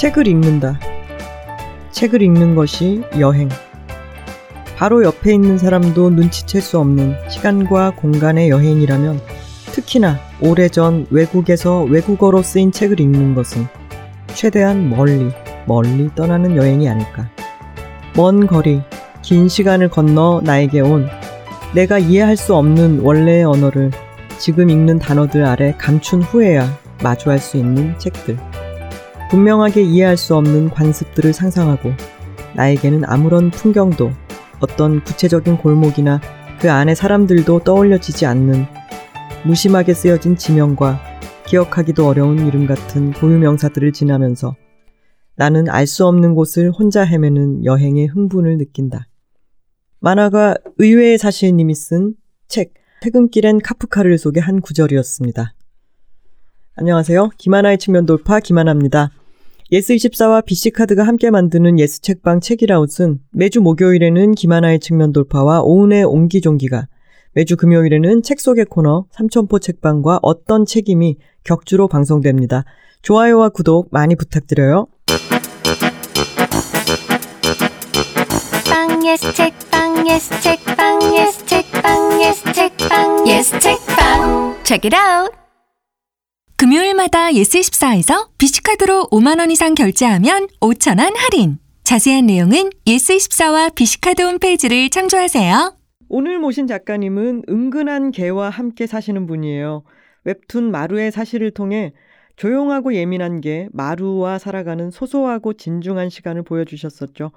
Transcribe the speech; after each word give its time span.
책을 0.00 0.26
읽는다. 0.28 0.80
책을 1.90 2.22
읽는 2.22 2.54
것이 2.54 3.02
여행. 3.18 3.50
바로 4.74 5.04
옆에 5.04 5.34
있는 5.34 5.58
사람도 5.58 6.08
눈치챌 6.08 6.58
수 6.62 6.78
없는 6.78 7.16
시간과 7.28 7.90
공간의 7.96 8.48
여행이라면 8.48 9.20
특히나 9.72 10.18
오래전 10.40 11.06
외국에서 11.10 11.82
외국어로 11.82 12.40
쓰인 12.40 12.72
책을 12.72 12.98
읽는 12.98 13.34
것은 13.34 13.66
최대한 14.28 14.88
멀리, 14.88 15.32
멀리 15.66 16.08
떠나는 16.14 16.56
여행이 16.56 16.88
아닐까. 16.88 17.28
먼 18.16 18.46
거리, 18.46 18.80
긴 19.20 19.50
시간을 19.50 19.90
건너 19.90 20.40
나에게 20.42 20.80
온 20.80 21.10
내가 21.74 21.98
이해할 21.98 22.38
수 22.38 22.54
없는 22.54 23.00
원래의 23.00 23.44
언어를 23.44 23.90
지금 24.38 24.70
읽는 24.70 24.98
단어들 24.98 25.44
아래 25.44 25.74
감춘 25.76 26.22
후에야 26.22 26.66
마주할 27.02 27.38
수 27.38 27.58
있는 27.58 27.98
책들. 27.98 28.38
분명하게 29.30 29.82
이해할 29.82 30.16
수 30.16 30.34
없는 30.34 30.70
관습들을 30.70 31.32
상상하고 31.32 31.92
나에게는 32.56 33.04
아무런 33.04 33.50
풍경도 33.50 34.10
어떤 34.58 35.02
구체적인 35.04 35.58
골목이나 35.58 36.20
그 36.60 36.70
안에 36.70 36.96
사람들도 36.96 37.60
떠올려지지 37.60 38.26
않는 38.26 38.66
무심하게 39.46 39.94
쓰여진 39.94 40.36
지명과 40.36 41.00
기억하기도 41.46 42.06
어려운 42.06 42.46
이름 42.46 42.66
같은 42.66 43.12
고유명사들을 43.12 43.92
지나면서 43.92 44.56
나는 45.36 45.68
알 45.68 45.86
수 45.86 46.06
없는 46.06 46.34
곳을 46.34 46.70
혼자 46.70 47.02
헤매는 47.02 47.64
여행의 47.64 48.08
흥분을 48.08 48.58
느낀다. 48.58 49.06
만화가 50.00 50.56
의외의 50.78 51.18
사실님이 51.18 51.74
쓴 51.74 52.14
책, 52.48 52.74
퇴근길엔 53.00 53.60
카프카를 53.60 54.18
속의 54.18 54.42
한 54.42 54.60
구절이었습니다. 54.60 55.54
안녕하세요. 56.74 57.30
김하나의 57.38 57.78
측면 57.78 58.06
돌파 58.06 58.40
김하나입니다. 58.40 59.10
예스24와 59.72 60.44
BC카드가 60.44 61.04
함께 61.04 61.30
만드는 61.30 61.78
예스책방 61.78 62.40
책읽아웃은 62.40 63.20
매주 63.30 63.60
목요일에는 63.60 64.32
김하나의 64.32 64.80
측면 64.80 65.12
돌파와 65.12 65.62
오은의 65.62 66.04
옹기종기가 66.04 66.88
매주 67.32 67.56
금요일에는 67.56 68.22
책 68.22 68.40
속의 68.40 68.64
코너 68.64 69.06
삼천포 69.12 69.60
책방과 69.60 70.18
어떤 70.22 70.66
책임이 70.66 71.18
격주로 71.44 71.86
방송됩니다. 71.86 72.64
좋아요와 73.02 73.50
구독 73.50 73.88
많이 73.92 74.16
부탁드려요. 74.16 74.88
방 78.68 79.06
예스 79.06 79.32
책방 79.32 80.08
예스 80.08 80.40
책방 80.40 81.02
예스 81.16 81.46
책방 81.46 82.22
예스 82.22 82.52
책빵 82.52 83.28
예스 83.28 83.58
책방 83.60 84.60
책. 84.64 85.30
금요일마다 86.60 87.30
예스24에서 87.30 88.28
비시카드로 88.36 89.08
5만원 89.10 89.50
이상 89.50 89.74
결제하면 89.74 90.46
5천원 90.60 91.14
할인. 91.16 91.56
자세한 91.84 92.26
내용은 92.26 92.68
예스24와 92.86 93.74
비시카드 93.74 94.20
홈페이지를 94.20 94.90
참조하세요. 94.90 95.74
오늘 96.10 96.38
모신 96.38 96.66
작가님은 96.66 97.44
은근한 97.48 98.10
개와 98.10 98.50
함께 98.50 98.86
사시는 98.86 99.26
분이에요. 99.26 99.84
웹툰 100.24 100.70
마루의 100.70 101.12
사실을 101.12 101.50
통해 101.50 101.94
조용하고 102.36 102.92
예민한 102.92 103.40
개 103.40 103.66
마루와 103.72 104.36
살아가는 104.38 104.90
소소하고 104.90 105.54
진중한 105.54 106.10
시간을 106.10 106.42
보여주셨었죠. 106.42 107.30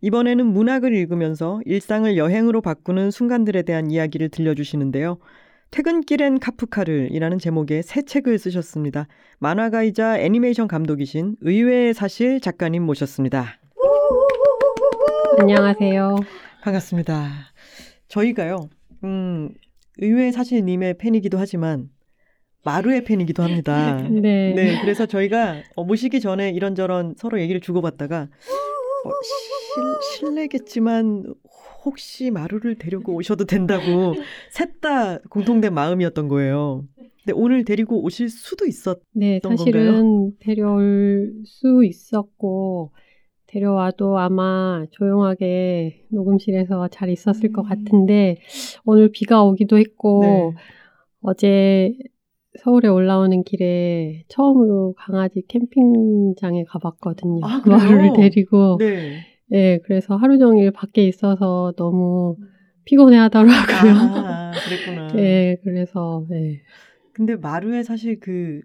이번에는 0.00 0.44
문학을 0.44 0.92
읽으면서 0.96 1.60
일상을 1.64 2.16
여행으로 2.16 2.60
바꾸는 2.60 3.12
순간들에 3.12 3.62
대한 3.62 3.92
이야기를 3.92 4.30
들려주시는데요. 4.30 5.18
퇴근길엔 5.72 6.38
카프카를이라는 6.38 7.38
제목의 7.38 7.82
새 7.82 8.02
책을 8.02 8.38
쓰셨습니다. 8.38 9.06
만화가이자 9.38 10.18
애니메이션 10.18 10.68
감독이신 10.68 11.36
의외의 11.40 11.94
사실 11.94 12.40
작가님 12.40 12.82
모셨습니다. 12.82 13.58
안녕하세요. 15.38 16.16
반갑습니다. 16.62 17.30
저희가요, 18.08 18.68
음, 19.04 19.48
의외의 19.96 20.32
사실 20.32 20.62
님의 20.62 20.98
팬이기도 20.98 21.38
하지만 21.38 21.88
마루의 22.64 23.04
팬이기도 23.04 23.42
합니다. 23.42 23.96
네. 24.12 24.52
네, 24.54 24.78
그래서 24.82 25.06
저희가 25.06 25.62
어, 25.74 25.84
모시기 25.84 26.20
전에 26.20 26.50
이런저런 26.50 27.14
서로 27.16 27.40
얘기를 27.40 27.62
주고받다가 27.62 28.28
어, 29.04 29.10
실, 29.22 30.18
실례겠지만 30.18 31.32
혹시 31.84 32.30
마루를 32.30 32.76
데리고 32.76 33.14
오셔도 33.14 33.44
된다고 33.44 33.82
셋 34.50 34.80
다 34.80 35.18
공통된 35.30 35.72
마음이었던 35.74 36.26
거예요. 36.26 36.84
근데 36.96 37.32
오늘 37.34 37.64
데리고 37.64 38.02
오실 38.02 38.28
수도 38.28 38.66
있었던 38.66 39.00
네, 39.12 39.38
사실은 39.40 39.92
건가요? 39.92 40.32
데려올 40.40 41.32
수 41.44 41.84
있었고 41.84 42.90
데려와도 43.46 44.18
아마 44.18 44.84
조용하게 44.90 46.06
녹음실에서 46.10 46.88
잘 46.88 47.10
있었을 47.10 47.52
것 47.52 47.62
음. 47.62 47.68
같은데 47.68 48.38
오늘 48.84 49.12
비가 49.12 49.44
오기도 49.44 49.78
했고 49.78 50.20
네. 50.22 50.52
어제 51.20 51.92
서울에 52.58 52.88
올라오는 52.88 53.44
길에 53.44 54.24
처음으로 54.28 54.94
강아지 54.98 55.42
캠핑장에 55.46 56.64
가봤거든요. 56.64 57.44
아? 57.44 57.62
마루를 57.64 58.14
데리고 58.16 58.78
네. 58.78 59.20
네, 59.52 59.78
그래서 59.84 60.16
하루 60.16 60.38
종일 60.38 60.70
밖에 60.70 61.06
있어서 61.06 61.74
너무 61.76 62.38
피곤해 62.86 63.18
하더라고요. 63.18 63.92
아, 64.32 64.54
그랬구나. 64.64 65.08
네, 65.14 65.56
그래서 65.62 66.24
네. 66.30 66.62
근데 67.12 67.36
마루에 67.36 67.82
사실 67.82 68.18
그 68.18 68.62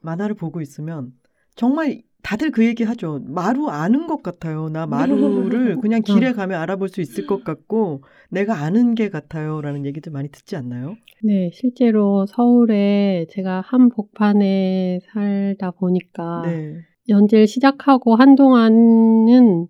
만화를 0.00 0.34
보고 0.34 0.62
있으면 0.62 1.12
정말 1.56 2.00
다들 2.22 2.52
그 2.52 2.64
얘기 2.64 2.84
하죠. 2.84 3.20
마루 3.26 3.68
아는 3.68 4.06
것 4.06 4.22
같아요. 4.22 4.70
나 4.70 4.86
마루를 4.86 5.76
그냥 5.82 6.00
길에 6.00 6.32
가면 6.32 6.58
알아볼 6.58 6.88
수 6.88 7.02
있을 7.02 7.26
것 7.26 7.44
같고 7.44 8.02
내가 8.30 8.62
아는 8.62 8.94
게 8.94 9.10
같아요. 9.10 9.60
라는 9.60 9.84
얘기들 9.84 10.10
많이 10.10 10.30
듣지 10.30 10.56
않나요? 10.56 10.96
네, 11.22 11.50
실제로 11.52 12.24
서울에 12.24 13.26
제가 13.28 13.60
한 13.60 13.90
복판에 13.90 15.00
살다 15.12 15.72
보니까 15.72 16.40
네. 16.44 16.80
연재를 17.10 17.46
시작하고 17.46 18.14
한동안은 18.14 19.68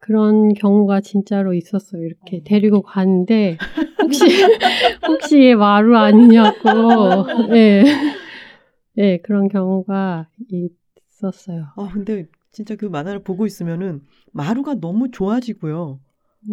그런 0.00 0.54
경우가 0.54 1.02
진짜로 1.02 1.54
있었어요. 1.54 2.02
이렇게 2.02 2.42
데리고 2.42 2.82
가는데 2.82 3.58
혹시 4.02 4.24
혹시 5.06 5.42
얘 5.42 5.54
마루 5.54 5.96
아니냐고. 5.96 7.48
네. 7.50 7.84
네, 8.96 9.18
그런 9.18 9.48
경우가 9.48 10.28
있었어요. 10.48 11.66
아, 11.76 11.90
근데 11.92 12.26
진짜 12.50 12.74
그 12.74 12.86
만화를 12.86 13.22
보고 13.22 13.46
있으면은 13.46 14.00
마루가 14.32 14.74
너무 14.74 15.10
좋아지고요. 15.10 16.00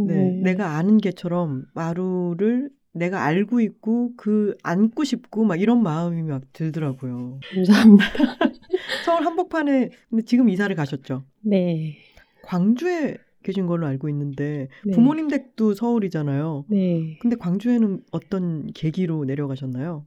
네. 0.06 0.40
내가 0.44 0.76
아는 0.78 0.98
개처럼 0.98 1.66
마루를 1.74 2.70
내가 2.94 3.24
알고 3.24 3.62
있고 3.62 4.12
그 4.18 4.56
안고 4.64 5.04
싶고 5.04 5.46
막 5.46 5.60
이런 5.62 5.82
마음이 5.82 6.24
막 6.24 6.42
들더라고요. 6.52 7.40
감사합니다. 7.54 8.06
서울 9.06 9.26
한복판에 9.26 9.90
근데 10.10 10.24
지금 10.26 10.50
이사를 10.50 10.76
가셨죠. 10.76 11.24
네. 11.42 11.98
광주에 12.44 13.18
계신 13.48 13.66
걸로 13.66 13.88
알고 13.88 14.10
있는데 14.10 14.68
네. 14.86 14.92
부모님 14.92 15.30
댁도 15.30 15.74
서울이잖아요. 15.74 16.66
네. 16.70 17.18
근데 17.22 17.38
광주에는 17.38 18.02
어떤 18.12 18.68
계기로 18.74 19.24
내려가셨나요? 19.24 20.06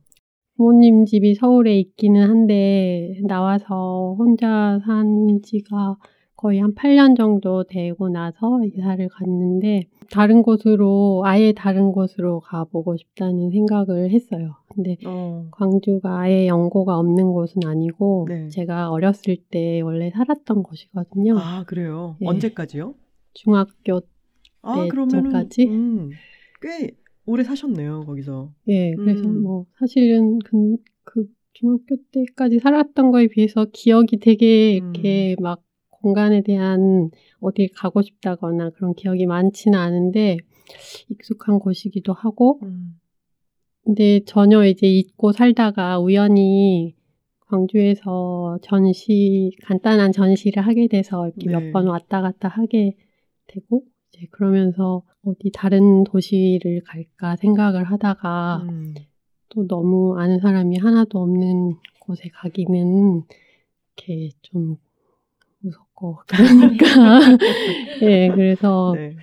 부모님 0.57 1.07
집이 1.07 1.37
서울에 1.37 1.79
있기는 1.79 2.29
한데 2.29 3.19
나와서 3.27 4.15
혼자 4.19 4.79
산 4.85 5.41
지가 5.43 5.97
거의 6.37 6.61
한 6.61 6.75
8년 6.75 7.17
정도 7.17 7.65
되고 7.65 8.09
나서 8.09 8.61
이사를 8.65 9.09
갔는데 9.09 9.85
다른 10.11 10.43
곳으로 10.43 11.23
아예 11.25 11.53
다른 11.53 11.93
곳으로 11.93 12.41
가보고 12.41 12.97
싶다는 12.97 13.51
생각을 13.51 14.11
했어요. 14.11 14.57
근데 14.75 14.97
어. 15.07 15.47
광주가 15.53 16.21
아예 16.21 16.47
연고가 16.47 16.99
없는 16.99 17.33
곳은 17.33 17.63
아니고 17.65 18.27
네. 18.29 18.49
제가 18.49 18.91
어렸을 18.91 19.37
때 19.51 19.81
원래 19.81 20.11
살았던 20.11 20.63
곳이거든요. 20.63 21.39
아, 21.39 21.65
그래요. 21.67 22.17
네. 22.21 22.27
언제까지요? 22.29 22.95
중학교 23.35 24.01
아, 24.63 24.89
전까지? 25.09 25.67
음, 25.67 26.11
꽤 26.61 26.91
오래 27.27 27.45
사셨네요, 27.45 28.05
거기서. 28.07 28.53
예, 28.69 28.93
그래서 28.95 29.29
음. 29.29 29.43
뭐 29.43 29.67
사실은 29.79 30.39
그, 30.41 30.77
그 31.05 31.27
중학교 31.53 31.97
때까지 32.13 32.59
살았던 32.59 33.11
거에 33.11 33.29
비해서 33.29 33.67
기억이 33.73 34.19
되게 34.19 34.81
음. 34.81 34.93
이렇게 34.95 35.37
막 35.41 35.63
공간에 35.91 36.43
대한 36.43 37.11
어디 37.41 37.69
가고 37.69 38.03
싶다거나 38.03 38.71
그런 38.71 38.95
기억이 38.95 39.27
많지는 39.27 39.79
않은데 39.79 40.39
익숙한 41.11 41.59
곳이기도 41.59 42.13
하고 42.13 42.61
음. 42.63 42.99
근데 43.85 44.21
전혀 44.25 44.65
이제 44.67 44.87
잊고 44.87 45.33
살다가 45.33 45.99
우연히 45.99 46.95
광주에서 47.47 48.59
전시 48.63 49.51
간단한 49.63 50.13
전시를 50.13 50.65
하게 50.65 50.87
돼서 50.87 51.27
이렇게 51.27 51.47
네. 51.47 51.53
몇번 51.53 51.89
왔다 51.89 52.23
갔다 52.23 52.49
하게 52.49 52.97
되고 53.51 53.83
이제 54.09 54.27
그러면서 54.31 55.03
어디 55.25 55.51
다른 55.53 56.05
도시를 56.05 56.83
갈까 56.85 57.37
생각을 57.37 57.85
하다가 57.85 58.63
음. 58.63 58.95
또 59.51 59.67
너무 59.67 60.19
아는 60.19 60.41
사람이 60.41 60.79
하나도 60.79 61.19
없는 61.21 61.77
곳에 62.01 62.29
가기는 62.33 63.23
이렇게 63.97 64.31
좀 64.43 64.77
무섭고 65.61 66.21
그러니까 66.27 67.21
예 68.03 68.31
그래서 68.35 68.95
네. 68.97 69.17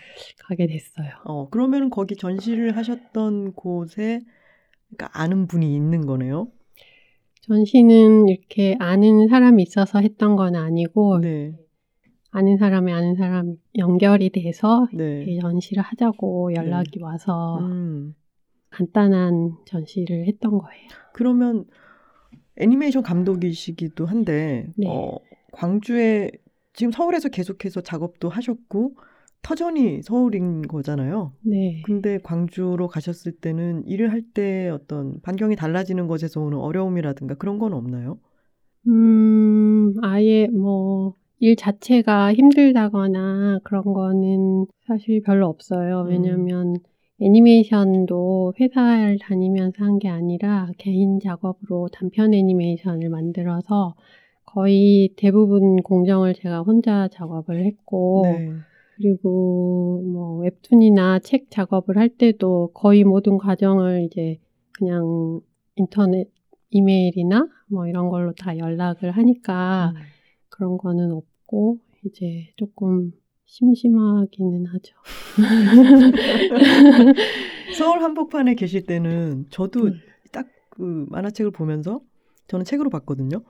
가게 0.48 0.68
됐어요. 0.68 1.10
어, 1.26 1.50
그러면 1.50 1.90
거기 1.90 2.16
전시를 2.16 2.78
하셨던 2.78 3.54
곳에 3.54 4.22
그러니까 4.90 5.10
아는 5.20 5.48
분이 5.48 5.76
있는 5.76 6.06
거네요. 6.06 6.52
전시는 7.42 8.28
이렇게 8.28 8.76
아는 8.80 9.28
사람이 9.30 9.64
있어서 9.64 10.00
했던 10.00 10.36
건 10.36 10.56
아니고 10.56 11.20
네. 11.22 11.54
아는 12.32 12.58
사람이 12.58 12.92
아는 12.92 13.16
사람 13.16 13.56
연결이 13.78 14.30
돼서 14.30 14.88
네. 14.94 15.40
전시를 15.40 15.82
하자고 15.84 16.54
연락이 16.54 17.00
와서 17.02 17.60
음. 17.60 18.16
간단한 18.70 19.56
전시를 19.66 20.28
했던 20.28 20.58
거예요. 20.58 20.88
그러면 21.14 21.66
애니메이션 22.58 23.02
감독이시기도 23.04 24.06
한데 24.06 24.68
네. 24.78 24.88
어, 24.88 25.18
광주에 25.52 26.32
지금 26.74 26.92
서울에서 26.92 27.30
계속해서 27.30 27.82
작업도 27.82 28.30
하셨고 28.30 28.96
터전이 29.42 30.02
서울인 30.04 30.64
거잖아요. 30.64 31.34
네. 31.42 31.82
근데 31.86 32.20
광주로 32.20 32.88
가셨을 32.88 33.32
때는 33.32 33.86
일을 33.88 34.12
할 34.12 34.22
때 34.34 34.70
어떤 34.70 35.22
반경이 35.22 35.56
달라지는 35.56 36.08
것에서 36.08 36.42
오는 36.42 36.58
어려움이라든가 36.58 37.36
그런 37.36 37.58
건 37.58 37.74
없나요? 37.74 38.20
음, 38.88 39.94
아예 40.04 40.48
뭐, 40.48 41.16
일 41.40 41.56
자체가 41.56 42.34
힘들다거나 42.34 43.60
그런 43.64 43.84
거는 43.84 44.66
사실 44.88 45.22
별로 45.24 45.48
없어요. 45.48 46.02
음. 46.02 46.08
왜냐면 46.10 46.76
애니메이션도 47.20 48.54
회사를 48.60 49.18
다니면서 49.20 49.84
한 49.84 50.00
게 50.00 50.08
아니라 50.10 50.70
개인 50.78 51.20
작업으로 51.20 51.90
단편 51.92 52.34
애니메이션을 52.34 53.10
만들어서 53.10 53.96
거의 54.46 55.14
대부분 55.18 55.82
공정을 55.82 56.34
제가 56.36 56.62
혼자 56.62 57.08
작업을 57.10 57.66
했고, 57.66 58.22
네. 58.26 58.50
그리고 58.96 60.02
뭐 60.12 60.38
웹툰이나 60.40 61.20
책 61.20 61.52
작업을 61.52 61.98
할 61.98 62.10
때도 62.10 62.72
거의 62.74 63.04
모든 63.04 63.38
과정을 63.38 64.04
이제 64.04 64.40
그냥 64.72 65.42
인터넷 65.76 66.28
이메일이나 66.70 67.48
뭐 67.70 67.88
이런 67.88 68.10
걸로 68.10 68.34
다 68.34 68.58
연락을 68.58 69.12
하니까 69.12 69.94
음. 69.96 70.02
그런 70.50 70.78
거는 70.78 71.12
없 71.12 71.24
고 71.48 71.80
이제 72.06 72.54
조금 72.56 73.12
심심하기는 73.46 74.66
하죠. 74.66 74.96
서울 77.78 78.04
한복판에 78.04 78.56
계실 78.56 78.86
때는 78.86 79.46
저도 79.50 79.86
음. 79.86 80.00
딱그 80.32 81.08
만화책을 81.10 81.52
보면서 81.52 82.02
저는 82.48 82.66
책으로 82.66 82.90
봤거든요. 82.90 83.42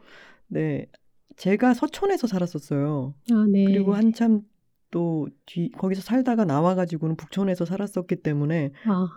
네. 0.47 0.85
제가 1.35 1.73
서촌에서 1.73 2.27
살았었어요. 2.27 3.13
아, 3.31 3.45
네. 3.51 3.65
그리고 3.65 3.93
한참 3.93 4.41
또 4.91 5.27
뒤, 5.45 5.69
거기서 5.71 6.01
살다가 6.01 6.45
나와가지고는 6.45 7.15
북촌에서 7.15 7.65
살았었기 7.65 8.17
때문에 8.17 8.71
아, 8.85 9.07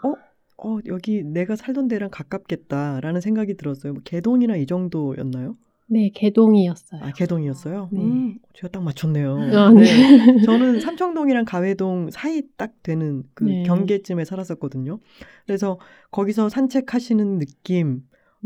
어, 0.62 0.78
여기 0.86 1.22
내가 1.22 1.56
살던 1.56 1.88
데랑 1.88 2.10
가깝겠다라는 2.10 3.20
생각이 3.20 3.56
들었어요. 3.56 3.94
뭐 3.94 4.02
개동이나 4.04 4.56
이 4.56 4.66
정도였나요? 4.66 5.56
네, 5.92 6.08
개동이었어요. 6.14 7.00
아, 7.02 7.10
개동이었어요? 7.12 7.88
네. 7.90 8.00
음, 8.00 8.38
제가 8.54 8.68
딱 8.68 8.84
맞췄네요. 8.84 9.36
아, 9.52 9.72
네. 9.72 9.82
저는 10.46 10.78
삼청동이랑 10.80 11.44
가회동 11.44 12.10
사이 12.10 12.42
딱 12.56 12.70
되는 12.84 13.24
그 13.34 13.44
네. 13.44 13.64
경계쯤에 13.64 14.24
살았었거든요. 14.24 15.00
그래서 15.46 15.80
거기서 16.12 16.48
산책하시는 16.48 17.40
느낌, 17.40 18.02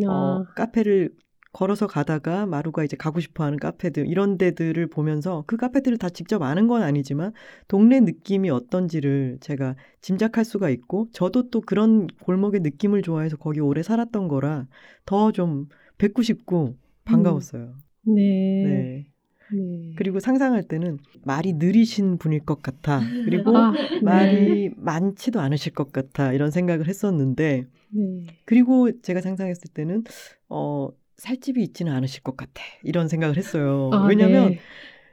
아, 0.07 0.11
어, 0.11 0.45
카페를 0.55 1.11
걸어서 1.53 1.87
가다가 1.87 2.47
마루가 2.47 2.83
이제 2.83 2.97
가고 2.97 3.21
싶어 3.21 3.45
하는 3.45 3.59
카페들, 3.59 4.09
이런 4.09 4.39
데들을 4.39 4.89
보면서 4.89 5.45
그 5.47 5.59
카페들을 5.59 5.99
다 5.99 6.09
직접 6.09 6.41
아는 6.43 6.67
건 6.67 6.83
아니지만 6.83 7.33
동네 7.69 8.01
느낌이 8.01 8.49
어떤지를 8.49 9.37
제가 9.41 9.77
짐작할 10.01 10.47
수가 10.47 10.71
있고 10.71 11.09
저도 11.13 11.51
또 11.51 11.61
그런 11.61 12.09
골목의 12.23 12.61
느낌을 12.61 13.03
좋아해서 13.03 13.37
거기 13.37 13.61
오래 13.61 13.83
살았던 13.83 14.29
거라 14.29 14.67
더좀 15.05 15.69
뵙고 15.99 16.23
싶고 16.23 16.77
반가웠어요. 17.05 17.75
네. 18.07 18.63
네. 18.65 19.07
네. 19.53 19.93
그리고 19.97 20.21
상상할 20.21 20.63
때는 20.65 20.99
말이 21.23 21.53
느리신 21.53 22.19
분일 22.19 22.41
것 22.41 22.63
같아. 22.63 23.01
그리고 23.25 23.57
아, 23.57 23.73
네. 23.73 24.01
말이 24.03 24.71
많지도 24.77 25.41
않으실 25.41 25.73
것 25.73 25.93
같아. 25.93 26.33
이런 26.33 26.51
생각을 26.51 26.89
했었는데, 26.89 27.67
네. 27.91 28.27
그리고 28.45 29.01
제가 29.01 29.21
상상했을 29.21 29.71
때는, 29.73 30.05
어, 30.49 30.89
살집이 31.17 31.63
있지는 31.63 31.93
않으실 31.93 32.23
것 32.23 32.37
같아. 32.37 32.63
이런 32.83 33.09
생각을 33.09 33.37
했어요. 33.37 33.91
아, 33.93 34.07
왜냐면, 34.07 34.51
네. 34.51 34.59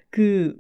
그, 0.10 0.58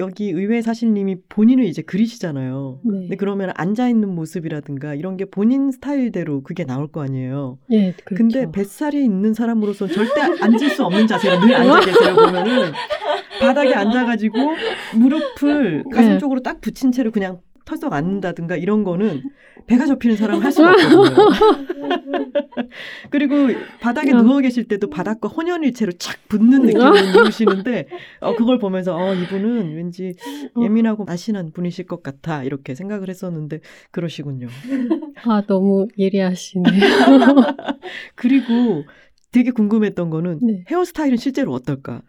여기 0.00 0.30
의회 0.30 0.60
사실님이 0.60 1.16
본인을 1.28 1.64
이제 1.64 1.80
그리시잖아요. 1.82 2.80
네. 2.84 2.98
근데 3.00 3.16
그러면 3.16 3.52
앉아 3.54 3.88
있는 3.88 4.12
모습이라든가 4.14 4.94
이런 4.94 5.16
게 5.16 5.24
본인 5.24 5.70
스타일대로 5.70 6.42
그게 6.42 6.64
나올 6.64 6.88
거 6.90 7.02
아니에요. 7.02 7.58
예, 7.70 7.92
그렇죠. 8.04 8.14
근데 8.16 8.50
뱃살이 8.50 9.04
있는 9.04 9.34
사람으로서는 9.34 9.94
절대 9.94 10.20
앉을 10.20 10.70
수 10.70 10.84
없는 10.84 11.06
자세로 11.06 11.40
늘 11.40 11.54
앉아 11.54 11.80
계세요. 11.84 12.14
보면은 12.16 12.72
바닥에 13.40 13.74
앉아가지고 13.74 14.36
무릎을 14.96 15.84
가슴 15.92 16.08
네. 16.10 16.18
쪽으로 16.18 16.40
딱 16.40 16.60
붙인 16.60 16.90
채로 16.90 17.10
그냥 17.12 17.40
털썩 17.64 17.92
앉는다든가 17.92 18.56
이런 18.56 18.84
거는 18.84 19.22
배가 19.66 19.86
접히는 19.86 20.16
사람은 20.16 20.42
할 20.42 20.52
수가 20.52 20.72
없거든요. 20.72 21.16
그리고 23.10 23.34
바닥에 23.80 24.12
어. 24.12 24.22
누워 24.22 24.40
계실 24.40 24.68
때도 24.68 24.90
바닥과 24.90 25.28
혼연일체로 25.28 25.92
착 25.92 26.28
붙는 26.28 26.62
느낌으로 26.62 26.92
누우시는데 27.12 27.88
어, 28.20 28.34
그걸 28.36 28.58
보면서 28.58 28.94
어, 28.96 29.14
이분은 29.14 29.74
왠지 29.74 30.14
어. 30.54 30.62
예민하고 30.62 31.04
나신한 31.04 31.52
분이실 31.52 31.86
것 31.86 32.02
같아 32.02 32.42
이렇게 32.44 32.74
생각을 32.74 33.08
했었는데 33.08 33.60
그러시군요. 33.90 34.48
아, 35.24 35.42
너무 35.46 35.86
예리하시네. 35.98 36.64
그리고 38.14 38.84
되게 39.32 39.50
궁금했던 39.50 40.10
거는 40.10 40.40
네. 40.42 40.64
헤어스타일은 40.70 41.16
실제로 41.16 41.52
어떨까? 41.52 42.02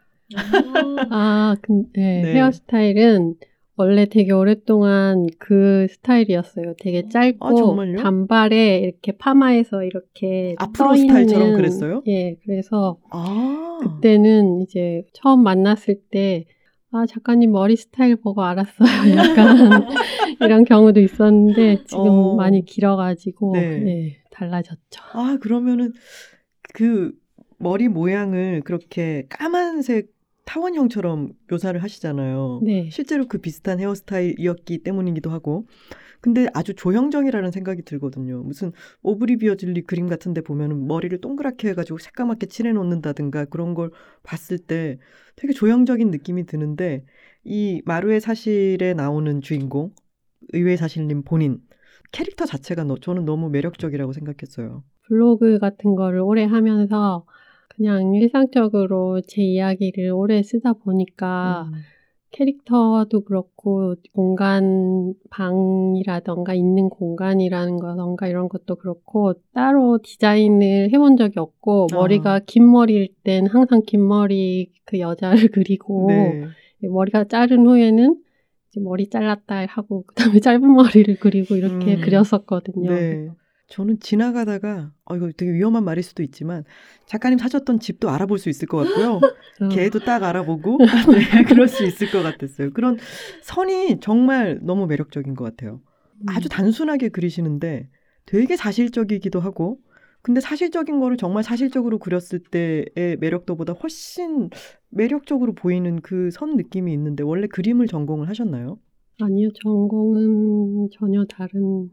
아, 1.10 1.56
근데 1.62 2.22
네. 2.24 2.34
헤어스타일은 2.34 3.36
원래 3.78 4.06
되게 4.06 4.32
오랫동안 4.32 5.28
그 5.38 5.88
스타일이었어요. 5.90 6.76
되게 6.80 7.04
아, 7.06 7.10
짧고 7.10 7.56
정말요? 7.56 7.98
단발에 8.02 8.80
이렇게 8.80 9.12
파마해서 9.12 9.84
이렇게 9.84 10.56
앞으로 10.58 10.90
떠 10.90 10.96
스타일처럼 10.96 11.54
그랬어요? 11.56 12.02
예, 12.08 12.38
그래서 12.46 12.98
아, 13.12 13.80
그때는 13.82 14.62
이제 14.62 15.04
처음 15.14 15.44
만났을 15.44 16.00
때 16.10 16.46
아, 16.92 17.06
작가님 17.06 17.52
머리 17.52 17.76
스타일 17.76 18.16
보고 18.16 18.42
알았어요. 18.44 18.88
약간 19.18 19.58
이런 20.40 20.64
경우도 20.64 21.02
있었는데 21.02 21.84
지금 21.84 22.08
어. 22.08 22.36
많이 22.36 22.64
길어가지고 22.64 23.52
네. 23.54 23.80
네, 23.80 24.18
달라졌죠. 24.32 25.02
아 25.12 25.38
그러면은 25.42 25.92
그 26.74 27.12
머리 27.58 27.90
모양을 27.90 28.62
그렇게 28.64 29.26
까만색 29.30 30.15
타원형처럼 30.46 31.34
묘사를 31.50 31.82
하시잖아요. 31.82 32.62
네. 32.64 32.90
실제로 32.92 33.28
그 33.28 33.40
비슷한 33.40 33.80
헤어스타일이었기 33.80 34.80
때문이기도 34.80 35.30
하고. 35.30 35.66
근데 36.22 36.48
아주 36.54 36.74
조형적이라는 36.74 37.52
생각이 37.52 37.84
들거든요. 37.84 38.42
무슨 38.42 38.72
오브리 39.04 39.38
비어즐리 39.38 39.84
그림 39.84 40.08
같은 40.08 40.34
데 40.34 40.42
보면은 40.42 40.88
머리를 40.88 41.16
동그랗게 41.22 41.70
해가지고 41.70 42.00
새까맣게 42.00 42.48
칠해놓는다든가 42.48 43.46
그런 43.46 43.76
걸 43.76 43.92
봤을 44.24 44.58
때 44.58 44.98
되게 45.36 45.54
조형적인 45.54 46.10
느낌이 46.10 46.48
드는데 46.48 47.06
이 47.44 47.82
마루의 47.86 48.22
사실에 48.22 48.96
나오는 48.96 49.40
주인공 49.42 49.92
의외 50.54 50.78
사실님 50.78 51.24
본인 51.24 51.60
캐릭터 52.12 52.46
자체가 52.46 52.84
너, 52.86 52.98
저는 52.98 53.26
너무 53.26 53.50
매력적이라고 53.50 54.14
생각했어요. 54.14 54.84
블로그 55.08 55.60
같은 55.60 55.96
거를 55.96 56.22
오래 56.22 56.46
하면서 56.46 57.26
그냥 57.76 58.16
일상적으로 58.16 59.22
제 59.28 59.42
이야기를 59.42 60.12
오래 60.12 60.42
쓰다 60.42 60.74
보니까 60.74 61.70
음. 61.72 61.80
캐릭터도 62.32 63.22
그렇고 63.22 63.96
공간 64.14 65.14
방이라던가 65.30 66.54
있는 66.54 66.90
공간이라는 66.90 67.80
거던가 67.80 68.28
이런 68.28 68.50
것도 68.50 68.76
그렇고 68.76 69.34
따로 69.54 70.00
디자인을 70.04 70.90
해본 70.92 71.16
적이 71.16 71.40
없고 71.40 71.88
아. 71.92 71.96
머리가 71.96 72.42
긴 72.46 72.70
머리일 72.70 73.10
땐 73.24 73.48
항상 73.48 73.82
긴 73.86 74.06
머리 74.06 74.72
그 74.86 75.00
여자를 75.00 75.50
그리고 75.54 76.08
네. 76.08 76.44
머리가 76.82 77.26
자른 77.26 77.66
후에는 77.66 78.22
머리 78.78 79.10
잘랐다 79.10 79.66
하고 79.68 80.04
그다음에 80.06 80.40
짧은 80.42 80.74
머리를 80.74 81.18
그리고 81.20 81.56
이렇게 81.56 81.96
음. 81.96 82.02
그렸었거든요. 82.02 82.92
네. 82.92 83.30
저는 83.68 84.00
지나가다가 84.00 84.94
어 85.06 85.16
이거 85.16 85.32
되게 85.36 85.52
위험한 85.54 85.84
말일 85.84 86.04
수도 86.04 86.22
있지만 86.24 86.64
작가님 87.08 87.40
사셨던 87.40 87.80
집도 87.80 88.10
알아볼 88.10 88.38
수 88.38 88.50
있을 88.50 88.68
것 88.68 88.78
같고요. 88.78 89.20
어, 89.62 89.68
걔도 89.70 90.00
딱 90.00 90.24
알아보고 90.24 90.78
네, 91.12 91.44
그럴 91.48 91.68
수 91.68 91.84
있을 91.84 92.12
것 92.12 92.22
같았어요. 92.22 92.72
그런 92.74 92.98
선이 93.42 94.00
정말 94.02 94.60
너무 94.62 94.86
매력적인 94.88 95.34
것 95.34 95.44
같아요. 95.46 95.82
음. 96.22 96.26
아주 96.30 96.48
단순하게 96.50 97.10
그리시는데 97.10 97.90
되게 98.26 98.56
사실적이기도 98.56 99.40
하고 99.40 99.80
근데 100.22 100.42
사실적인 100.42 101.00
거를 101.00 101.18
정말 101.18 101.44
사실적으로 101.44 102.00
그렸을 102.00 102.40
때의 102.40 103.18
매력도보다 103.20 103.74
훨씬 103.74 104.50
매력적으로 104.90 105.54
보이는 105.54 106.02
그 106.02 106.30
선 106.32 106.56
느낌이 106.56 106.92
있는데 106.94 107.24
원래 107.24 107.48
그림을 107.48 107.88
전공을 107.88 108.28
하셨나요? 108.30 108.80
아니요, 109.22 109.50
전공은 109.64 110.90
전혀 111.00 111.24
다른 111.26 111.90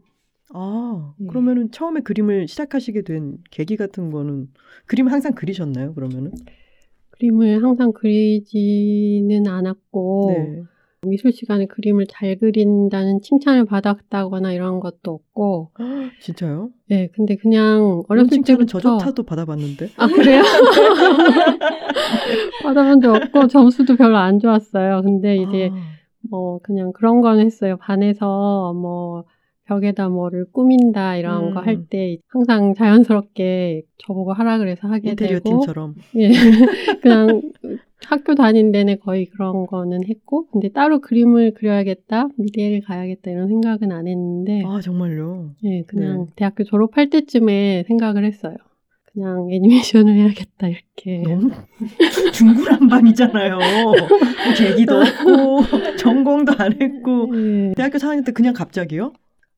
아, 0.51 1.13
네. 1.17 1.27
그러면은 1.27 1.71
처음에 1.71 2.01
그림을 2.01 2.47
시작하시게 2.47 3.03
된 3.03 3.37
계기 3.49 3.77
같은 3.77 4.11
거는 4.11 4.49
그림 4.85 5.07
항상 5.07 5.33
그리셨나요? 5.33 5.93
그러면은? 5.93 6.31
그림을 7.11 7.63
항상 7.63 7.93
그리지는 7.93 9.47
않았고 9.47 10.25
네. 10.27 10.63
미술 11.05 11.31
시간에 11.31 11.65
그림을 11.65 12.05
잘 12.09 12.37
그린다는 12.37 13.21
칭찬을 13.21 13.65
받았다거나 13.65 14.53
이런 14.53 14.79
것도 14.79 15.11
없고 15.11 15.71
아, 15.75 16.09
진짜요? 16.21 16.69
네, 16.87 17.09
근데 17.13 17.35
그냥 17.35 18.03
어렸을 18.07 18.29
칭찬은 18.29 18.59
때부터 18.65 18.79
저조차도 18.79 19.23
받아봤는데. 19.23 19.89
아 19.97 20.07
그래요? 20.07 20.41
받아본 22.63 23.01
적 23.01 23.15
없고 23.15 23.47
점수도 23.47 23.95
별로 23.95 24.17
안 24.17 24.39
좋았어요. 24.39 25.01
근데 25.03 25.37
이제 25.37 25.69
아, 25.73 25.75
뭐 26.29 26.59
그냥 26.59 26.93
그런 26.93 27.21
건 27.21 27.39
했어요. 27.39 27.77
반에서 27.77 28.73
뭐 28.73 29.25
벽에다 29.65 30.09
뭐를 30.09 30.45
꾸민다 30.51 31.15
이런 31.15 31.49
음. 31.49 31.53
거할 31.53 31.85
때 31.89 32.17
항상 32.27 32.73
자연스럽게 32.73 33.83
저보고 33.97 34.33
하라 34.33 34.57
그래서 34.57 34.87
하게 34.87 35.11
인테리어 35.11 35.39
되고 35.39 35.59
팀처럼. 35.61 35.95
예. 36.17 36.29
그냥 37.01 37.41
학교 38.05 38.35
다닌 38.35 38.71
내내 38.71 38.97
거의 38.97 39.25
그런 39.27 39.65
거는 39.65 40.01
했고 40.09 40.47
근데 40.47 40.69
따로 40.69 40.99
그림을 40.99 41.53
그려야겠다 41.53 42.27
미대를 42.37 42.81
가야겠다 42.81 43.31
이런 43.31 43.47
생각은 43.47 43.91
안 43.91 44.07
했는데 44.07 44.63
아, 44.65 44.81
정말요? 44.81 45.51
예 45.63 45.83
그냥 45.83 46.27
대학교 46.35 46.63
졸업할 46.63 47.09
때쯤에 47.09 47.85
생각을 47.87 48.25
했어요. 48.25 48.55
그냥 49.13 49.47
애니메이션을 49.51 50.15
해야겠다 50.15 50.67
이렇게 50.67 51.21
너무 51.23 51.51
중구난방이잖아요. 52.33 53.57
뭐 53.57 53.93
계기도 54.57 54.95
없고 54.95 55.95
전공도 55.97 56.53
안 56.57 56.73
했고 56.81 57.29
예, 57.35 57.73
대학교 57.75 57.99
4학년 57.99 58.25
때 58.25 58.31
그냥 58.31 58.53
갑자기요? 58.53 59.13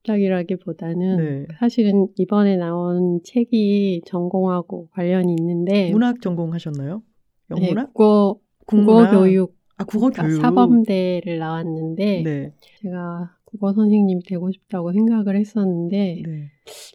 갑자기라기보다는 0.06 1.18
네. 1.18 1.46
사실은 1.60 2.08
이번에 2.18 2.58
나온 2.58 3.20
책이 3.24 4.02
전공하고 4.06 4.90
관련이 4.92 5.36
있는데 5.40 5.92
문학 5.92 6.22
전공하셨나요? 6.22 7.02
네, 7.50 7.62
영문학? 7.62 7.94
국어 7.94 8.40
국어 8.66 8.86
국문학? 8.86 9.12
교육 9.12 9.56
아 9.78 9.84
국어 9.84 10.10
그러니까 10.10 10.28
교육. 10.28 10.42
사범대를 10.42 11.40
나왔는데 11.40 12.22
네. 12.24 12.54
제가 12.82 13.36
국어 13.46 13.74
선생님이 13.74 14.24
되고 14.24 14.52
싶다고 14.52 14.94
생각을 14.94 15.36
했었는데 15.36 16.22
네. 16.26 16.52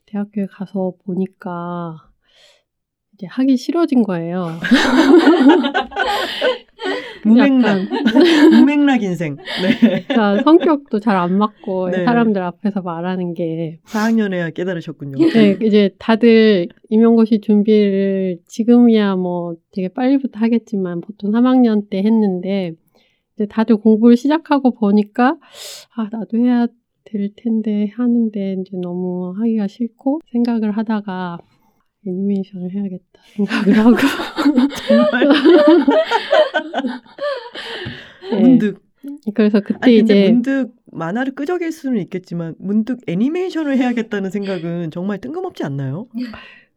대학교에 0.07 0.47
가서 0.47 0.93
보니까 1.05 1.97
이제 3.14 3.26
하기 3.26 3.57
싫어진 3.57 4.02
거예요. 4.02 4.47
무맥락. 7.25 7.79
무맥락 8.51 9.03
인생. 9.05 9.37
네. 9.37 10.03
그러니까 10.09 10.43
성격도 10.43 10.99
잘 11.01 11.17
안 11.17 11.37
맞고 11.37 11.91
네. 11.91 12.05
사람들 12.05 12.41
앞에서 12.43 12.81
말하는 12.81 13.35
게 13.35 13.79
4학년에야 13.87 14.55
깨달으셨군요. 14.55 15.19
네, 15.33 15.59
이제 15.63 15.91
다들 15.99 16.69
임용고시 16.89 17.41
준비를 17.43 18.39
지금이야 18.47 19.17
뭐 19.17 19.55
되게 19.73 19.89
빨리부터 19.89 20.39
하겠지만 20.41 21.01
보통 21.01 21.31
3학년 21.33 21.91
때 21.91 21.99
했는데 21.99 22.73
이제 23.37 23.47
다들 23.47 23.77
공부를 23.77 24.17
시작하고 24.17 24.73
보니까 24.75 25.37
아 25.97 26.09
나도 26.11 26.39
해야 26.39 26.67
될 27.05 27.31
텐데 27.37 27.91
하는데 27.97 28.57
이제 28.61 28.77
너무 28.81 29.35
하기가 29.37 29.67
싫고 29.67 30.21
생각을 30.33 30.71
하다가 30.71 31.39
애니메이션을 32.07 32.73
해야겠다 32.73 33.21
생각을 33.37 33.78
하고 33.78 33.97
정말 34.88 35.28
네, 38.30 38.40
문득. 38.40 38.83
그래서 39.35 39.61
그때 39.61 39.78
아니 39.83 39.99
이제 39.99 40.30
문득 40.30 40.73
만화를 40.92 41.35
끄적일 41.35 41.73
수는 41.73 42.00
있겠지만 42.02 42.54
문득 42.59 43.00
애니메이션을 43.07 43.76
해야겠다는 43.78 44.30
생각은 44.30 44.90
정말 44.90 45.19
뜬금없지 45.19 45.64
않나요? 45.64 46.07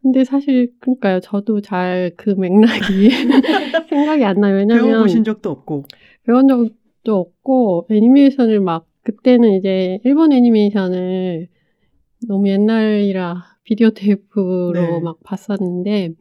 근데 0.02 0.24
사실 0.26 0.72
그러니까요 0.80 1.20
저도 1.22 1.62
잘 1.62 2.12
그 2.18 2.32
맥락이 2.32 3.10
생각이 3.90 4.24
안 4.26 4.42
나요 4.42 4.56
왜냐면 4.56 4.86
배워보신 4.86 5.24
적도 5.24 5.50
없고. 5.50 5.86
배운 6.26 6.48
적도 6.48 7.20
없고 7.20 7.88
애니메이션을 7.90 8.60
막 8.60 8.86
그때는 9.04 9.54
이제 9.54 10.00
일본 10.04 10.32
애니메이션을 10.32 11.48
너무 12.28 12.48
옛날이라 12.50 13.53
비디오 13.64 13.92
테이프로 13.92 14.74
네. 14.74 15.00
막 15.00 15.18
봤었는데 15.24 16.12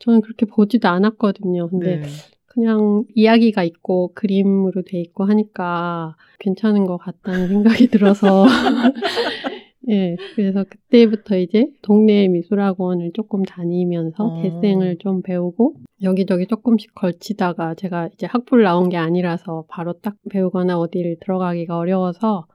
저는 0.00 0.20
그렇게 0.20 0.46
보지도 0.46 0.88
않았거든요. 0.88 1.68
근데 1.68 1.96
네. 1.96 2.06
그냥 2.46 3.04
이야기가 3.14 3.64
있고 3.64 4.12
그림으로 4.14 4.82
돼 4.82 5.00
있고 5.00 5.24
하니까 5.24 6.16
괜찮은 6.38 6.84
것 6.84 6.98
같다는 6.98 7.48
생각이 7.48 7.88
들어서 7.88 8.44
예 9.88 10.16
그래서 10.36 10.64
그때부터 10.64 11.38
이제 11.38 11.68
동네 11.80 12.28
미술학원을 12.28 13.12
조금 13.14 13.42
다니면서 13.42 14.24
어. 14.24 14.42
대생을 14.42 14.98
좀 14.98 15.22
배우고 15.22 15.76
여기저기 16.02 16.46
조금씩 16.46 16.94
걸치다가 16.94 17.74
제가 17.74 18.10
이제 18.12 18.26
학부를 18.26 18.64
나온 18.64 18.90
게 18.90 18.98
아니라서 18.98 19.64
바로 19.68 19.94
딱 19.94 20.16
배우거나 20.30 20.78
어디를 20.78 21.16
들어가기가 21.20 21.78
어려워서 21.78 22.46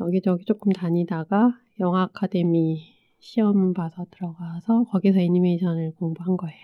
여기저기 0.00 0.44
조금 0.44 0.72
다니다가 0.72 1.52
영화 1.80 2.02
아카데미 2.02 2.95
시험 3.26 3.72
봐서 3.74 4.06
들어가서 4.12 4.84
거기서 4.84 5.18
애니메이션을 5.18 5.92
공부한 5.96 6.36
거예요. 6.36 6.60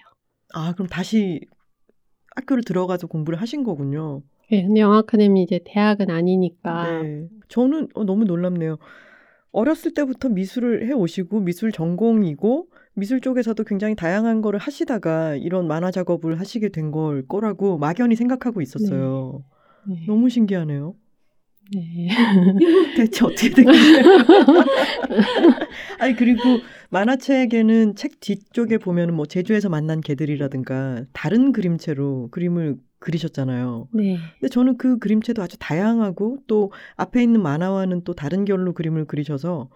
아 0.54 0.72
그럼 0.74 0.86
다시 0.88 1.40
학교를 2.36 2.62
들어가서 2.62 3.08
공부를 3.08 3.40
하신 3.40 3.64
거군요. 3.64 4.22
예, 4.52 4.62
근데 4.62 4.80
영화 4.80 4.98
아카데미 4.98 5.42
이제 5.42 5.60
대학은 5.64 6.08
아니니까 6.10 7.02
네. 7.02 7.28
저는 7.48 7.88
어, 7.94 8.04
너무 8.04 8.24
놀랍네요. 8.24 8.76
어렸을 9.50 9.92
때부터 9.92 10.28
미술을 10.28 10.86
해 10.86 10.92
오시고 10.92 11.40
미술 11.40 11.72
전공이고 11.72 12.68
미술 12.94 13.20
쪽에서도 13.20 13.62
굉장히 13.64 13.94
다양한 13.94 14.40
거를 14.40 14.58
하시다가 14.60 15.34
이런 15.36 15.66
만화 15.66 15.90
작업을 15.90 16.38
하시게 16.38 16.68
된 16.68 16.90
걸 16.92 17.26
거라고 17.26 17.76
막연히 17.78 18.14
생각하고 18.14 18.60
있었어요. 18.60 19.42
네. 19.84 20.04
너무 20.06 20.28
신기하네요. 20.28 20.94
네. 21.74 22.08
대체 22.96 23.24
어떻게 23.24 23.50
된 23.50 23.64
거예요? 23.64 24.02
아니 25.98 26.14
그리고 26.14 26.40
만화책에는 26.90 27.94
책 27.96 28.20
뒤쪽에 28.20 28.78
보면은 28.78 29.14
뭐 29.14 29.26
제주에서 29.26 29.68
만난 29.68 30.00
개들이라든가 30.00 31.04
다른 31.12 31.52
그림체로 31.52 32.28
그림을 32.30 32.76
그리셨잖아요. 32.98 33.88
네. 33.92 34.16
근데 34.38 34.48
저는 34.48 34.76
그 34.76 34.98
그림체도 34.98 35.42
아주 35.42 35.56
다양하고 35.58 36.38
또 36.46 36.72
앞에 36.96 37.22
있는 37.22 37.42
만화와는 37.42 38.04
또 38.04 38.12
다른 38.14 38.44
결로 38.44 38.72
그림을 38.74 39.06
그리셔서 39.06 39.70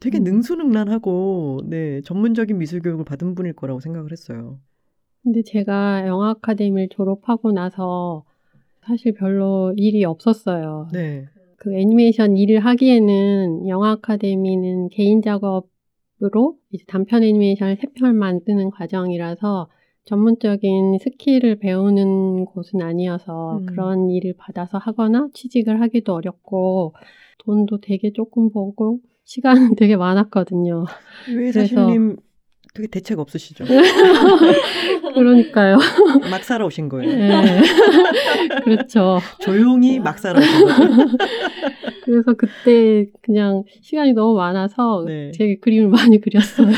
되게 0.00 0.18
음. 0.18 0.24
능수능란하고 0.24 1.60
네 1.66 2.00
전문적인 2.02 2.58
미술 2.58 2.80
교육을 2.80 3.04
받은 3.04 3.34
분일 3.34 3.52
거라고 3.52 3.80
생각을 3.80 4.10
했어요. 4.10 4.58
근데 5.22 5.42
제가 5.42 6.06
영화 6.08 6.30
아카데미를 6.30 6.88
졸업하고 6.90 7.52
나서 7.52 8.24
사실 8.84 9.14
별로 9.14 9.72
일이 9.76 10.04
없었어요. 10.04 10.88
네, 10.92 11.28
그 11.62 11.72
애니메이션 11.76 12.36
일을 12.36 12.58
하기에는 12.58 13.68
영화 13.68 13.92
아카데미는 13.92 14.88
개인 14.88 15.22
작업으로 15.22 16.58
이제 16.72 16.84
단편 16.88 17.22
애니메이션을 17.22 17.76
세 17.76 17.86
편을 17.94 18.14
만드는 18.14 18.70
과정이라서 18.70 19.68
전문적인 20.04 20.98
스킬을 20.98 21.60
배우는 21.60 22.46
곳은 22.46 22.82
아니어서 22.82 23.58
음. 23.58 23.66
그런 23.66 24.10
일을 24.10 24.34
받아서 24.36 24.78
하거나 24.78 25.28
취직을 25.34 25.80
하기도 25.80 26.14
어렵고 26.14 26.94
돈도 27.38 27.78
되게 27.80 28.12
조금 28.12 28.50
벌고 28.50 28.98
시간은 29.22 29.76
되게 29.78 29.96
많았거든요. 29.96 30.84
왜 31.28 31.52
그래서- 31.52 31.60
사실님 31.60 32.16
되게 32.74 32.88
대책 32.88 33.18
없으시죠? 33.18 33.64
그러니까요. 35.14 35.76
막 36.30 36.42
살아오신 36.42 36.88
거예요. 36.88 37.12
네. 37.12 37.60
그렇죠. 38.64 39.18
조용히 39.40 39.98
막 39.98 40.18
살아오신 40.18 40.66
거죠. 40.66 41.16
그래서 42.04 42.32
그때 42.32 43.06
그냥 43.22 43.64
시간이 43.82 44.14
너무 44.14 44.36
많아서 44.36 45.04
네. 45.06 45.32
제 45.32 45.56
그림을 45.60 45.88
많이 45.88 46.20
그렸어요. 46.20 46.68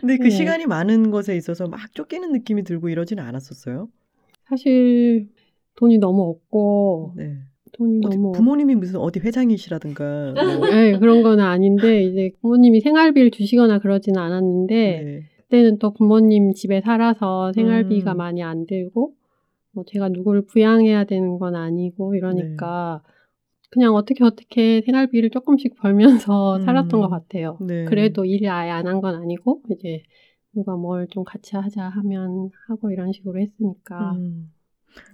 근데 0.00 0.16
그 0.16 0.24
네. 0.24 0.30
시간이 0.30 0.66
많은 0.66 1.10
것에 1.10 1.36
있어서 1.36 1.68
막 1.68 1.94
쫓기는 1.94 2.32
느낌이 2.32 2.64
들고 2.64 2.88
이러지는 2.88 3.22
않았었어요. 3.22 3.88
사실 4.48 5.28
돈이 5.76 5.98
너무 5.98 6.22
없고 6.30 7.12
네. 7.16 7.40
돈이 7.74 8.00
어디 8.06 8.16
너무 8.16 8.32
부모님이 8.32 8.74
무슨 8.76 9.00
어디 9.00 9.20
회장이시라든가 9.20 10.32
뭐, 10.34 10.34
네, 10.70 10.98
그런 10.98 11.22
건 11.22 11.40
아닌데 11.40 12.02
이제 12.04 12.30
부모님이 12.40 12.80
생활비를 12.80 13.30
주시거나 13.30 13.78
그러지는 13.80 14.20
않았는데 14.20 15.02
네. 15.04 15.22
그때는 15.42 15.78
또 15.78 15.92
부모님 15.92 16.52
집에 16.54 16.80
살아서 16.80 17.52
생활비가 17.52 18.12
음. 18.12 18.16
많이 18.16 18.42
안 18.42 18.66
들고 18.66 19.14
뭐 19.72 19.84
제가 19.86 20.08
누구를 20.08 20.46
부양해야 20.46 21.04
되는 21.04 21.38
건 21.38 21.54
아니고 21.56 22.14
이러니까 22.14 23.02
그냥 23.70 23.94
어떻게 23.94 24.22
어떻게 24.22 24.82
생활비를 24.82 25.30
조금씩 25.30 25.74
벌면서 25.76 26.56
음. 26.58 26.64
살았던 26.64 27.00
것 27.00 27.08
같아요. 27.08 27.58
네. 27.60 27.84
그래도 27.86 28.24
일을 28.24 28.48
아예 28.50 28.70
안 28.70 28.86
한 28.86 29.00
건 29.00 29.16
아니고 29.16 29.62
이제 29.70 30.02
누가 30.54 30.76
뭘 30.76 31.08
좀 31.10 31.24
같이 31.24 31.56
하자 31.56 31.82
하면 31.88 32.50
하고 32.68 32.92
이런 32.92 33.10
식으로 33.12 33.40
했으니까 33.40 34.12
음. 34.12 34.52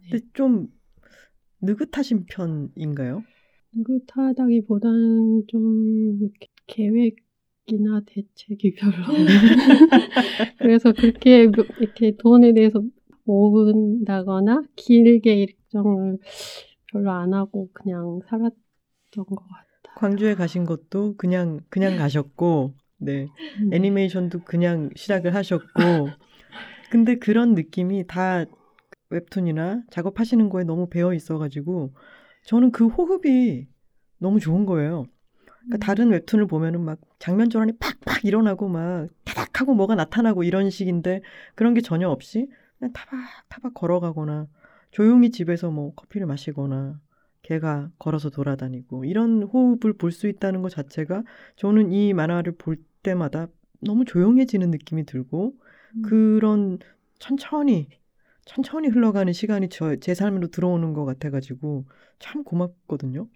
네. 0.03 0.11
근데 0.11 0.27
좀 0.35 0.69
느긋하신 1.63 2.27
편인가요? 2.27 3.23
느긋하다기보다는 3.73 5.45
좀 5.49 6.31
계획이나 6.67 8.03
대책이 8.07 8.75
별로 8.75 8.95
그래서 10.59 10.93
그렇게 10.93 11.47
뭐 11.47 11.65
이렇게 11.79 12.17
돈에 12.17 12.53
대해서 12.53 12.83
모은다거나 13.25 14.65
길게 14.77 15.35
일정을 15.35 16.19
별로 16.91 17.11
안 17.13 17.33
하고 17.33 17.69
그냥 17.73 18.21
살았던 18.29 18.55
것 19.15 19.37
같아요. 19.37 19.95
광주에 19.97 20.35
가신 20.35 20.65
것도 20.65 21.15
그냥 21.17 21.61
그냥 21.69 21.97
가셨고, 21.97 22.75
네 22.99 23.27
네. 23.69 23.77
애니메이션도 23.77 24.41
그냥 24.45 24.91
시작을 24.97 25.35
하셨고, 25.35 26.09
근데 26.91 27.17
그런 27.17 27.55
느낌이 27.55 28.07
다 28.07 28.45
웹툰이나 29.11 29.83
작업하시는 29.91 30.49
거에 30.49 30.65
너무 30.65 30.89
배어 30.89 31.15
있어가지고 31.15 31.95
저는 32.45 32.73
그 32.73 32.87
호흡이 32.87 33.69
너무 34.19 34.41
좋은 34.41 34.67
거예요. 34.67 35.07
그러니까 35.67 35.87
다른 35.87 36.11
웹툰을 36.11 36.47
보면은 36.47 36.81
막 36.85 36.99
장면 37.19 37.51
전환이 37.51 37.73
팍팍 37.79 38.25
일어나고 38.25 38.69
막 38.69 39.09
타닥하고 39.25 39.75
뭐가 39.75 39.95
나타나고 39.95 40.43
이런 40.45 40.71
식인데 40.71 41.23
그런 41.55 41.75
게 41.75 41.81
전혀 41.81 42.09
없이 42.09 42.49
그냥 42.79 42.93
타박타박 42.93 43.75
걸어가거나 43.75 44.49
조용히 44.91 45.31
집에서 45.31 45.71
뭐 45.71 45.95
커피를 45.95 46.27
마시거나 46.27 47.01
걔가 47.43 47.91
걸어서 47.99 48.31
돌아다니고 48.31 49.05
이런 49.05 49.43
호흡을 49.43 49.95
볼 49.95 50.13
수 50.13 50.29
있다는 50.29 50.63
것 50.63 50.71
자체가 50.71 51.25
저는 51.57 51.93
이 51.93 52.13
만화를 52.15 52.53
볼 52.57 52.77
때마다 53.03 53.47
너무 53.81 54.05
조용해지는 54.05 54.71
느낌이 54.71 55.05
들고 55.05 55.55
음. 55.97 56.03
그런 56.03 56.79
천천히 57.19 57.89
천천히 58.51 58.89
흘러가는 58.89 59.33
시간이 59.33 59.69
저, 59.69 59.95
제 59.95 60.13
삶으로 60.13 60.49
들어오는 60.49 60.93
것 60.93 61.05
같아가지고 61.05 61.85
참 62.19 62.43
고맙거든요. 62.43 63.29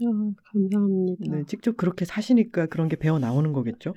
아, 0.00 0.32
감사합니다. 0.52 1.36
네, 1.36 1.42
직접 1.46 1.76
그렇게 1.76 2.06
사시니까 2.06 2.64
그런 2.64 2.88
게 2.88 2.96
배어 2.96 3.18
나오는 3.18 3.52
거겠죠. 3.52 3.90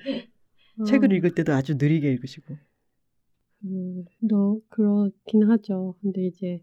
어, 0.78 0.84
책을 0.84 1.10
읽을 1.14 1.34
때도 1.34 1.54
아주 1.54 1.76
느리게 1.76 2.12
읽으시고. 2.12 2.54
그, 3.62 4.04
너 4.20 4.58
그렇긴 4.68 5.44
하죠. 5.48 5.94
근데 6.02 6.26
이제 6.26 6.62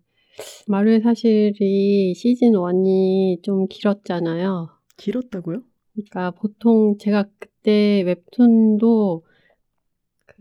마루의 0.68 1.02
사실이 1.02 2.14
시즌 2.14 2.52
1이 2.52 3.42
좀 3.42 3.66
길었잖아요. 3.68 4.70
길었다고요? 4.98 5.64
그러니까 5.94 6.30
보통 6.30 6.96
제가 7.00 7.26
그때 7.40 8.04
웹툰도 8.06 9.26
그 10.28 10.36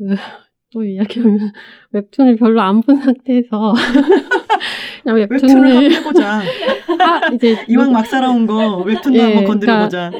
또 0.73 0.85
이야기하면 0.85 1.39
웹툰을 1.93 2.37
별로 2.37 2.61
안 2.61 2.81
본 2.83 2.97
상태에서 2.97 3.75
그냥 5.03 5.17
웹툰을 5.17 5.31
웹툰을 5.31 5.69
한번 5.75 5.93
해보자. 5.93 6.43
아, 7.01 7.33
이제 7.33 7.57
이왕 7.69 7.93
막 7.93 8.05
살아온 8.07 8.47
거 8.47 8.79
웹툰도 8.83 9.19
예, 9.19 9.23
한번 9.23 9.45
건드려보자. 9.45 10.11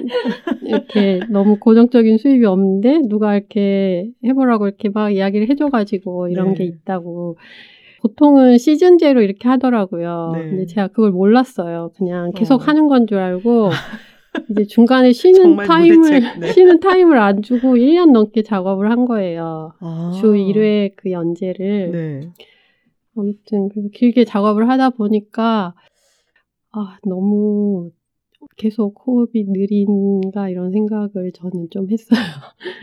이렇게 0.63 1.21
너무 1.29 1.59
고정적인 1.59 2.19
수입이 2.19 2.47
없는데 2.47 3.01
누가 3.09 3.37
이렇게 3.37 4.11
해보라고 4.25 4.67
이렇게 4.69 4.89
막 4.89 5.11
이야기를 5.11 5.49
해줘가지고 5.51 6.29
이런 6.29 6.49
네. 6.49 6.55
게 6.55 6.65
있다고 6.65 7.37
보통은 8.03 8.59
시즌제로 8.59 9.21
이렇게 9.23 9.49
하더라고요. 9.49 10.33
네. 10.35 10.43
근데 10.51 10.67
제가 10.67 10.89
그걸 10.89 11.11
몰랐어요. 11.11 11.91
그냥 11.97 12.31
계속 12.35 12.63
어. 12.63 12.65
하는 12.65 12.89
건 12.89 13.07
줄 13.07 13.19
알고 13.19 13.71
이제 14.51 14.65
중간에 14.65 15.13
쉬는 15.13 15.57
타임을 15.57 16.21
네. 16.41 16.53
쉬는 16.53 16.81
타임을 16.81 17.19
안 17.19 17.43
주고 17.43 17.77
1년 17.77 18.13
넘게 18.13 18.43
작업을 18.43 18.91
한 18.91 19.05
거예요. 19.05 19.73
아, 19.81 20.13
주 20.21 20.33
1회 20.33 20.95
그 20.97 21.11
연재를 21.11 21.91
네. 21.93 22.33
아무튼 23.17 23.69
그래서 23.69 23.89
길게 23.93 24.25
작업을 24.25 24.69
하다 24.69 24.91
보니까 24.91 25.75
아 26.71 26.99
너무 27.05 27.91
계속 28.57 29.03
호흡이 29.07 29.45
느린가 29.49 30.49
이런 30.49 30.71
생각을 30.71 31.33
저는 31.35 31.69
좀 31.71 31.91
했어요. 31.91 32.21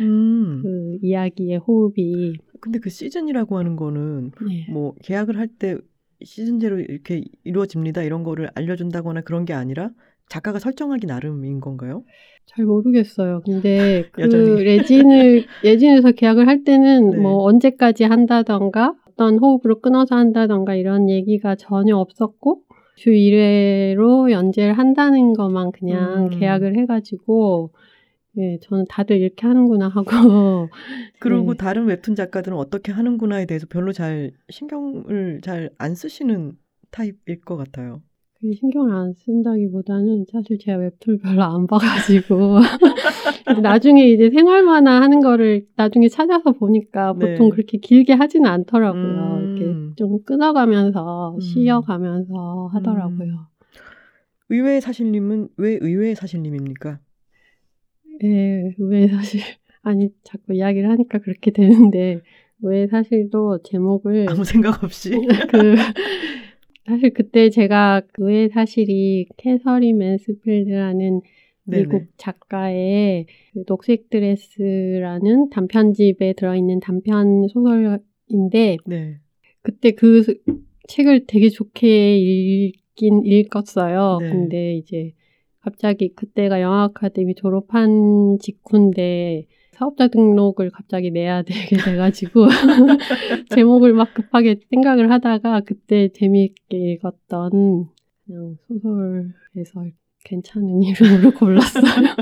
음. 0.01 0.61
그 0.61 0.97
이야기의 1.01 1.57
호흡이 1.59 2.33
근데 2.59 2.79
그 2.79 2.89
시즌이라고 2.89 3.57
하는 3.57 3.75
거는 3.75 4.31
네. 4.47 4.67
뭐 4.69 4.93
계약을 5.03 5.37
할 5.37 5.47
때 5.47 5.77
시즌제로 6.23 6.79
이렇게 6.79 7.23
이루어집니다 7.43 8.01
이런 8.03 8.23
거를 8.23 8.49
알려준다거나 8.55 9.21
그런 9.21 9.43
게 9.45 9.53
아니라 9.53 9.91
작가가 10.29 10.59
설정하기 10.59 11.07
나름인 11.07 11.59
건가요? 11.59 12.03
잘 12.45 12.65
모르겠어요. 12.65 13.41
근데 13.45 14.03
그. 14.11 14.21
레진을 14.21 15.45
레진에서 15.63 16.11
계약을 16.11 16.47
할 16.47 16.63
때는 16.63 17.11
네. 17.11 17.17
뭐 17.17 17.43
언제까지 17.43 18.03
한다던가 18.03 18.93
어떤 19.07 19.37
호흡으로 19.39 19.79
끊어서 19.81 20.15
한다던가 20.15 20.75
이런 20.75 21.09
얘기가 21.09 21.55
전혀 21.55 21.95
없었고 21.97 22.61
주 22.95 23.11
1회로 23.11 24.31
연재를 24.31 24.77
한다는 24.77 25.33
것만 25.33 25.71
그냥 25.71 26.25
음. 26.25 26.39
계약을 26.39 26.77
해가지고 26.77 27.71
예, 28.37 28.59
저는 28.63 28.85
다들 28.89 29.17
이렇게 29.17 29.47
하는구나 29.47 29.87
하고 29.87 30.69
그리고 31.19 31.53
네. 31.53 31.57
다른 31.57 31.85
웹툰 31.85 32.15
작가들은 32.15 32.57
어떻게 32.57 32.91
하는구나에 32.91 33.45
대해서 33.45 33.65
별로 33.69 33.93
잘 33.93 34.31
신경을 34.49 35.39
잘 35.41 35.69
안 35.77 35.95
쓰시는 35.95 36.53
타입일 36.91 37.41
것 37.41 37.57
같아요. 37.57 38.01
그 38.45 38.53
신경을 38.53 38.93
안 38.93 39.13
쓴다기보다는 39.13 40.25
사실 40.31 40.59
제가 40.59 40.77
웹툰을 40.77 41.17
별로 41.17 41.41
안 41.41 41.65
봐가지고 41.65 42.59
나중에 43.63 44.07
이제 44.07 44.29
생활만화 44.29 45.01
하는 45.01 45.19
거를 45.19 45.65
나중에 45.75 46.09
찾아서 46.09 46.51
보니까 46.51 47.15
네. 47.17 47.31
보통 47.31 47.49
그렇게 47.49 47.79
길게 47.79 48.13
하지는 48.13 48.47
않더라고요. 48.47 49.01
음. 49.01 49.57
이렇게 49.57 49.95
좀 49.95 50.23
끊어가면서 50.23 51.35
음. 51.35 51.39
쉬어가면서 51.39 52.69
하더라고요. 52.71 53.47
의외의 54.49 54.79
사실님은 54.79 55.47
왜 55.57 55.79
의외의 55.81 56.13
사실님입니까? 56.13 56.99
예, 58.23 58.75
왜 58.77 59.07
사실 59.07 59.41
아니 59.81 60.09
자꾸 60.23 60.53
이야기를 60.53 60.87
하니까 60.87 61.17
그렇게 61.17 61.49
되는데 61.49 62.21
의외의사실도 62.61 63.63
제목을 63.63 64.27
아무 64.29 64.43
생각 64.43 64.83
없이. 64.83 65.09
그 65.49 65.75
사실 66.85 67.13
그때 67.13 67.49
제가 67.49 68.01
의외의사실이 68.19 69.27
캐서린 69.37 69.93
맨스필드라는 69.93 71.21
네네. 71.67 71.83
미국 71.83 72.05
작가의 72.17 73.25
그 73.53 73.63
녹색 73.65 74.09
드레스라는 74.09 75.49
단편집에 75.49 76.33
들어있는 76.33 76.79
단편 76.79 77.47
소설인데 77.47 78.77
네. 78.85 79.17
그때 79.63 79.91
그 79.91 80.21
스- 80.21 80.39
책을 80.87 81.25
되게 81.25 81.49
좋게 81.49 82.17
읽긴 82.19 83.25
읽었어요. 83.25 84.19
네. 84.21 84.29
근데 84.29 84.75
이제 84.75 85.13
갑자기 85.61 86.09
그때가 86.09 86.61
영화 86.61 86.83
아카데미 86.83 87.33
졸업한 87.33 88.37
직후인데 88.39 89.47
사업자 89.75 90.07
등록을 90.07 90.71
갑자기 90.71 91.11
내야 91.11 91.41
되게 91.43 91.77
돼가지고 91.77 92.47
제목을 93.55 93.93
막 93.93 94.13
급하게 94.13 94.57
생각을 94.69 95.11
하다가 95.11 95.61
그때 95.61 96.09
재미있게 96.09 96.77
읽었던 96.93 97.87
그냥 98.25 98.57
소설에서 98.67 99.85
괜찮은 100.23 100.81
이름으로 100.81 101.31
골랐어요. 101.37 102.15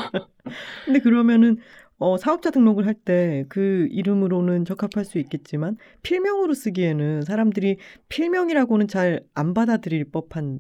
근데 0.85 0.99
그러면은 0.99 1.57
어, 1.99 2.17
사업자 2.17 2.51
등록을 2.51 2.85
할 2.87 2.95
때 3.05 3.45
그 3.49 3.87
이름으로는 3.91 4.65
적합할 4.65 5.05
수 5.05 5.19
있겠지만 5.19 5.77
필명으로 6.01 6.53
쓰기에는 6.53 7.21
사람들이 7.21 7.77
필명이라고는 8.09 8.87
잘 8.87 9.21
안 9.33 9.53
받아들일 9.53 10.05
법한 10.11 10.59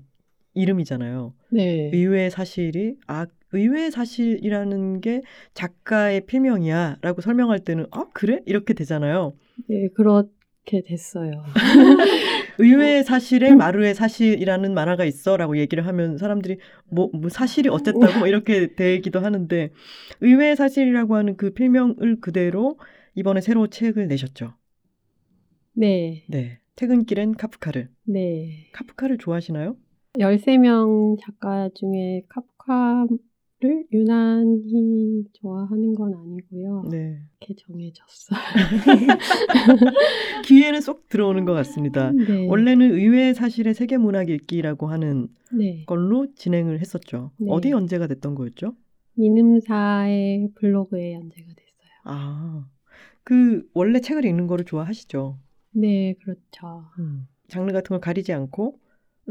이름이잖아요. 0.53 1.33
네. 1.51 1.89
의외의 1.93 2.29
사실이 2.31 2.95
아 3.07 3.25
의외의 3.53 3.91
사실이라는 3.91 5.01
게 5.01 5.21
작가의 5.53 6.25
필명이야 6.25 6.97
라고 7.01 7.21
설명할 7.21 7.59
때는 7.59 7.85
아 7.91 8.05
그래 8.13 8.41
이렇게 8.45 8.73
되잖아요. 8.73 9.33
네, 9.67 9.87
그렇게 9.95 10.81
됐어요. 10.85 11.43
의외의 12.59 13.03
사실에 13.03 13.53
마루의 13.55 13.95
사실이라는 13.95 14.73
만화가 14.73 15.05
있어라고 15.05 15.57
얘기를 15.57 15.85
하면 15.87 16.17
사람들이 16.17 16.57
뭐, 16.85 17.09
뭐 17.13 17.29
사실이 17.29 17.69
어쨌다고 17.69 18.19
뭐 18.19 18.27
이렇게 18.27 18.75
되기도 18.75 19.19
하는데 19.19 19.71
의외의 20.21 20.55
사실이라고 20.55 21.15
하는 21.15 21.35
그 21.35 21.51
필명을 21.51 22.19
그대로 22.21 22.77
이번에 23.15 23.41
새로 23.41 23.67
책을 23.67 24.07
내셨죠. 24.07 24.53
네, 25.73 26.25
네. 26.27 26.59
퇴근길엔 26.75 27.33
카프카를. 27.35 27.89
네. 28.05 28.69
카프카를 28.73 29.17
좋아하시나요? 29.17 29.75
13명 30.19 31.17
작가 31.19 31.69
중에 31.75 32.23
카프카 32.29 33.07
를 33.63 33.85
유난히 33.93 35.23
좋아하는 35.31 35.95
건 35.95 36.13
아니고요. 36.13 36.83
네. 36.91 37.21
이렇게 37.39 37.55
정해졌어요. 37.55 38.37
귀에는 40.43 40.81
쏙 40.81 41.07
들어오는 41.07 41.45
것 41.45 41.53
같습니다. 41.53 42.11
네. 42.11 42.45
원래는 42.49 42.91
의외의 42.91 43.33
사실의 43.33 43.73
세계 43.73 43.95
문학 43.95 44.29
읽기라고 44.29 44.87
하는 44.87 45.29
네. 45.57 45.85
걸로 45.85 46.27
진행을 46.35 46.81
했었죠. 46.81 47.31
네. 47.37 47.47
어디 47.49 47.69
연재가 47.69 48.07
됐던 48.07 48.35
거였죠? 48.35 48.75
민음사의 49.13 50.49
블로그에 50.55 51.13
연재가 51.13 51.47
됐어요. 51.47 51.89
아, 52.03 52.67
그 53.23 53.65
원래 53.73 54.01
책을 54.01 54.25
읽는 54.25 54.47
거를 54.47 54.65
좋아하시죠? 54.65 55.39
네, 55.71 56.15
그렇죠. 56.21 56.83
장르 57.47 57.71
같은 57.71 57.89
걸 57.89 58.01
가리지 58.01 58.33
않고 58.33 58.77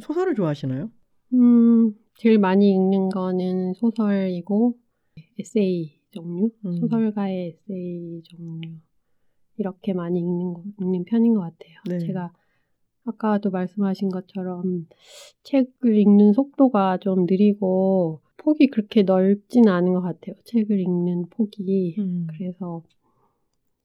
소설을 0.01 0.35
좋아하시나요? 0.35 0.91
음, 1.35 1.93
제일 2.15 2.39
많이 2.39 2.71
읽는 2.71 3.09
거는 3.09 3.75
소설이고 3.75 4.77
에세이 5.39 6.01
종류, 6.11 6.51
음. 6.65 6.73
소설가의 6.77 7.49
에세이 7.49 8.23
종류 8.25 8.77
이렇게 9.57 9.93
많이 9.93 10.21
읽는 10.21 10.55
거, 10.55 10.63
읽는 10.81 11.05
편인 11.05 11.35
것 11.35 11.41
같아요. 11.41 11.75
네. 11.89 11.99
제가 11.99 12.33
아까도 13.05 13.51
말씀하신 13.51 14.11
것처럼 14.11 14.87
책을 15.43 15.97
읽는 15.97 16.33
속도가 16.33 16.99
좀 16.99 17.27
느리고 17.29 18.21
폭이 18.37 18.69
그렇게 18.69 19.03
넓진 19.03 19.69
않은 19.69 19.93
것 19.93 20.01
같아요. 20.01 20.35
책을 20.45 20.79
읽는 20.79 21.27
폭이 21.31 21.97
음. 21.99 22.27
그래서 22.31 22.83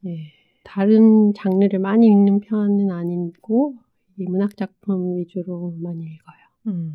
예, 0.06 0.18
다른 0.63 1.34
장르를 1.34 1.80
많이 1.80 2.08
읽는 2.08 2.42
편은 2.42 2.92
아니고 2.92 3.76
이 4.20 4.26
문학 4.26 4.56
작품 4.56 5.18
위주로 5.18 5.76
많이 5.80 6.04
읽어요. 6.06 6.38
음. 6.68 6.94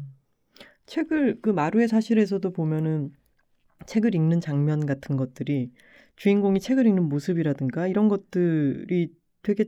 책을 0.87 1.41
그 1.41 1.51
마루의 1.51 1.89
사실에서도 1.89 2.51
보면은 2.53 3.13
책을 3.87 4.15
읽는 4.15 4.41
장면 4.41 4.87
같은 4.87 5.17
것들이 5.17 5.73
주인공이 6.17 6.61
책을 6.61 6.87
읽는 6.87 7.09
모습이라든가 7.09 7.89
이런 7.89 8.09
것들이 8.09 9.13
되게 9.43 9.65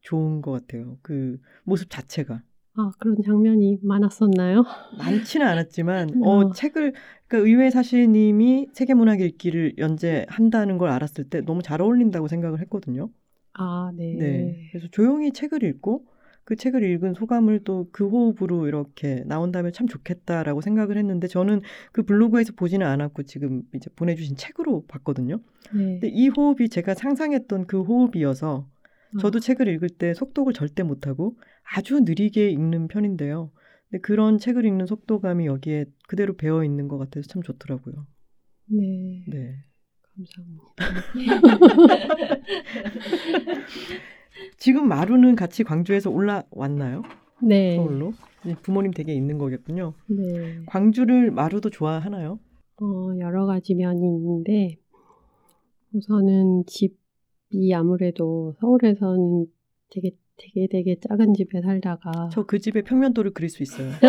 좋은 0.00 0.40
것 0.40 0.52
같아요. 0.52 0.98
그 1.02 1.38
모습 1.64 1.90
자체가 1.90 2.42
아 2.78 2.90
그런 2.98 3.16
장면이 3.24 3.78
많았었나요? 3.82 4.64
많지는 4.98 5.46
않았지만 5.46 6.10
어, 6.22 6.30
어. 6.30 6.52
책을 6.52 6.92
그러니까 7.26 7.48
의외의 7.48 7.70
사실님이 7.70 8.68
세계문학 8.72 9.20
읽기를 9.20 9.74
연재한다는 9.78 10.78
걸 10.78 10.90
알았을 10.90 11.24
때 11.24 11.40
너무 11.40 11.62
잘 11.62 11.80
어울린다고 11.80 12.28
생각을 12.28 12.60
했거든요. 12.60 13.10
아 13.54 13.90
네. 13.96 14.14
네. 14.14 14.68
그래서 14.70 14.88
조용히 14.90 15.32
책을 15.32 15.64
읽고 15.64 16.06
그 16.46 16.54
책을 16.54 16.84
읽은 16.84 17.14
소감을 17.14 17.64
또 17.64 17.88
그 17.92 18.08
호흡으로 18.08 18.68
이렇게 18.68 19.22
나온다면 19.26 19.72
참 19.72 19.86
좋겠다라고 19.86 20.60
생각을 20.60 20.96
했는데 20.96 21.26
저는 21.28 21.60
그 21.92 22.02
블로그에서 22.04 22.52
보지는 22.54 22.86
않았고 22.86 23.24
지금 23.24 23.62
이제 23.74 23.90
보내주신 23.96 24.36
책으로 24.36 24.86
봤거든요. 24.86 25.40
네. 25.74 25.98
근데 26.00 26.08
이 26.08 26.28
호흡이 26.28 26.68
제가 26.68 26.94
상상했던 26.94 27.66
그 27.66 27.82
호흡이어서 27.82 28.68
저도 29.20 29.38
어, 29.38 29.40
책을 29.40 29.68
읽을 29.68 29.88
때 29.88 30.14
속독을 30.14 30.52
절대 30.52 30.82
못하고 30.82 31.36
아주 31.74 32.00
느리게 32.00 32.50
읽는 32.50 32.88
편인데요. 32.88 33.50
근데 33.90 34.00
그런 34.02 34.38
책을 34.38 34.64
읽는 34.64 34.86
속도감이 34.86 35.46
여기에 35.46 35.86
그대로 36.06 36.36
배어 36.36 36.64
있는 36.64 36.86
것 36.88 36.98
같아서 36.98 37.26
참 37.28 37.42
좋더라고요. 37.42 38.06
네. 38.68 39.24
네. 39.28 39.56
감사합니다. 40.16 40.74
지금 44.58 44.88
마루는 44.88 45.36
같이 45.36 45.64
광주에서 45.64 46.10
올라왔나요? 46.10 47.02
네. 47.42 47.76
서울로? 47.76 48.12
부모님 48.62 48.92
댁에 48.92 49.12
있는 49.12 49.38
거겠군요. 49.38 49.94
네. 50.08 50.60
광주를 50.66 51.30
마루도 51.30 51.70
좋아하나요? 51.70 52.38
어, 52.80 52.86
여러 53.18 53.46
가지 53.46 53.74
면이 53.74 54.00
있는데 54.06 54.76
우선은 55.92 56.64
집이 56.66 57.72
아무래도 57.74 58.54
서울에서는 58.60 59.46
되게 59.90 60.10
되게 60.38 60.68
되게 60.70 60.96
작은 61.08 61.32
집에 61.32 61.62
살다가 61.62 62.28
저 62.30 62.44
그 62.46 62.58
집에 62.58 62.82
평면도를 62.82 63.32
그릴 63.32 63.48
수 63.48 63.62
있어요. 63.62 63.90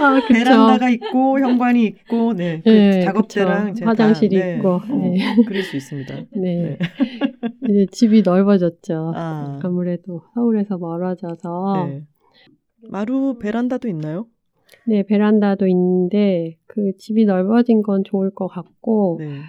아. 0.00 0.20
베란다가 0.26 0.88
있고 0.90 1.38
현관이 1.38 1.84
있고 1.84 2.32
네, 2.32 2.62
그 2.64 2.70
네, 2.70 3.02
작업대랑 3.02 3.74
화장실이 3.82 4.38
다, 4.38 4.46
네, 4.46 4.56
있고, 4.56 4.68
어, 4.76 4.80
네. 4.86 5.18
그릴 5.46 5.62
수 5.62 5.76
있습니다. 5.76 6.14
네. 6.36 6.78
이제 7.68 7.86
집이 7.90 8.22
넓어졌죠. 8.22 9.12
아, 9.14 9.60
아무래도 9.62 10.22
서울에서 10.34 10.78
멀어져서 10.78 11.72
네. 11.74 12.06
마루 12.88 13.38
베란다도 13.38 13.88
있나요? 13.88 14.26
네, 14.86 15.02
베란다도 15.02 15.66
있는데 15.66 16.56
그 16.66 16.92
집이 16.96 17.26
넓어진 17.26 17.82
건 17.82 18.04
좋을 18.04 18.30
것 18.30 18.46
같고 18.46 19.16
네. 19.20 19.40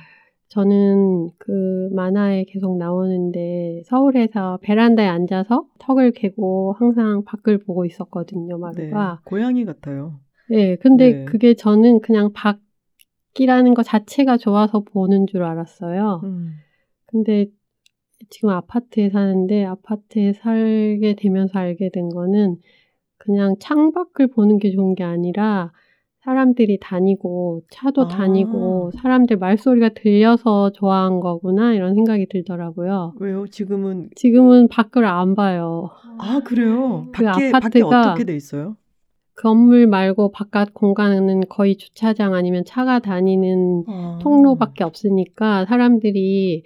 저는 0.48 1.30
그 1.38 1.90
만화에 1.94 2.46
계속 2.46 2.78
나오는데 2.78 3.84
서울에서 3.86 4.58
베란다에 4.64 5.08
앉아서 5.08 5.66
턱을 5.80 6.12
개고 6.12 6.76
항상 6.78 7.24
밖을 7.24 7.60
보고 7.60 7.86
있었거든요, 7.86 8.58
네. 8.58 8.90
마루가. 8.90 9.22
고양이 9.26 9.64
같아요. 9.64 10.20
네, 10.50 10.76
근데 10.78 11.14
네. 11.14 11.26
그게 11.26 11.54
저는 11.54 12.02
그냥 12.02 12.32
밖이라는 12.34 13.76
것 13.76 13.84
자체가 13.84 14.38
좋아서 14.38 14.80
보는 14.80 15.28
줄 15.28 15.44
알았어요. 15.44 16.22
음. 16.24 16.54
근데 17.06 17.46
지금 18.30 18.50
아파트에 18.50 19.10
사는데 19.10 19.66
아파트에 19.66 20.34
살게 20.34 21.16
되면서 21.18 21.60
알게 21.60 21.90
된 21.90 22.10
거는 22.10 22.58
그냥 23.18 23.56
창밖을 23.60 24.28
보는 24.28 24.58
게 24.60 24.72
좋은 24.72 24.96
게 24.96 25.04
아니라 25.04 25.72
사람들이 26.24 26.80
다니고 26.82 27.64
차도 27.72 28.04
아. 28.04 28.08
다니고 28.08 28.92
사람들 28.92 29.38
말소리가 29.38 29.90
들려서 29.90 30.72
좋아한 30.72 31.22
거구나 31.22 31.74
이런 31.74 31.96
생각이 31.96 32.28
들더라고요. 32.30 33.14
왜요? 33.20 33.48
지금은 33.48 34.10
지금은 34.16 34.68
밖을 34.68 35.06
안 35.06 35.36
봐요. 35.36 35.90
아 36.20 36.42
그래요? 36.44 37.08
그 37.14 37.24
밖에 37.24 37.52
아파트가 37.54 38.02
어떻게 38.02 38.26
돼 38.26 38.36
있어요? 38.36 38.76
건물 39.36 39.88
말고 39.88 40.32
바깥 40.32 40.74
공간은 40.74 41.44
거의 41.48 41.78
주차장 41.78 42.34
아니면 42.34 42.66
차가 42.66 43.00
다니는 43.00 43.86
아. 43.88 44.20
통로밖에 44.22 44.84
없으니까 44.84 45.66
사람들이 45.66 46.64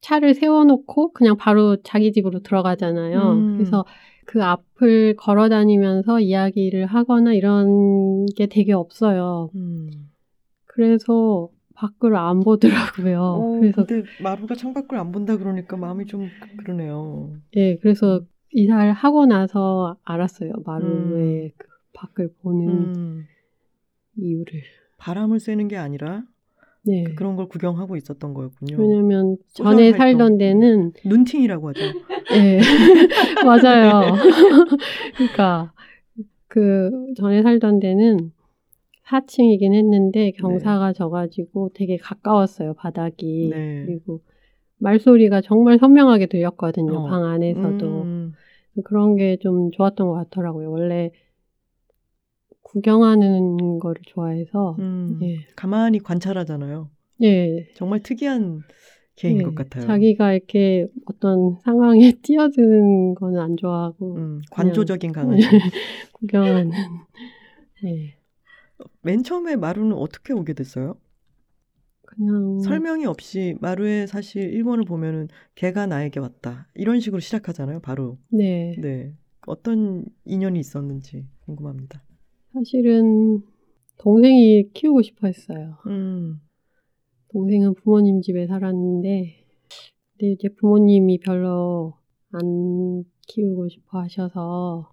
차를 0.00 0.34
세워놓고 0.34 1.12
그냥 1.12 1.36
바로 1.36 1.76
자기 1.82 2.12
집으로 2.12 2.40
들어가잖아요. 2.40 3.32
음. 3.32 3.56
그래서 3.56 3.84
그 4.24 4.42
앞을 4.42 5.16
걸어 5.16 5.48
다니면서 5.48 6.20
이야기를 6.20 6.86
하거나 6.86 7.32
이런 7.34 8.26
게 8.36 8.46
되게 8.46 8.72
없어요. 8.72 9.50
음. 9.54 9.90
그래서 10.66 11.48
밖을 11.74 12.14
안 12.16 12.40
보더라고요. 12.40 13.20
어, 13.20 13.58
그래서 13.60 13.84
근데 13.84 14.08
마루가 14.22 14.54
창밖을 14.54 14.98
안 14.98 15.12
본다 15.12 15.36
그러니까 15.36 15.76
마음이 15.76 16.06
좀 16.06 16.28
그러네요. 16.58 17.32
예, 17.56 17.76
그래서 17.76 18.20
이사를 18.52 18.92
하고 18.92 19.26
나서 19.26 19.96
알았어요. 20.04 20.52
마루의 20.64 21.44
음. 21.44 21.50
그 21.56 21.66
밖을 21.92 22.34
보는 22.42 22.68
음. 22.68 23.26
이유를. 24.16 24.62
바람을 24.98 25.40
쐬는 25.40 25.68
게 25.68 25.76
아니라 25.76 26.24
네. 26.82 27.04
그런 27.14 27.36
걸 27.36 27.46
구경하고 27.48 27.96
있었던 27.96 28.32
거였군요. 28.34 28.76
왜냐면 28.78 29.36
전에. 29.52 29.92
살던 29.92 30.38
데는 30.38 30.92
눈팅이라고 31.04 31.68
하죠. 31.70 31.80
네, 32.30 32.58
맞아요. 33.44 34.14
그러니까 35.16 35.72
그 36.48 36.90
전에 37.16 37.42
살던 37.42 37.80
데는 37.80 38.32
4층이긴 39.06 39.74
했는데 39.74 40.30
경사가 40.32 40.92
져가지고 40.92 41.70
되게 41.74 41.96
가까웠어요 41.96 42.74
바닥이. 42.74 43.50
네. 43.52 43.84
그리고 43.86 44.20
말소리가 44.78 45.42
정말 45.42 45.78
선명하게 45.78 46.26
들렸거든요 46.26 47.00
어. 47.00 47.06
방 47.08 47.24
안에서도 47.24 48.02
음, 48.02 48.32
그런 48.84 49.16
게 49.16 49.36
좀 49.42 49.70
좋았던 49.72 50.06
것 50.08 50.14
같더라고요. 50.14 50.70
원래 50.70 51.10
구경하는 52.70 53.78
거를 53.80 54.00
좋아해서 54.06 54.76
음. 54.78 55.18
예, 55.22 55.44
가만히 55.56 55.98
관찰하잖아요. 55.98 56.88
예, 57.22 57.68
정말 57.74 58.00
특이한 58.02 58.62
개인 59.16 59.38
예, 59.38 59.42
것 59.42 59.54
같아요. 59.54 59.86
자기가 59.86 60.32
이렇게 60.32 60.86
어떤 61.06 61.58
상황에 61.64 62.12
뛰어드는 62.22 63.14
거는 63.16 63.40
안 63.40 63.56
좋아하고 63.56 64.16
음, 64.16 64.42
관조적인 64.50 65.12
강아지. 65.12 65.42
구경하는. 66.14 66.70
네. 67.82 68.16
맨 69.02 69.22
처음에 69.22 69.56
마루는 69.56 69.92
어떻게 69.94 70.32
오게 70.32 70.52
됐어요? 70.54 70.96
그냥 72.02 72.60
설명이 72.60 73.06
없이 73.06 73.56
마루의 73.60 74.06
사실 74.06 74.50
1권을 74.52 74.86
보면은 74.86 75.28
개가 75.54 75.86
나에게 75.86 76.20
왔다. 76.20 76.68
이런 76.74 77.00
식으로 77.00 77.20
시작하잖아요, 77.20 77.80
바로. 77.80 78.18
네. 78.30 78.76
네. 78.78 79.14
어떤 79.46 80.04
인연이 80.24 80.58
있었는지 80.60 81.26
궁금합니다. 81.40 82.02
사실은 82.52 83.42
동생이 83.98 84.70
키우고 84.72 85.02
싶어 85.02 85.26
했어요. 85.26 85.76
음. 85.86 86.40
동생은 87.28 87.74
부모님 87.74 88.22
집에 88.22 88.46
살았는데 88.46 89.46
근데 90.12 90.32
이제 90.32 90.48
부모님이 90.48 91.18
별로 91.18 91.94
안 92.32 93.04
키우고 93.28 93.68
싶어 93.68 94.00
하셔서 94.00 94.90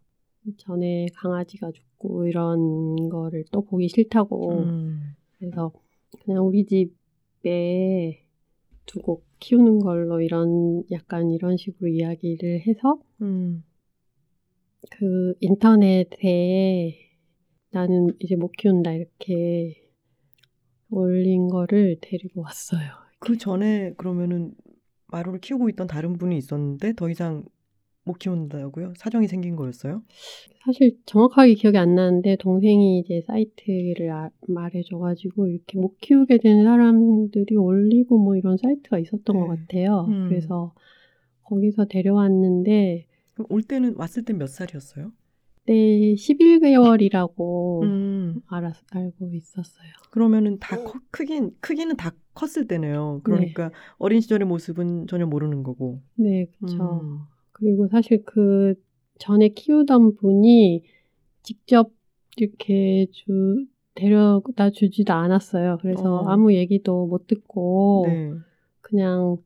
전에 0.58 1.08
강아지가 1.16 1.72
죽고 1.72 2.28
이런 2.28 3.10
거를 3.10 3.44
또 3.52 3.64
보기 3.64 3.90
싫다고 3.90 4.52
음. 4.60 5.16
그래서 5.38 5.72
그냥 6.24 6.46
우리 6.46 6.66
집에 6.66 8.24
두고 8.86 9.24
키우는 9.40 9.80
걸로 9.80 10.22
이런 10.22 10.84
약간 10.92 11.32
이런 11.32 11.58
식으로 11.58 11.90
이야기를 11.90 12.62
해서 12.68 13.00
음. 13.22 13.64
그 14.92 15.34
인터넷에 15.42 17.07
나는 17.78 18.08
이제 18.20 18.36
못 18.36 18.52
키운다 18.54 18.92
이렇게 18.94 19.76
올린 20.90 21.48
거를 21.48 21.98
데리고 22.02 22.42
왔어요. 22.42 22.82
그 23.20 23.38
전에 23.38 23.94
그러면은 23.98 24.54
마루를 25.08 25.40
키우고 25.40 25.70
있던 25.70 25.86
다른 25.86 26.14
분이 26.18 26.36
있었는데 26.38 26.94
더 26.94 27.08
이상 27.10 27.46
못 28.04 28.14
키운다고요? 28.20 28.94
사정이 28.98 29.28
생긴 29.28 29.56
거였어요? 29.56 30.02
사실 30.66 30.98
정확하게 31.06 31.54
기억이 31.56 31.78
안 31.78 31.94
나는데 31.94 32.38
동생이 32.38 33.00
이제 33.00 33.22
사이트를 33.28 34.10
아- 34.12 34.30
말해줘가지고 34.48 35.48
이렇게 35.48 35.78
못 35.78 35.98
키우게 36.00 36.40
된 36.40 36.64
사람들이 36.64 37.56
올리고 37.58 38.18
뭐 38.18 38.36
이런 38.36 38.58
사이트가 38.58 38.98
있었던 39.00 39.36
네. 39.36 39.40
것 39.40 39.48
같아요. 39.48 40.06
음. 40.08 40.30
그래서 40.30 40.74
거기서 41.44 41.86
데려왔는데 41.86 43.06
올 43.50 43.62
때는 43.62 43.96
왔을 43.98 44.24
땐몇 44.24 44.50
살이었어요? 44.50 45.12
그때 45.68 46.16
11개월이라고 46.16 47.84
음. 47.84 48.42
알아, 48.48 48.72
알고 48.92 49.34
있었어요. 49.34 49.90
그러면은 50.10 50.58
다 50.60 50.82
커, 50.82 51.00
크긴 51.12 51.52
크기는 51.60 51.96
다 51.98 52.12
컸을 52.34 52.68
때네요. 52.68 53.20
그러니까 53.24 53.72
어린 53.98 54.22
시절의 54.22 54.48
모습은 54.48 55.08
전혀 55.08 55.26
모르는 55.26 55.64
거고. 55.64 56.02
네, 56.16 56.46
그렇죠. 56.58 57.02
음. 57.04 57.20
그리고 57.52 57.88
사실 57.90 58.24
그 58.26 58.76
전에 59.20 59.50
키우던 59.50 60.16
분이 60.16 60.84
직접 61.44 61.92
이렇게 62.38 63.08
주 63.12 63.66
데려다 63.94 64.70
주지도 64.70 65.14
않았어요. 65.14 65.80
그래서 65.82 66.18
어. 66.18 66.30
아무 66.30 66.54
얘기도 66.54 67.08
못 67.08 67.28
듣고 67.28 68.06
네. 68.08 68.34
그냥 68.80 69.38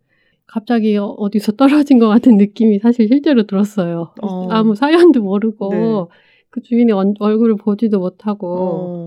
갑자기 0.51 0.97
어- 0.97 1.05
어디서 1.05 1.53
떨어진 1.53 1.97
것 1.99 2.07
같은 2.09 2.35
느낌이 2.37 2.79
사실 2.79 3.07
실제로 3.07 3.43
들었어요. 3.43 4.13
어. 4.21 4.49
아무 4.49 4.75
사연도 4.75 5.21
모르고 5.23 5.69
네. 5.71 5.79
그 6.49 6.61
주인의 6.61 6.93
얼- 6.93 7.13
얼굴을 7.19 7.55
보지도 7.55 7.99
못하고 7.99 8.47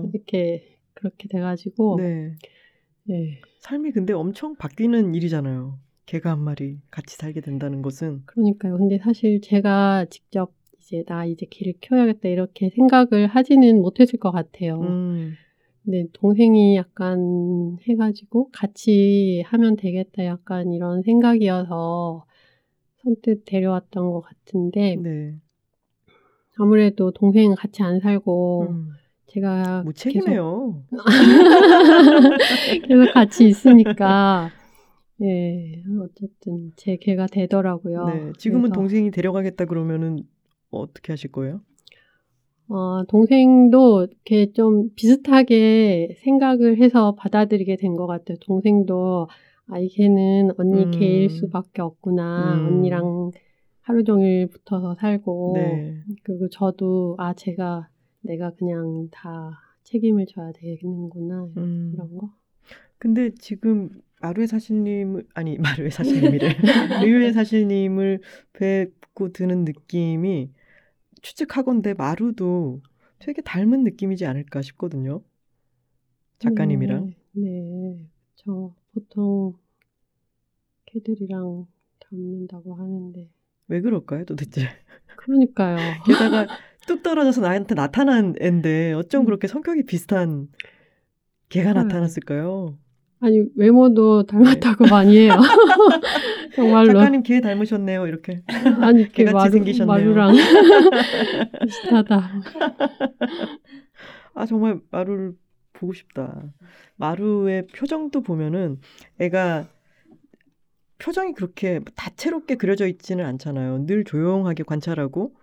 어. 0.05 0.09
이렇게 0.13 0.77
그렇게 0.93 1.27
돼가지고 1.27 1.97
네. 1.99 2.33
예. 3.11 3.39
삶이 3.59 3.91
근데 3.91 4.13
엄청 4.13 4.55
바뀌는 4.55 5.13
일이잖아요. 5.13 5.77
개가 6.07 6.31
한 6.31 6.39
마리 6.39 6.77
같이 6.89 7.15
살게 7.17 7.41
된다는 7.41 7.81
것은. 7.81 8.23
그러니까요. 8.25 8.77
근데 8.77 8.97
사실 8.97 9.41
제가 9.41 10.05
직접 10.09 10.51
이제 10.79 11.03
나 11.07 11.25
이제 11.25 11.45
개를 11.49 11.73
키워야겠다 11.81 12.29
이렇게 12.29 12.69
생각을 12.69 13.27
하지는 13.27 13.81
못했을 13.81 14.17
것 14.19 14.31
같아요. 14.31 14.81
음. 14.81 15.33
근데 15.85 16.07
동생이 16.13 16.75
약간 16.75 17.77
해가지고 17.87 18.49
같이 18.51 19.43
하면 19.45 19.75
되겠다 19.75 20.25
약간 20.25 20.73
이런 20.73 21.03
생각이어서 21.03 22.25
선뜻 23.03 23.43
데려왔던 23.45 24.11
것 24.11 24.21
같은데 24.21 24.95
네. 24.95 25.35
아무래도 26.57 27.11
동생은 27.11 27.55
같이 27.55 27.83
안 27.83 27.99
살고 27.99 28.67
음. 28.69 28.93
제가 29.27 29.83
무책임해요. 29.83 30.83
계속, 30.89 31.03
계속 32.87 33.13
같이 33.13 33.47
있으니까 33.47 34.49
예 35.21 35.83
어쨌든 36.01 36.71
제 36.77 36.97
개가 36.97 37.27
되더라고요. 37.27 38.05
네. 38.07 38.31
지금은 38.37 38.63
그래서 38.63 38.73
동생이 38.73 39.11
데려가겠다 39.11 39.65
그러면은 39.65 40.23
어떻게 40.71 41.13
하실 41.13 41.31
거예요? 41.31 41.61
어, 42.67 43.03
동생도 43.07 44.07
이렇게 44.09 44.51
좀 44.53 44.89
비슷하게 44.95 46.17
생각을 46.23 46.77
해서 46.81 47.15
받아들이게 47.15 47.75
된 47.77 47.95
것 47.95 48.07
같아요. 48.07 48.37
동생도 48.41 49.27
아, 49.67 49.79
이 49.79 49.87
개는 49.89 50.51
언니 50.57 50.83
음. 50.85 50.91
개일 50.91 51.29
수밖에 51.29 51.81
없구나. 51.81 52.55
음. 52.55 52.67
언니랑 52.67 53.31
하루 53.81 54.03
종일 54.03 54.47
붙어서 54.47 54.95
살고. 54.95 55.53
네. 55.55 55.95
그리고 56.23 56.49
저도 56.49 57.15
아, 57.19 57.33
제가 57.33 57.89
내가 58.21 58.51
그냥 58.51 59.07
다 59.11 59.51
책임을 59.83 60.25
져야 60.27 60.51
되는구나. 60.53 61.47
음. 61.57 61.91
이런 61.93 62.17
거. 62.17 62.29
근데 62.97 63.29
지금 63.35 63.89
마루의 64.21 64.47
사실님을 64.47 65.25
아니 65.35 65.57
마루의 65.59 65.91
사실님이래 65.91 66.49
의외의 67.05 67.33
사실님을 67.33 68.21
뵙고 68.53 69.31
드는 69.31 69.65
느낌이 69.65 70.49
추측하건대 71.25 71.95
마루도 71.95 72.83
되게 73.17 73.41
닮은 73.41 73.83
느낌이지 73.83 74.27
않을까 74.27 74.61
싶거든요. 74.61 75.23
작가님이랑. 76.37 77.13
네. 77.31 77.41
네. 77.41 78.07
저 78.35 78.75
보통 78.93 79.55
개들이랑 80.85 81.65
닮는다고 81.99 82.75
하는데. 82.75 83.27
왜 83.67 83.81
그럴까요, 83.81 84.25
도대체? 84.25 84.67
그러니까요. 85.15 85.77
게다가 86.05 86.45
뚝 86.85 87.01
떨어져서 87.01 87.41
나한테 87.41 87.73
나타난 87.73 88.35
앤데 88.39 88.93
어쩜 88.93 89.21
음. 89.21 89.25
그렇게 89.25 89.47
성격이 89.47 89.85
비슷한 89.85 90.49
개가. 91.49 91.73
나타났을까요? 91.73 92.77
아니 93.19 93.43
외모도 93.55 94.23
닮았다고 94.25 94.85
많이 94.87 95.17
해요. 95.17 95.33
정말로. 96.55 96.93
작가님 96.93 97.23
개 97.23 97.41
닮으셨네요, 97.41 98.07
이렇게. 98.07 98.43
아니 98.81 99.01
이렇게 99.01 99.23
개같이 99.25 99.33
마루, 99.33 99.51
생기셨네요. 99.51 99.87
마루랑 99.87 100.35
비슷하다. 101.63 102.31
아 104.35 104.45
정말 104.45 104.79
마루를 104.91 105.33
보고 105.73 105.93
싶다. 105.93 106.43
마루의 106.97 107.67
표정도 107.67 108.21
보면은 108.21 108.79
애가 109.19 109.67
표정이 110.97 111.33
그렇게 111.33 111.81
다채롭게 111.95 112.55
그려져 112.55 112.87
있지는 112.87 113.25
않잖아요. 113.25 113.85
늘 113.85 114.03
조용하게 114.03 114.63
관찰하고 114.63 115.35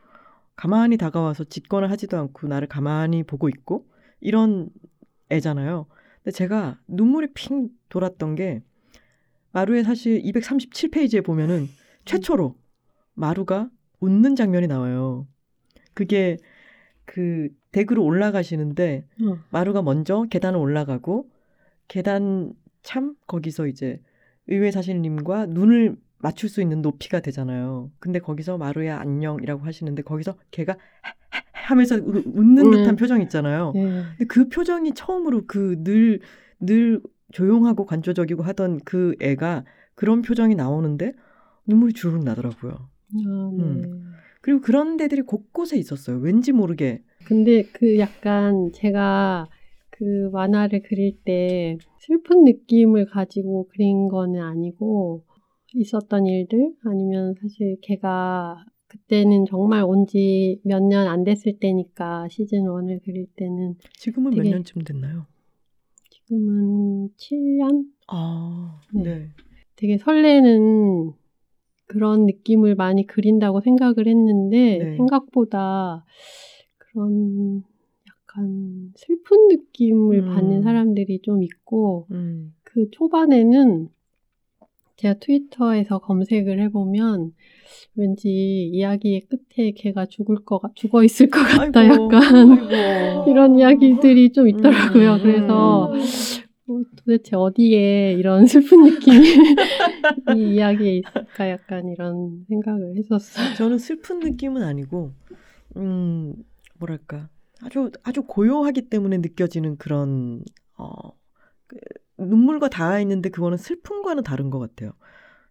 가만히 0.57 0.97
다가와서 0.97 1.45
짖거나 1.45 1.89
하지도 1.91 2.19
않고 2.19 2.47
나를 2.49 2.69
가만히 2.69 3.23
보고 3.23 3.49
있고 3.49 3.87
이런 4.21 4.69
애잖아요. 5.31 5.87
근데 6.23 6.31
제가 6.37 6.79
눈물이 6.87 7.29
핑 7.35 7.69
돌았던 7.89 8.35
게 8.37 8.63
마루의 9.53 9.85
사실 9.85 10.23
237페이지에 10.23 11.25
보면은 11.25 11.69
최초로 12.05 12.57
마루가 13.15 13.71
웃는 14.01 14.37
장면이 14.37 14.67
나와요. 14.67 15.27
그게 15.95 16.39
그 17.05 17.49
댁으로 17.73 18.05
올라가시는데 18.05 19.07
어. 19.23 19.39
마루가 19.51 19.83
먼저 19.83 20.25
계단을 20.31 20.59
올라가고 20.59 21.31
계단 21.89 22.55
참 22.83 23.15
거기서 23.27 23.67
이제 23.67 24.01
의외 24.47 24.71
사실님과 24.71 25.47
눈을 25.47 25.97
맞출 26.19 26.49
수 26.49 26.63
있는 26.63 26.83
높이가 26.83 27.21
되잖아요. 27.21 27.91
근데 27.99 28.19
거기서 28.19 28.57
마루야 28.57 28.99
안녕이라고 28.99 29.65
하시는데 29.65 30.03
거기서 30.03 30.37
걔가 30.51 30.77
하면서 31.63 31.97
우- 31.97 32.23
웃는 32.35 32.67
음. 32.67 32.71
듯한 32.73 32.97
표정 32.97 33.23
있잖아요. 33.23 33.73
예. 33.77 33.81
근데 33.81 34.25
그 34.29 34.49
표정이 34.49 34.93
처음으로 34.95 35.47
그늘늘 35.47 37.01
조용하고 37.33 37.87
관조적이고 37.87 38.43
하던 38.43 38.81
그 38.85 39.15
애가 39.21 39.65
그런 39.95 40.23
표정이 40.23 40.55
나오는데 40.55 41.13
눈물이 41.67 41.93
주르륵 41.95 42.25
나더라고요. 42.25 42.73
아, 42.73 43.51
네. 43.57 43.63
음. 43.63 44.13
그리고 44.41 44.61
그런 44.61 44.97
데들이 44.97 45.23
곳곳에 45.23 45.79
있었어요. 45.79 46.19
왠지 46.19 46.53
모르게. 46.53 47.03
근데 47.25 47.63
그 47.73 47.99
약간 47.99 48.71
제가 48.75 49.49
그 49.91 50.31
만화를 50.33 50.83
그릴 50.83 51.17
때 51.25 51.79
슬픈 52.01 52.45
느낌을 52.45 53.07
가지고 53.07 53.69
그린 53.69 54.09
거는 54.09 54.41
아니고 54.41 55.25
있었던 55.75 56.27
일들 56.27 56.75
아니면 56.85 57.35
사실 57.41 57.77
걔가 57.83 58.65
그때는 58.93 59.47
정말 59.47 59.83
온 59.85 60.05
지 60.07 60.61
몇 60.65 60.83
년 60.83 61.07
안 61.09 61.25
됐을 61.25 61.59
때니까 61.59 62.29
시즌 62.29 62.65
1을 62.65 63.03
그릴 63.03 63.27
때는 63.37 63.77
지금은 63.95 64.33
몇 64.33 64.43
년쯤 64.43 64.83
됐나요? 64.85 65.27
지금은 66.11 67.09
7년? 67.17 67.87
아, 68.09 68.81
네. 68.93 69.03
네. 69.03 69.29
되게 69.77 69.97
설레는 69.97 71.13
그런 71.87 72.27
느낌을 72.27 72.75
많이 72.75 73.07
그린다고 73.07 73.61
생각을 73.61 74.07
했는데 74.07 74.79
네. 74.79 74.97
생각보다 74.97 76.05
그런 76.79 77.63
약간 78.09 78.93
슬픈 78.97 79.49
느낌을 79.49 80.21
음. 80.21 80.35
받는 80.35 80.63
사람들이 80.63 81.21
좀 81.23 81.43
있고 81.43 82.07
음. 82.11 82.55
그 82.63 82.91
초반에는 82.91 83.89
제가 84.97 85.15
트위터에서 85.21 85.99
검색을 85.99 86.61
해보면 86.65 87.33
왠지 87.95 88.29
이야기의 88.73 89.23
끝에 89.23 89.73
걔가 89.73 90.07
죽을 90.07 90.45
거 90.45 90.59
같- 90.59 90.75
죽어 90.75 91.03
있을 91.05 91.29
것 91.31 91.41
같다 91.43 91.81
아이고, 91.81 92.09
약간 92.13 92.53
아이고. 92.53 93.25
이런 93.31 93.59
이야기들이 93.59 94.33
좀 94.33 94.49
있더라고요. 94.49 95.15
음, 95.15 95.23
그래서 95.23 95.93
음. 95.93 96.01
어, 96.69 96.83
도대체 96.97 97.37
어디에 97.37 98.13
이런 98.15 98.47
슬픈 98.47 98.85
느낌이 98.85 99.27
이 100.37 100.55
이야기에 100.55 100.99
있을까 100.99 101.51
약간 101.51 101.89
이런 101.89 102.45
생각을 102.49 102.97
했었어요. 102.97 103.55
저는 103.57 103.79
슬픈 103.79 104.21
느낌은 104.21 104.63
아니고 104.63 105.13
음, 105.77 106.35
뭐랄까. 106.79 107.29
아주, 107.65 107.91
아주 108.03 108.23
고요하기 108.23 108.89
때문에 108.89 109.19
느껴지는 109.19 109.77
그런, 109.77 110.43
어, 110.77 110.91
그, 111.69 111.77
눈물과 112.19 112.69
닿아 112.69 113.01
있는데 113.01 113.29
그거는 113.29 113.59
슬픔과는 113.59 114.23
다른 114.23 114.51
것 114.51 114.59
같아요. 114.59 114.93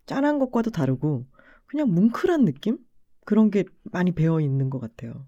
짠한 0.06 0.40
것과도 0.40 0.72
다르고, 0.72 1.26
그냥 1.66 1.90
뭉클한 1.94 2.46
느낌? 2.46 2.78
그런 3.26 3.52
게 3.52 3.64
많이 3.84 4.12
배어 4.12 4.40
있는 4.42 4.70
것 4.70 4.80
같아요. 4.80 5.26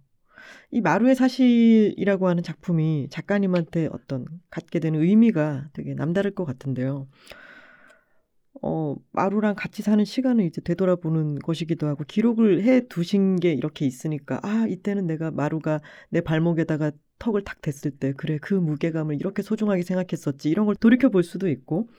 이 0.71 0.81
마루의 0.81 1.15
사실이라고 1.15 2.27
하는 2.27 2.43
작품이 2.43 3.07
작가님한테 3.09 3.89
어떤 3.91 4.25
갖게 4.49 4.79
되는 4.79 4.99
의미가 5.01 5.69
되게 5.73 5.93
남다를 5.93 6.31
것 6.31 6.45
같은데요. 6.45 7.07
어, 8.65 8.95
마루랑 9.11 9.55
같이 9.55 9.81
사는 9.81 10.03
시간을 10.05 10.45
이제 10.45 10.61
되돌아보는 10.61 11.39
것이기도 11.39 11.85
하고 11.87 12.05
기록을 12.07 12.63
해 12.63 12.87
두신 12.87 13.35
게 13.35 13.51
이렇게 13.51 13.85
있으니까 13.85 14.39
아, 14.41 14.65
이때는 14.69 15.05
내가 15.05 15.31
마루가 15.31 15.81
내 16.09 16.21
발목에다가 16.21 16.91
턱을 17.19 17.43
탁 17.43 17.61
댔을 17.61 17.91
때 17.91 18.13
그래 18.13 18.37
그 18.41 18.53
무게감을 18.53 19.15
이렇게 19.15 19.41
소중하게 19.41 19.83
생각했었지 19.83 20.49
이런 20.49 20.65
걸 20.65 20.75
돌이켜 20.75 21.09
볼 21.09 21.23
수도 21.23 21.49
있고 21.49 21.89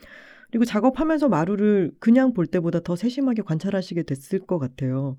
그리고 0.50 0.64
작업하면서 0.64 1.28
마루를 1.28 1.92
그냥 2.00 2.32
볼 2.32 2.46
때보다 2.46 2.80
더 2.80 2.96
세심하게 2.96 3.42
관찰하시게 3.42 4.04
됐을 4.04 4.38
것 4.38 4.58
같아요. 4.58 5.18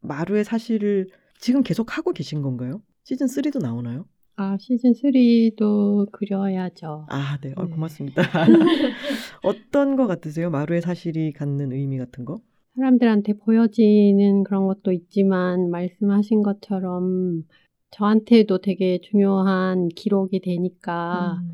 마루의 0.00 0.44
사실을 0.44 1.08
지금 1.38 1.62
계속 1.62 1.96
하고 1.96 2.12
계신 2.12 2.42
건가요? 2.42 2.82
시즌 3.04 3.28
3도 3.28 3.60
나오나요? 3.60 4.06
아, 4.36 4.56
시즌 4.58 4.92
3도 4.92 6.10
그려야죠. 6.10 7.06
아, 7.10 7.38
네. 7.42 7.52
어, 7.56 7.64
네. 7.64 7.70
고맙습니다. 7.70 8.22
어떤 9.44 9.96
거 9.96 10.06
같으세요? 10.06 10.50
마루의 10.50 10.80
사실이 10.80 11.32
갖는 11.32 11.72
의미 11.72 11.98
같은 11.98 12.24
거? 12.24 12.40
사람들한테 12.76 13.34
보여지는 13.34 14.44
그런 14.44 14.66
것도 14.66 14.92
있지만 14.92 15.70
말씀하신 15.70 16.42
것처럼 16.42 17.42
저한테도 17.90 18.62
되게 18.62 18.98
중요한 19.02 19.88
기록이 19.88 20.40
되니까 20.40 21.38
음. 21.42 21.52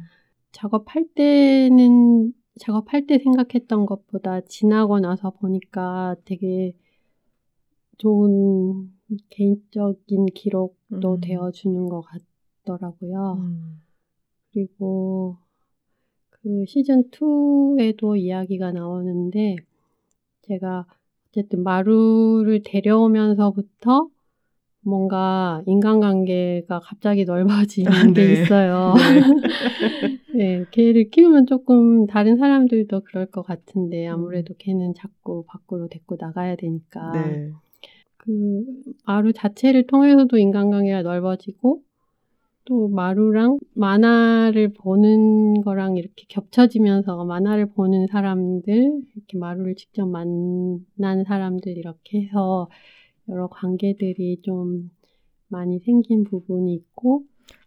작업할 0.53 1.07
때는 1.17 2.33
작업할 2.61 3.07
때 3.07 3.19
생각했던 3.19 3.87
것보다 3.87 4.41
지나고 4.43 5.01
나서 5.01 5.31
보니까 5.31 6.15
되게 6.25 6.73
좋은 7.99 8.93
개인적인 9.31 10.27
기록도 10.35 11.15
음. 11.17 11.21
되어주는 11.21 11.89
것 11.89 12.03
같 12.03 12.28
더라고요. 12.69 13.39
음. 13.39 13.81
그리고 14.53 15.37
그 16.31 16.65
시즌 16.67 17.11
2에도 17.11 18.17
이야기가 18.17 18.73
나오는데 18.73 19.57
제가 20.43 20.87
어쨌든 21.29 21.63
마루를 21.63 22.63
데려오면서부터 22.65 24.09
뭔가 24.81 25.63
인간관계가 25.67 26.81
갑자기 26.81 27.25
넓어지는 27.25 27.93
아, 27.93 28.07
게 28.13 28.25
네. 28.25 28.33
있어요. 28.33 28.95
네, 30.35 30.67
개를 30.71 31.11
키우면 31.11 31.47
조금 31.47 32.07
다른 32.07 32.37
사람들도 32.37 33.01
그럴 33.01 33.27
것 33.27 33.43
같은데 33.43 34.07
아무래도 34.07 34.55
개는 34.59 34.95
자꾸 34.95 35.45
밖으로 35.47 35.89
데리고 35.89 36.17
나가야 36.19 36.57
되니까 36.57 37.13
네. 37.13 37.53
그 38.17 38.65
마루 39.07 39.33
자체를 39.33 39.87
통해서도 39.87 40.39
인간관계가 40.39 41.03
넓어지고 41.03 41.83
또 42.69 42.87
마루랑 42.89 43.59
만화를 43.73 44.75
보는 44.75 45.63
거랑 45.63 45.97
이렇게 45.97 46.27
겹쳐지면서 46.29 47.25
만화를 47.25 47.71
보는 47.71 48.09
사람들 48.09 49.03
이렇게 49.15 49.39
마루를 49.39 49.75
직접 49.75 50.07
만난 50.07 51.25
사람들 51.27 51.79
이렇게 51.79 52.21
해서 52.21 52.69
여러 53.31 53.49
관계들이 53.49 54.43
좀 54.43 54.91
많이 55.49 55.79
생긴 55.79 56.25
부분이 56.25 56.75
있고 56.75 57.23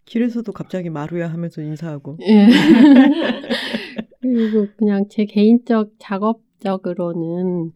길에서도 0.06 0.52
갑자기 0.52 0.92
마루야 0.92 1.32
하면서 1.32 1.64
인사하고. 1.64 2.18
예. 2.22 2.46
그리고 4.22 4.68
그냥 4.78 5.08
제 5.10 5.26
개인적 5.26 5.94
작업적으로는 5.98 7.72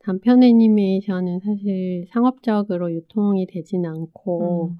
단편 0.00 0.42
애니메이션은 0.42 1.40
사실 1.40 2.06
상업적으로 2.10 2.92
유통이 2.92 3.46
되진 3.46 3.86
않고 3.86 4.72
음. 4.72 4.78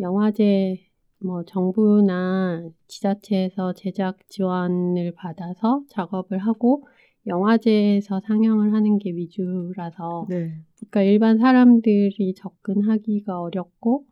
영화제 0.00 0.89
뭐 1.22 1.44
정부나 1.44 2.68
지자체에서 2.88 3.74
제작 3.74 4.18
지원을 4.28 5.12
받아서 5.14 5.82
작업을 5.88 6.38
하고 6.38 6.86
영화제에서 7.26 8.20
상영을 8.20 8.72
하는 8.72 8.98
게 8.98 9.10
위주라서 9.10 10.26
네. 10.28 10.54
그러니까 10.76 11.02
일반 11.02 11.38
사람들이 11.38 12.34
접근하기가 12.34 13.40
어렵고 13.40 14.06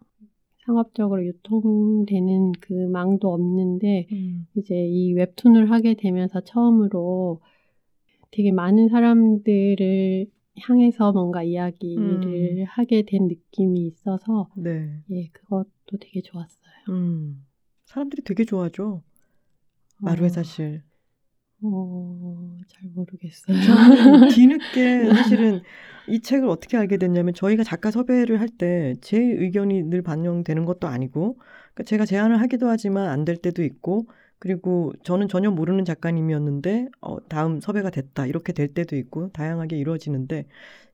상업적으로 0.66 1.24
유통되는 1.24 2.52
그 2.60 2.74
망도 2.74 3.32
없는데 3.32 4.06
음. 4.12 4.46
이제 4.54 4.74
이 4.86 5.14
웹툰을 5.14 5.70
하게 5.70 5.94
되면서 5.94 6.42
처음으로 6.42 7.40
되게 8.30 8.52
많은 8.52 8.88
사람들을 8.88 10.26
향해서 10.60 11.12
뭔가 11.12 11.42
이야기를 11.42 12.58
음. 12.60 12.64
하게 12.68 13.02
된 13.06 13.28
느낌이 13.28 13.86
있어서 13.86 14.50
네. 14.56 15.00
예 15.10 15.28
그것도 15.28 15.98
되게 16.00 16.20
좋았어요. 16.22 16.72
음. 16.90 17.44
사람들이 17.86 18.22
되게 18.22 18.44
좋아하죠. 18.44 19.02
마루의 19.98 20.26
어, 20.26 20.32
사실. 20.32 20.82
어, 21.60 22.56
잘 22.68 22.88
모르겠어요. 22.94 23.56
뒤늦게 24.32 25.06
사실은 25.12 25.60
이 26.06 26.20
책을 26.20 26.48
어떻게 26.48 26.76
알게 26.76 26.98
됐냐면 26.98 27.34
저희가 27.34 27.64
작가 27.64 27.90
섭외를 27.90 28.38
할 28.40 28.48
때 28.58 28.94
제 29.00 29.18
의견이 29.18 29.82
늘 29.84 30.02
반영되는 30.02 30.64
것도 30.64 30.86
아니고 30.86 31.38
그러니까 31.74 31.82
제가 31.84 32.06
제안을 32.06 32.40
하기도 32.40 32.68
하지만 32.68 33.08
안 33.08 33.24
될 33.24 33.36
때도 33.36 33.62
있고 33.64 34.06
그리고 34.38 34.92
저는 35.02 35.28
전혀 35.28 35.50
모르는 35.50 35.84
작가님이었는데 35.84 36.88
어, 37.00 37.28
다음 37.28 37.60
섭외가 37.60 37.90
됐다 37.90 38.26
이렇게 38.26 38.52
될 38.52 38.68
때도 38.68 38.96
있고 38.96 39.30
다양하게 39.32 39.76
이루어지는데 39.76 40.46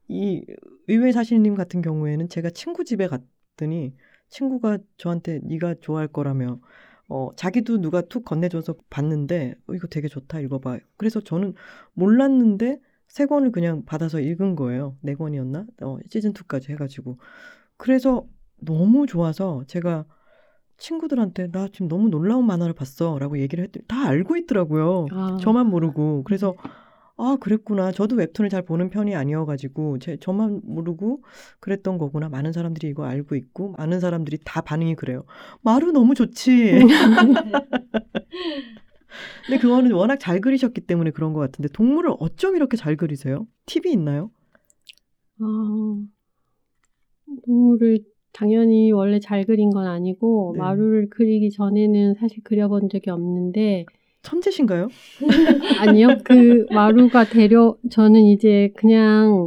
이 0.08 0.44
의외 0.88 1.12
사실님 1.12 1.54
같은 1.54 1.82
경우에는 1.82 2.28
제가 2.28 2.50
친구 2.50 2.84
집에 2.84 3.06
갔더니 3.08 3.94
친구가 4.28 4.78
저한테 4.96 5.40
네가 5.44 5.76
좋아할 5.80 6.08
거라며 6.08 6.60
어, 7.08 7.30
자기도 7.36 7.80
누가 7.80 8.00
툭 8.00 8.24
건네줘서 8.24 8.74
봤는데 8.90 9.54
어, 9.66 9.74
이거 9.74 9.86
되게 9.88 10.08
좋다 10.08 10.40
읽어봐. 10.40 10.78
그래서 10.96 11.20
저는 11.20 11.54
몰랐는데 11.92 12.80
세 13.08 13.26
권을 13.26 13.52
그냥 13.52 13.84
받아서 13.84 14.20
읽은 14.20 14.56
거예요. 14.56 14.96
네 15.00 15.14
권이었나? 15.14 15.66
어, 15.82 15.98
시즌 16.08 16.32
2까지 16.32 16.70
해가지고 16.70 17.18
그래서 17.76 18.26
너무 18.56 19.06
좋아서 19.06 19.64
제가 19.66 20.06
친구들한테 20.78 21.50
나 21.50 21.68
지금 21.68 21.88
너무 21.88 22.08
놀라운 22.08 22.46
만화를 22.46 22.74
봤어라고 22.74 23.38
얘기를 23.38 23.64
했더니 23.64 23.84
다 23.86 24.06
알고 24.08 24.36
있더라고요. 24.36 25.06
아, 25.12 25.38
저만 25.40 25.68
모르고. 25.68 26.24
그래서 26.24 26.54
아 27.16 27.36
그랬구나. 27.40 27.92
저도 27.92 28.16
웹툰을 28.16 28.50
잘 28.50 28.62
보는 28.62 28.90
편이 28.90 29.14
아니어가지고 29.14 29.98
제 30.00 30.16
저만 30.16 30.62
모르고 30.64 31.22
그랬던 31.60 31.98
거구나. 31.98 32.28
많은 32.28 32.52
사람들이 32.52 32.88
이거 32.88 33.04
알고 33.04 33.36
있고 33.36 33.74
많은 33.78 34.00
사람들이 34.00 34.38
다 34.44 34.60
반응이 34.60 34.96
그래요 34.96 35.24
마루 35.62 35.92
너무 35.92 36.14
좋지. 36.14 36.80
근데 39.46 39.58
그거는 39.60 39.92
워낙 39.92 40.16
잘 40.18 40.40
그리셨기 40.40 40.80
때문에 40.82 41.10
그런 41.10 41.32
것 41.32 41.40
같은데 41.40 41.68
동물을 41.68 42.14
어쩜 42.18 42.56
이렇게 42.56 42.76
잘 42.76 42.96
그리세요? 42.96 43.46
팁이 43.66 43.92
있나요? 43.92 44.30
아, 45.40 45.44
동물을 47.46 48.00
당연히 48.34 48.92
원래 48.92 49.20
잘 49.20 49.44
그린 49.44 49.70
건 49.70 49.86
아니고 49.86 50.52
네. 50.54 50.60
마루를 50.60 51.08
그리기 51.08 51.50
전에는 51.50 52.14
사실 52.14 52.42
그려본 52.42 52.90
적이 52.90 53.10
없는데 53.10 53.86
천재신가요 54.22 54.88
아니요 55.80 56.08
그 56.24 56.66
마루가 56.70 57.24
데려 57.24 57.76
저는 57.90 58.22
이제 58.22 58.72
그냥 58.76 59.46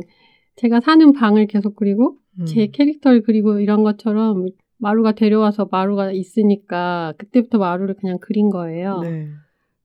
제가 0.55 0.79
사는 0.79 1.13
방을 1.13 1.47
계속 1.47 1.75
그리고 1.75 2.17
음. 2.39 2.45
제 2.45 2.67
캐릭터를 2.67 3.23
그리고 3.23 3.59
이런 3.59 3.83
것처럼 3.83 4.47
마루가 4.77 5.13
데려와서 5.13 5.67
마루가 5.71 6.11
있으니까 6.11 7.13
그때부터 7.17 7.57
마루를 7.57 7.95
그냥 7.95 8.19
그린 8.19 8.49
거예요. 8.49 8.99
네. 9.01 9.27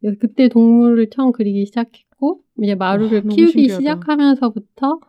그래서 0.01 0.17
그때 0.21 0.49
동물을 0.49 1.09
처음 1.11 1.33
그리기 1.33 1.67
시작했고 1.67 2.41
이제 2.63 2.75
마루를 2.75 3.23
와, 3.25 3.35
키우기 3.35 3.53
신기하다. 3.53 3.81
시작하면서부터 3.81 5.01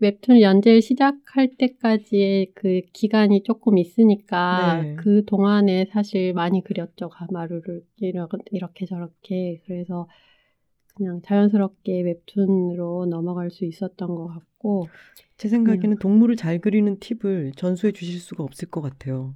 웹툰 0.00 0.40
연재를 0.40 0.80
시작할 0.82 1.50
때까지의 1.58 2.52
그 2.54 2.80
기간이 2.92 3.42
조금 3.42 3.78
있으니까 3.78 4.82
네. 4.82 4.96
그 4.96 5.24
동안에 5.26 5.86
사실 5.92 6.32
많이 6.32 6.64
그렸죠 6.64 7.08
가마루를 7.08 7.84
이렇게, 7.98 8.38
이렇게 8.50 8.86
저렇게 8.86 9.60
그래서 9.66 10.08
그냥 10.96 11.20
자연스럽게 11.22 12.02
웹툰으로 12.02 13.06
넘어갈 13.06 13.50
수 13.50 13.64
있었던 13.64 14.08
것 14.14 14.26
같고 14.28 14.88
제 15.36 15.48
생각에는 15.48 15.92
음. 15.92 15.98
동물을 15.98 16.36
잘 16.36 16.58
그리는 16.58 16.98
팁을 16.98 17.52
전수해 17.56 17.92
주실 17.92 18.20
수가 18.20 18.42
없을 18.44 18.68
것 18.68 18.80
같아요. 18.80 19.34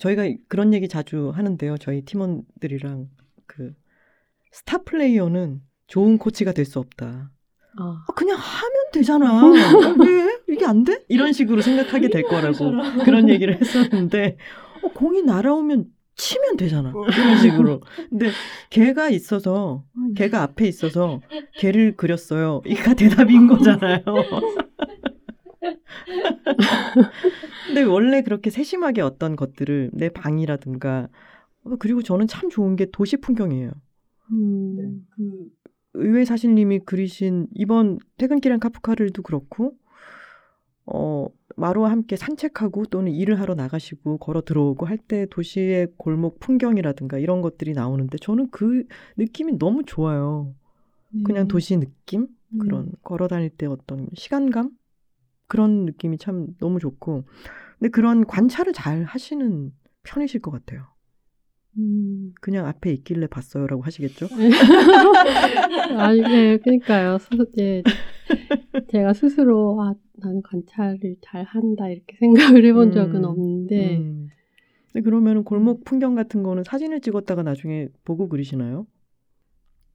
저희가 0.00 0.24
그런 0.48 0.74
얘기 0.74 0.88
자주 0.88 1.30
하는데요. 1.30 1.78
저희 1.78 2.02
팀원들이랑 2.02 3.08
그 3.46 3.74
스타 4.52 4.78
플레이어는 4.78 5.62
좋은 5.86 6.18
코치가 6.18 6.52
될 6.52 6.64
수 6.64 6.78
없다. 6.78 7.33
아, 7.78 8.04
아, 8.06 8.12
그냥 8.14 8.36
하면 8.36 8.72
되잖아. 8.92 9.44
어, 9.44 9.50
왜? 10.04 10.38
이게 10.48 10.64
안 10.64 10.84
돼? 10.84 11.04
이런 11.08 11.32
식으로 11.32 11.60
생각하게 11.62 12.08
될 12.08 12.22
거라고 12.24 12.72
그런 13.04 13.28
얘기를 13.28 13.60
했었는데, 13.60 14.36
어, 14.82 14.88
공이 14.92 15.22
날아오면 15.22 15.86
치면 16.16 16.56
되잖아. 16.56 16.92
이런 16.92 17.38
식으로. 17.38 17.80
근데 18.08 18.30
걔가 18.70 19.08
있어서, 19.08 19.84
걔가 20.14 20.42
앞에 20.42 20.68
있어서 20.68 21.20
걔를 21.58 21.96
그렸어요. 21.96 22.62
이가 22.66 22.94
대답인 22.94 23.48
거잖아요. 23.48 24.04
근데 27.66 27.82
원래 27.82 28.22
그렇게 28.22 28.50
세심하게 28.50 29.00
어떤 29.00 29.34
것들을 29.34 29.90
내 29.92 30.08
방이라든가, 30.08 31.08
어, 31.64 31.76
그리고 31.80 32.02
저는 32.02 32.28
참 32.28 32.48
좋은 32.50 32.76
게 32.76 32.86
도시 32.92 33.16
풍경이에요. 33.16 33.72
음, 34.30 35.04
의외 35.94 36.24
사실님이 36.24 36.80
그리신 36.80 37.48
이번 37.54 37.98
퇴근길엔 38.18 38.60
카프카를도 38.60 39.22
그렇고 39.22 39.76
어 40.86 41.28
마루와 41.56 41.90
함께 41.90 42.16
산책하고 42.16 42.86
또는 42.86 43.12
일을 43.12 43.40
하러 43.40 43.54
나가시고 43.54 44.18
걸어 44.18 44.42
들어오고 44.42 44.86
할 44.86 44.98
때 44.98 45.26
도시의 45.30 45.88
골목 45.96 46.40
풍경이라든가 46.40 47.18
이런 47.18 47.40
것들이 47.42 47.72
나오는데 47.72 48.18
저는 48.18 48.50
그 48.50 48.84
느낌이 49.16 49.58
너무 49.58 49.82
좋아요. 49.84 50.54
그냥 51.24 51.44
네. 51.44 51.48
도시 51.48 51.76
느낌 51.76 52.26
음. 52.54 52.58
그런 52.58 52.92
걸어 53.02 53.28
다닐 53.28 53.50
때 53.50 53.66
어떤 53.66 54.08
시간감 54.14 54.70
그런 55.46 55.84
느낌이 55.86 56.18
참 56.18 56.48
너무 56.58 56.80
좋고 56.80 57.24
근데 57.78 57.90
그런 57.90 58.26
관찰을 58.26 58.72
잘 58.72 59.04
하시는 59.04 59.72
편이실 60.02 60.40
것 60.40 60.50
같아요. 60.50 60.93
음. 61.78 62.32
그냥 62.40 62.66
앞에 62.66 62.92
있길래 62.92 63.26
봤어요라고 63.26 63.82
하시겠죠? 63.82 64.26
아니, 65.98 66.20
네, 66.20 66.58
그러니까요. 66.58 67.18
스, 67.18 67.28
예, 67.58 67.82
제가 68.90 69.12
스스로 69.12 69.80
아, 69.82 69.94
나는 70.14 70.42
관찰을 70.42 71.16
잘 71.22 71.44
한다 71.44 71.88
이렇게 71.88 72.16
생각을 72.18 72.64
해본 72.64 72.92
적은 72.92 73.16
음, 73.16 73.24
없는데 73.24 73.98
음. 73.98 74.28
근데 74.92 75.02
그러면 75.04 75.42
골목 75.42 75.84
풍경 75.84 76.14
같은 76.14 76.42
거는 76.42 76.62
사진을 76.64 77.00
찍었다가 77.00 77.42
나중에 77.42 77.88
보고 78.04 78.28
그리시나요? 78.28 78.86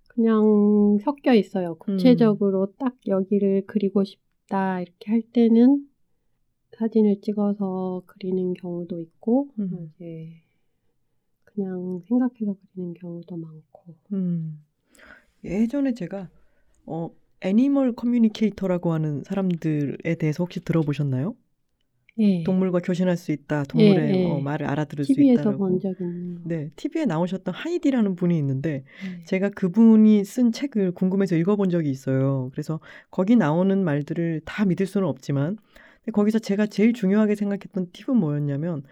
그냥 0.10 0.98
섞여 1.02 1.34
있어요. 1.34 1.76
구체적으로 1.76 2.74
딱 2.78 2.96
여기를 3.08 3.64
그리고 3.68 4.04
싶다 4.04 4.82
이렇게 4.82 5.12
할 5.12 5.22
때는 5.22 5.88
사진을 6.78 7.22
찍어서 7.22 8.04
그리는 8.06 8.54
경우도 8.54 9.00
있고 9.00 9.48
음. 9.60 9.92
이제 9.96 10.42
그냥 11.60 12.02
생각해서 12.08 12.56
그리는 12.74 12.94
경우도 12.94 13.36
많고. 13.36 13.96
음. 14.14 14.64
예전에 15.44 15.94
제가 15.94 16.30
어 16.86 17.12
animal 17.42 17.94
communicator라고 17.94 18.94
하는 18.94 19.24
사람들에 19.24 20.16
대해서 20.16 20.44
혹시 20.44 20.62
들어보셨나요? 20.62 21.36
예. 22.20 22.44
동물과 22.44 22.80
교신할 22.80 23.16
수 23.16 23.32
있다. 23.32 23.64
동물의 23.64 24.14
예, 24.14 24.20
예. 24.20 24.26
어, 24.26 24.40
말을 24.42 24.68
알아들을 24.68 25.06
수 25.06 25.14
있다라고. 25.14 25.58
본적 25.58 26.02
있는 26.02 26.36
거. 26.36 26.42
네, 26.46 26.70
TV에 26.76 27.06
나오셨던 27.06 27.54
하이디라는 27.54 28.16
분이 28.16 28.38
있는데 28.38 28.84
네. 29.04 29.24
제가 29.26 29.50
그분이 29.50 30.26
쓴 30.26 30.52
책을 30.52 30.92
궁금해서 30.92 31.36
읽어본 31.38 31.70
적이 31.70 31.90
있어요. 31.90 32.50
그래서 32.52 32.82
거기 33.10 33.38
나오는 33.38 33.84
말들을 33.84 34.42
다 34.44 34.66
믿을 34.66 34.86
수는 34.86 35.08
없지만 35.08 35.58
거기서 36.12 36.40
제가 36.40 36.66
제일 36.66 36.92
중요하게 36.92 37.36
생각했던 37.36 37.92
팁은 37.94 38.18
뭐였냐면 38.18 38.84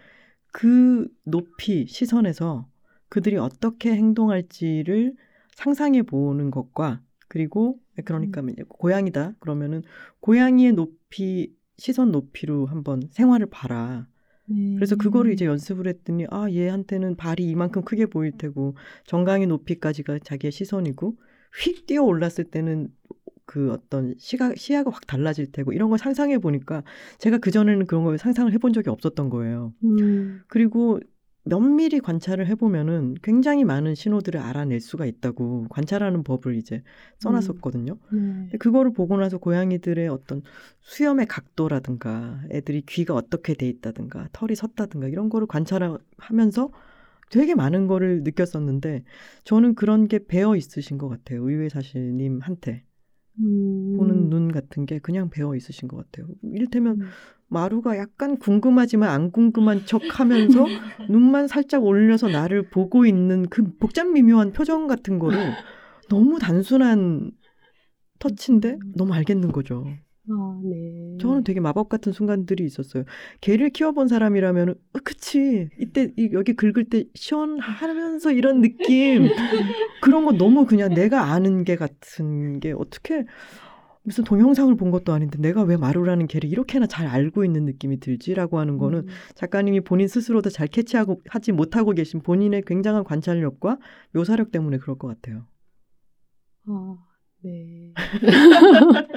그 0.52 1.08
높이 1.24 1.86
시선에서 1.86 2.68
그들이 3.08 3.36
어떻게 3.36 3.94
행동할지를 3.94 5.14
상상해 5.54 6.02
보는 6.02 6.50
것과 6.50 7.02
그리고 7.28 7.78
그러니까 8.04 8.40
음. 8.40 8.54
고양이다 8.68 9.34
그러면은 9.40 9.82
고양이의 10.20 10.72
높이 10.72 11.54
시선 11.76 12.10
높이로 12.10 12.66
한번 12.66 13.02
생활을 13.10 13.46
봐라. 13.46 14.08
네. 14.46 14.74
그래서 14.74 14.96
그거를 14.96 15.32
이제 15.32 15.44
연습을 15.44 15.86
했더니 15.86 16.26
아 16.30 16.50
얘한테는 16.50 17.16
발이 17.16 17.44
이만큼 17.44 17.82
크게 17.82 18.06
보일 18.06 18.32
테고 18.36 18.76
정강이 19.04 19.46
높이까지가 19.46 20.20
자기의 20.20 20.52
시선이고 20.52 21.18
휙 21.62 21.86
뛰어 21.86 22.02
올랐을 22.02 22.44
때는 22.50 22.88
그 23.48 23.72
어떤 23.72 24.14
시각 24.18 24.58
시야가 24.58 24.90
확 24.90 25.06
달라질 25.06 25.50
테고 25.50 25.72
이런 25.72 25.88
걸 25.88 25.98
상상해 25.98 26.38
보니까 26.38 26.82
제가 27.16 27.38
그 27.38 27.50
전에는 27.50 27.86
그런 27.86 28.04
걸 28.04 28.18
상상을 28.18 28.52
해본 28.52 28.74
적이 28.74 28.90
없었던 28.90 29.30
거예요. 29.30 29.72
음. 29.84 30.42
그리고 30.48 31.00
면밀히 31.44 31.98
관찰을 32.00 32.46
해보면은 32.46 33.14
굉장히 33.22 33.64
많은 33.64 33.94
신호들을 33.94 34.38
알아낼 34.38 34.80
수가 34.80 35.06
있다고 35.06 35.68
관찰하는 35.70 36.24
법을 36.24 36.56
이제 36.56 36.82
써놨었거든요. 37.20 37.94
네. 37.94 38.18
근데 38.18 38.58
그거를 38.58 38.92
보고 38.92 39.16
나서 39.16 39.38
고양이들의 39.38 40.08
어떤 40.08 40.42
수염의 40.80 41.24
각도라든가 41.24 42.42
애들이 42.50 42.82
귀가 42.82 43.14
어떻게 43.14 43.54
돼 43.54 43.66
있다든가 43.66 44.28
털이 44.34 44.56
섰다든가 44.56 45.08
이런 45.08 45.30
거를 45.30 45.46
관찰하면서 45.46 46.70
되게 47.30 47.54
많은 47.54 47.86
거를 47.86 48.22
느꼈었는데 48.24 49.04
저는 49.44 49.74
그런 49.74 50.06
게 50.06 50.18
배어 50.26 50.54
있으신 50.54 50.98
것 50.98 51.08
같아요. 51.08 51.48
의외 51.48 51.70
사실님한테 51.70 52.84
음. 53.40 53.94
보는 53.96 54.30
눈 54.30 54.52
같은 54.52 54.86
게 54.86 54.98
그냥 54.98 55.30
배어 55.30 55.54
있으신 55.54 55.88
것 55.88 55.96
같아요. 55.96 56.26
이를테면 56.42 57.00
음. 57.00 57.08
마루가 57.48 57.96
약간 57.96 58.36
궁금하지만 58.36 59.08
안 59.08 59.30
궁금한 59.30 59.84
척 59.86 60.20
하면서 60.20 60.68
눈만 61.08 61.48
살짝 61.48 61.84
올려서 61.84 62.28
나를 62.28 62.68
보고 62.68 63.06
있는 63.06 63.48
그 63.48 63.76
복잡 63.78 64.06
미묘한 64.08 64.52
표정 64.52 64.86
같은 64.86 65.18
거를 65.18 65.38
너무 66.10 66.38
단순한 66.38 67.32
터치인데 68.18 68.78
너무 68.94 69.14
알겠는 69.14 69.52
거죠. 69.52 69.86
아, 70.30 70.60
네. 70.62 71.16
저는 71.20 71.42
되게 71.44 71.58
마법 71.60 71.88
같은 71.88 72.12
순간들이 72.12 72.64
있었어요. 72.64 73.04
개를 73.40 73.70
키워본 73.70 74.08
사람이라면, 74.08 74.70
어, 74.70 74.98
그치. 75.02 75.68
이때, 75.80 76.12
이- 76.16 76.30
여기 76.32 76.52
긁을 76.54 76.84
때 76.90 77.04
시원하면서 77.14 78.32
이런 78.32 78.60
느낌. 78.60 79.24
그런 80.02 80.24
거 80.26 80.32
너무 80.32 80.66
그냥 80.66 80.92
내가 80.92 81.32
아는 81.32 81.64
개 81.64 81.76
같은 81.76 82.60
게 82.60 82.72
어떻게, 82.72 83.24
무슨 84.02 84.24
동영상을 84.24 84.74
본 84.76 84.90
것도 84.90 85.12
아닌데 85.12 85.38
내가 85.38 85.62
왜 85.62 85.76
마루라는 85.76 86.28
개를 86.28 86.48
이렇게나 86.50 86.86
잘 86.86 87.06
알고 87.06 87.44
있는 87.44 87.64
느낌이 87.66 88.00
들지라고 88.00 88.58
하는 88.58 88.78
거는 88.78 89.00
음. 89.00 89.06
작가님이 89.34 89.80
본인 89.80 90.08
스스로도 90.08 90.48
잘 90.48 90.66
캐치하고 90.66 91.20
하지 91.28 91.52
못하고 91.52 91.92
계신 91.92 92.20
본인의 92.22 92.62
굉장한 92.66 93.04
관찰력과 93.04 93.78
묘사력 94.12 94.50
때문에 94.50 94.78
그럴 94.78 94.96
것 94.96 95.08
같아요. 95.08 95.46
아, 96.66 96.96
네. 97.44 97.92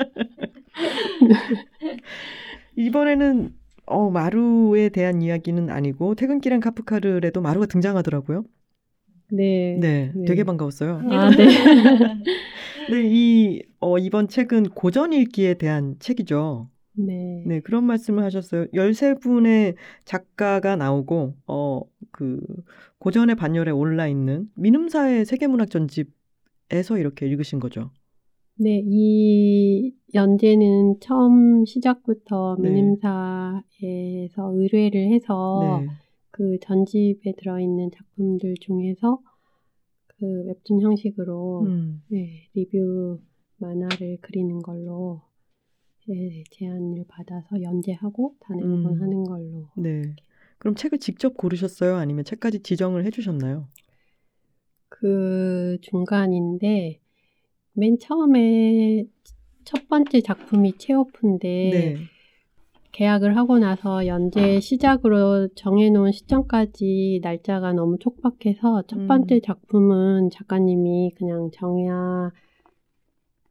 이번에는 2.91 3.53
어, 3.85 4.09
마루에 4.09 4.89
대한 4.89 5.21
이야기는 5.21 5.69
아니고 5.69 6.15
퇴근길엔 6.15 6.59
카프카르에도 6.59 7.41
마루가 7.41 7.65
등장하더라고요. 7.65 8.43
네. 9.31 9.77
네, 9.79 10.11
네. 10.13 10.25
되게 10.25 10.43
반가웠어요. 10.43 11.01
아, 11.09 11.29
네. 11.29 11.47
네, 12.89 13.01
이 13.07 13.63
어, 13.79 13.97
이번 13.97 14.27
책은 14.27 14.71
고전 14.71 15.13
읽기에 15.13 15.53
대한 15.53 15.95
책이죠. 15.99 16.69
네. 16.93 17.43
네, 17.47 17.59
그런 17.61 17.85
말씀을 17.85 18.23
하셨어요. 18.25 18.67
13분의 18.73 19.75
작가가 20.03 20.75
나오고 20.75 21.35
어, 21.47 21.81
그 22.11 22.41
고전의 22.99 23.35
반열에 23.35 23.71
올라 23.71 24.07
있는 24.07 24.49
민음사의 24.55 25.25
세계문학 25.25 25.69
전집에서 25.69 26.97
이렇게 26.97 27.25
읽으신 27.25 27.61
거죠. 27.61 27.89
네, 28.63 28.79
이 28.85 29.91
연재는 30.13 30.99
처음 30.99 31.65
시작부터 31.65 32.57
네. 32.59 32.69
민음사에서 32.69 33.63
의뢰를 34.53 35.11
해서 35.11 35.79
네. 35.81 35.87
그 36.29 36.59
전집에 36.61 37.33
들어있는 37.39 37.89
작품들 37.89 38.53
중에서 38.61 39.19
그 40.05 40.43
웹툰 40.45 40.79
형식으로 40.79 41.63
음, 41.63 42.03
네, 42.09 42.49
리뷰 42.53 43.19
만화를 43.57 44.19
그리는 44.21 44.59
걸로 44.59 45.23
네, 46.07 46.43
제안을 46.51 47.05
받아서 47.07 47.63
연재하고 47.63 48.35
단행본 48.41 48.93
음. 48.93 49.01
하는 49.01 49.23
걸로 49.23 49.69
네. 49.75 50.03
그럼 50.59 50.75
책을 50.75 50.99
직접 50.99 51.35
고르셨어요? 51.35 51.95
아니면 51.95 52.25
책까지 52.25 52.59
지정을 52.61 53.05
해주셨나요? 53.05 53.67
그 54.87 55.79
중간인데 55.81 57.00
맨 57.73 57.97
처음에 57.99 59.05
첫 59.63 59.87
번째 59.87 60.21
작품이 60.21 60.77
체오프인데 60.77 61.47
네. 61.47 61.95
계약을 62.91 63.37
하고 63.37 63.57
나서 63.57 64.05
연재 64.05 64.59
시작으로 64.59 65.47
정해놓은 65.55 66.11
시점까지 66.11 67.21
날짜가 67.23 67.71
너무 67.73 67.97
촉박해서 67.99 68.83
첫 68.87 68.99
음. 68.99 69.07
번째 69.07 69.39
작품은 69.39 70.29
작가님이 70.29 71.11
그냥 71.17 71.49
정야 71.53 72.31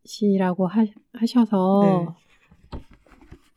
씨라고 0.05 0.67
하, 0.67 0.85
하셔서 1.15 2.15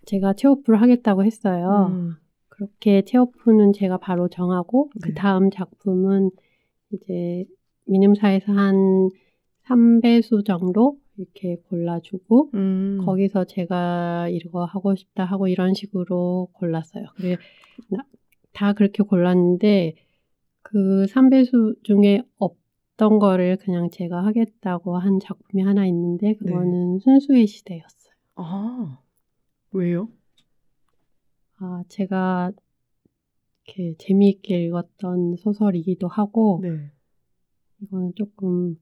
제가 0.05 0.34
체오프를 0.34 0.82
하겠다고 0.82 1.24
했어요. 1.26 1.91
음, 1.91 2.14
그렇게 2.49 3.03
체오프는 3.03 3.74
제가 3.74 3.97
바로 3.97 4.30
정하고 4.30 4.89
네. 4.95 4.99
그 5.03 5.14
다음 5.14 5.49
작품은 5.49 6.32
이제 6.91 7.45
민음사에서 7.88 8.53
한 8.53 9.09
3배수 9.66 10.45
정도 10.45 10.97
이렇게 11.18 11.57
골라주고 11.70 12.51
음. 12.53 13.01
거기서 13.05 13.45
제가 13.45 14.28
이거 14.30 14.66
하고 14.66 14.95
싶다 14.95 15.26
하고 15.26 15.47
이런 15.47 15.74
식으로 15.74 16.49
골랐어요. 16.53 17.05
그래 17.16 17.38
다 18.51 18.74
그렇게 18.74 19.03
골랐는데 19.03 19.95
그 20.61 21.05
3배수 21.09 21.84
중에 21.84 22.24
없던 22.38 23.20
거를 23.20 23.57
그냥 23.57 23.89
제가 23.89 24.26
하겠다고 24.26 24.97
한 24.97 25.20
작품이 25.20 25.64
하나 25.64 25.86
있는데 25.88 26.36
그거는 26.36 26.99
순수의 26.99 27.47
시대였어요. 27.47 28.14
아, 28.36 28.99
왜요? 29.72 30.09
아, 31.57 31.84
제가 31.89 32.51
이렇게 33.66 33.95
재미있게 33.97 34.66
읽었던 34.66 35.38
소설이기도 35.38 36.07
하고 36.07 36.59
네. 36.61 36.91
이거는 37.82 38.14
조금 38.16 38.78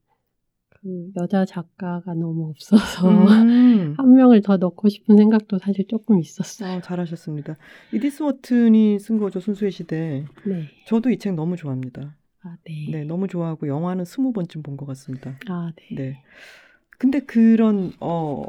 그 0.81 1.11
여자 1.15 1.45
작가가 1.45 2.13
너무 2.15 2.49
없어서 2.49 3.07
음. 3.07 3.93
한 3.97 4.13
명을 4.15 4.41
더 4.41 4.57
넣고 4.57 4.89
싶은 4.89 5.15
생각도 5.15 5.59
사실 5.59 5.85
조금 5.87 6.19
있었어요. 6.19 6.77
아, 6.77 6.81
잘하셨습니다. 6.81 7.55
이디스 7.93 8.23
워튼이 8.23 8.99
쓴 8.99 9.19
거죠, 9.19 9.39
순수의 9.39 9.71
시대. 9.71 10.25
네. 10.45 10.69
저도 10.87 11.11
이 11.11 11.17
책 11.17 11.35
너무 11.35 11.55
좋아합니다. 11.55 12.15
아, 12.43 12.57
네. 12.65 12.87
네, 12.91 13.03
너무 13.03 13.27
좋아하고 13.27 13.67
영화는 13.67 14.05
스무 14.05 14.33
번쯤 14.33 14.63
본 14.63 14.75
것 14.75 14.87
같습니다. 14.87 15.37
아, 15.47 15.71
네. 15.75 15.95
네. 15.95 16.23
근데 16.97 17.19
그런 17.19 17.93
어 17.99 18.43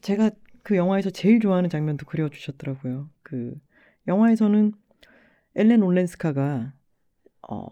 제가 0.00 0.30
그 0.64 0.76
영화에서 0.76 1.10
제일 1.10 1.38
좋아하는 1.38 1.70
장면도 1.70 2.06
그려주셨더라고요. 2.06 3.08
그 3.22 3.54
영화에서는 4.08 4.72
엘렌 5.54 5.82
올렌스카가 5.82 6.72
어 7.48 7.66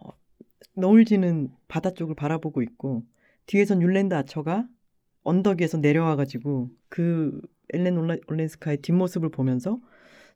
너울지는 0.77 1.49
바다 1.69 1.91
쪽을 1.91 2.15
바라보고 2.15 2.63
있고 2.63 3.03
뒤에선 3.47 3.83
율랜드 3.83 4.15
아처가 4.15 4.67
언덕 5.23 5.61
위에서 5.61 5.79
내려와가지고 5.79 6.71
그 6.89 7.41
엘렌 7.73 7.97
올라- 7.97 8.17
올렌스카의 8.29 8.79
뒷모습을 8.79 9.31
보면서 9.31 9.81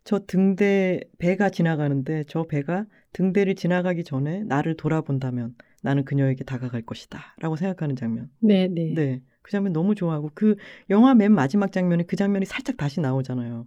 저 0.04 0.20
등대 0.26 1.00
배가 1.18 1.50
지나가는데 1.50 2.24
저 2.28 2.44
배가 2.44 2.86
등대를 3.12 3.54
지나가기 3.54 4.04
전에 4.04 4.44
나를 4.44 4.76
돌아본다면 4.76 5.54
나는 5.82 6.04
그녀에게 6.04 6.44
다가갈 6.44 6.82
것이다라고 6.82 7.56
생각하는 7.56 7.96
장면. 7.96 8.30
네, 8.40 8.68
네. 8.68 8.94
네. 8.94 9.22
그 9.42 9.50
장면 9.50 9.72
너무 9.72 9.94
좋아하고 9.94 10.30
그 10.34 10.56
영화 10.90 11.14
맨 11.14 11.32
마지막 11.32 11.72
장면에 11.72 12.04
그 12.04 12.16
장면이 12.16 12.46
살짝 12.46 12.76
다시 12.76 13.00
나오잖아요. 13.00 13.66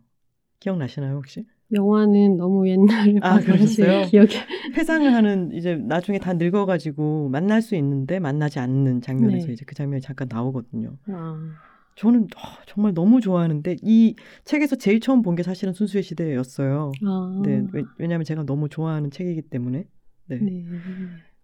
기억나시나요, 0.59 1.15
혹시? 1.15 1.45
영화는 1.73 2.37
너무 2.37 2.67
옛날에 2.67 3.15
아, 3.21 3.39
그러셨어요? 3.39 4.05
기억이 4.07 4.35
회상을 4.77 5.13
하는 5.13 5.51
이제 5.53 5.75
나중에 5.75 6.19
다 6.19 6.33
늙어가지고 6.33 7.29
만날 7.29 7.61
수 7.61 7.75
있는데 7.75 8.19
만나지 8.19 8.59
않는 8.59 9.01
장면에서 9.01 9.47
네. 9.47 9.53
이제 9.53 9.63
그 9.65 9.75
장면이 9.75 10.01
잠깐 10.01 10.27
나오거든요. 10.29 10.97
아, 11.07 11.51
저는 11.95 12.23
어, 12.23 12.63
정말 12.67 12.93
너무 12.93 13.21
좋아하는데 13.21 13.77
이 13.81 14.15
책에서 14.43 14.75
제일 14.75 14.99
처음 14.99 15.21
본 15.21 15.35
게 15.35 15.43
사실은 15.43 15.73
순수의 15.73 16.03
시대였어요. 16.03 16.91
아, 17.05 17.41
네, 17.45 17.63
왜, 17.73 17.83
왜냐하면 17.97 18.25
제가 18.25 18.43
너무 18.43 18.69
좋아하는 18.69 19.11
책이기 19.11 19.43
때문에. 19.43 19.85
네. 20.27 20.37
네. 20.39 20.65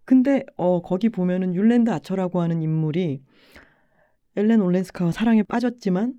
근데 0.04 0.42
어 0.56 0.80
거기 0.80 1.10
보면은 1.10 1.54
율랜드 1.54 1.90
아처라고 1.90 2.40
하는 2.40 2.62
인물이 2.62 3.22
엘렌 4.36 4.60
올렌스카와 4.62 5.12
사랑에 5.12 5.42
빠졌지만 5.42 6.14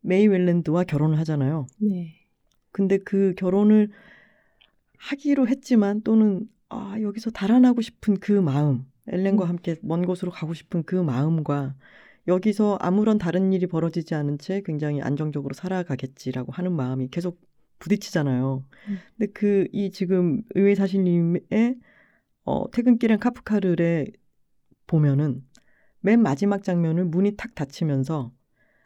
메이 0.00 0.26
웰랜드와 0.26 0.84
결혼을 0.84 1.18
하잖아요. 1.20 1.66
네. 1.78 2.14
근데 2.74 2.98
그 2.98 3.34
결혼을 3.36 3.90
하기로 4.98 5.48
했지만 5.48 6.02
또는 6.02 6.48
아 6.68 6.96
여기서 7.00 7.30
달아나고 7.30 7.82
싶은 7.82 8.18
그 8.18 8.32
마음, 8.32 8.84
엘렌과 9.08 9.44
음. 9.44 9.48
함께 9.50 9.76
먼 9.82 10.04
곳으로 10.06 10.32
가고 10.32 10.54
싶은 10.54 10.82
그 10.84 10.96
마음과 10.96 11.76
여기서 12.28 12.78
아무런 12.80 13.18
다른 13.18 13.52
일이 13.52 13.66
벌어지지 13.68 14.14
않은 14.16 14.38
채 14.38 14.62
굉장히 14.64 15.02
안정적으로 15.02 15.54
살아가겠지라고 15.54 16.52
하는 16.52 16.72
마음이 16.74 17.08
계속 17.10 17.40
부딪히잖아요. 17.78 18.64
음. 18.88 18.98
근데 19.16 19.32
그 19.32 19.68
이 19.72 19.90
지금 19.90 20.42
의외 20.54 20.74
사실님의 20.74 21.78
어, 22.44 22.70
퇴근길엔 22.70 23.18
카프카르에 23.20 24.06
보면은 24.86 25.44
맨 26.00 26.20
마지막 26.22 26.62
장면을 26.62 27.04
문이 27.06 27.36
탁 27.36 27.54
닫히면서 27.54 28.32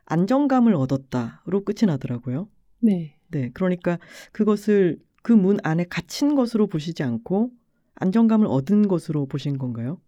안정감을 0.06 0.74
얻었다로 0.74 1.64
끝이 1.64 1.86
나더라고요. 1.86 2.48
네. 2.80 3.17
네, 3.30 3.50
그러니까 3.54 3.98
그것을 4.32 4.98
그 5.22 5.32
문 5.34 5.58
안에 5.62 5.84
갇힌 5.84 6.34
것으로 6.34 6.66
보시지 6.68 7.02
않고 7.02 7.50
안정감을 7.96 8.46
얻은 8.46 8.88
것으로 8.88 9.26
보신 9.26 9.58
건가요? 9.58 10.00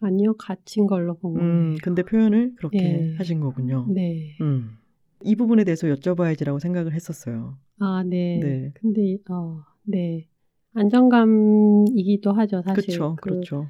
아니요, 0.00 0.34
갇힌 0.36 0.86
걸로 0.86 1.14
본 1.16 1.34
거예요. 1.34 1.48
음, 1.48 1.76
근데 1.82 2.02
표현을 2.02 2.54
그렇게 2.56 2.78
예. 2.78 3.14
하신 3.16 3.40
거군요. 3.40 3.86
네. 3.88 4.36
음. 4.40 4.76
이 5.24 5.36
부분에 5.36 5.64
대해서 5.64 5.86
여쭤봐야지라고 5.88 6.58
생각을 6.60 6.92
했었어요. 6.92 7.56
아, 7.78 8.02
네. 8.04 8.38
네. 8.42 8.72
근데 8.74 9.16
어, 9.30 9.62
네. 9.84 10.28
안정감이기도 10.74 12.32
하죠, 12.32 12.62
사실. 12.62 12.82
그렇죠, 12.84 13.16
그, 13.20 13.30
그렇죠. 13.30 13.68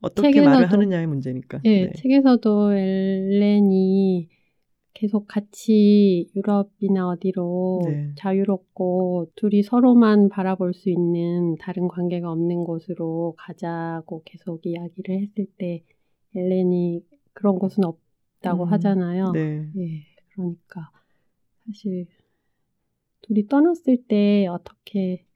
어떻게 0.00 0.30
책에서도- 0.30 0.44
말을 0.44 0.72
하느냐의 0.72 1.06
문제니까. 1.06 1.60
예, 1.64 1.86
네. 1.86 1.92
책에서도 1.96 2.72
엘렌이 2.74 4.28
계속 5.02 5.26
같이 5.26 6.30
유럽이나 6.36 7.08
어디로 7.08 7.80
네. 7.86 8.12
자유롭고 8.14 9.32
둘이 9.34 9.64
서로만 9.64 10.28
바라볼 10.28 10.74
수 10.74 10.90
있는 10.90 11.56
다른 11.56 11.88
관계가 11.88 12.30
없는 12.30 12.62
곳으로 12.62 13.34
가자고 13.36 14.22
계속 14.24 14.64
이야기를 14.64 15.22
했을 15.22 15.46
때 15.58 15.82
엘렌이 16.36 17.04
그런 17.32 17.58
곳은 17.58 17.82
없다고 17.82 18.66
음, 18.66 18.72
하잖아요. 18.74 19.32
네. 19.32 19.72
예, 19.76 20.06
그러니까 20.34 20.92
사실 21.66 22.06
둘이 23.22 23.48
떠났을 23.48 24.04
때 24.06 24.46
어떻게 24.46 25.26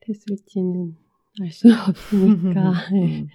됐을지는 0.00 0.96
알 1.42 1.50
수 1.52 1.68
없으니까. 1.90 2.72
예. 3.02 3.20
음. 3.20 3.28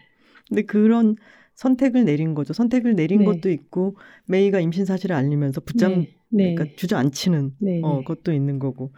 근데 0.48 0.64
그런 0.64 1.16
선택을 1.56 2.06
내린 2.06 2.34
거죠. 2.34 2.54
선택을 2.54 2.96
내린 2.96 3.20
네. 3.20 3.26
것도 3.26 3.50
있고 3.50 3.98
메이가 4.28 4.60
임신 4.60 4.86
사실을 4.86 5.16
알리면서 5.16 5.62
붙잡 5.62 5.90
네, 5.90 6.16
네, 6.30 6.56
그러니까 6.56 6.76
주저앉히는 6.76 7.56
네, 7.60 7.82
어, 7.84 7.98
네. 8.00 8.04
것도 8.04 8.34
있는 8.34 8.60
거고. 8.60 8.92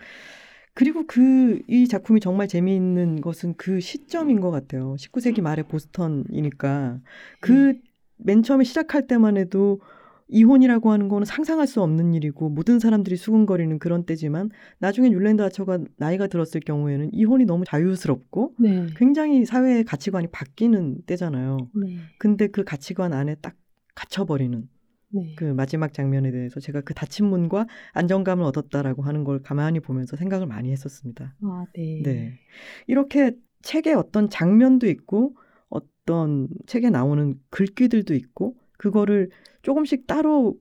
그리고 0.73 1.05
그 1.07 1.61
이 1.67 1.87
작품이 1.87 2.19
정말 2.19 2.47
재미있는 2.47 3.21
것은 3.21 3.55
그 3.57 3.79
시점인 3.79 4.39
것 4.41 4.51
같아요. 4.51 4.95
19세기 4.99 5.41
말에 5.41 5.63
보스턴이니까 5.63 6.99
그맨 7.39 8.43
처음에 8.43 8.63
시작할 8.63 9.07
때만 9.07 9.37
해도 9.37 9.81
이혼이라고 10.27 10.91
하는 10.91 11.07
거는 11.07 11.25
상상할 11.25 11.67
수 11.67 11.81
없는 11.81 12.13
일이고 12.13 12.49
모든 12.49 12.79
사람들이 12.79 13.15
수군거리는 13.15 13.77
그런 13.79 14.05
때지만 14.05 14.49
나중에 14.79 15.11
율랜드 15.11 15.41
아처가 15.43 15.79
나이가 15.97 16.27
들었을 16.27 16.61
경우에는 16.61 17.13
이혼이 17.13 17.45
너무 17.45 17.63
자유스럽고 17.65 18.55
네, 18.59 18.87
굉장히 18.95 19.45
사회의 19.45 19.83
가치관이 19.83 20.27
바뀌는 20.31 21.03
때잖아요. 21.05 21.57
네, 21.75 21.97
근데 22.17 22.47
그 22.47 22.63
가치관 22.63 23.13
안에 23.13 23.35
딱 23.35 23.55
갇혀버리는 23.93 24.67
네. 25.09 25.35
그 25.37 25.45
마지막 25.45 25.93
장면에 25.93 26.31
대해서 26.31 26.59
제가 26.59 26.81
그 26.81 26.93
닫힌 26.93 27.27
문과 27.27 27.67
안정감을 27.93 28.43
얻었다라고 28.43 29.03
하는 29.03 29.23
걸 29.23 29.41
가만히 29.41 29.79
보면서 29.79 30.17
생각을 30.17 30.47
많이 30.47 30.71
했었습니다. 30.71 31.35
아, 31.41 31.65
네. 31.75 32.01
네. 32.03 32.39
이렇게 32.87 33.31
책에 33.61 33.93
어떤 33.93 34.29
장면도 34.29 34.87
있고 34.87 35.35
어떤 35.69 36.47
책에 36.65 36.89
나오는 36.89 37.35
글귀들도 37.49 38.13
있고 38.13 38.55
그거를 38.77 39.29
조금씩 39.65 40.05
따로 40.05 40.59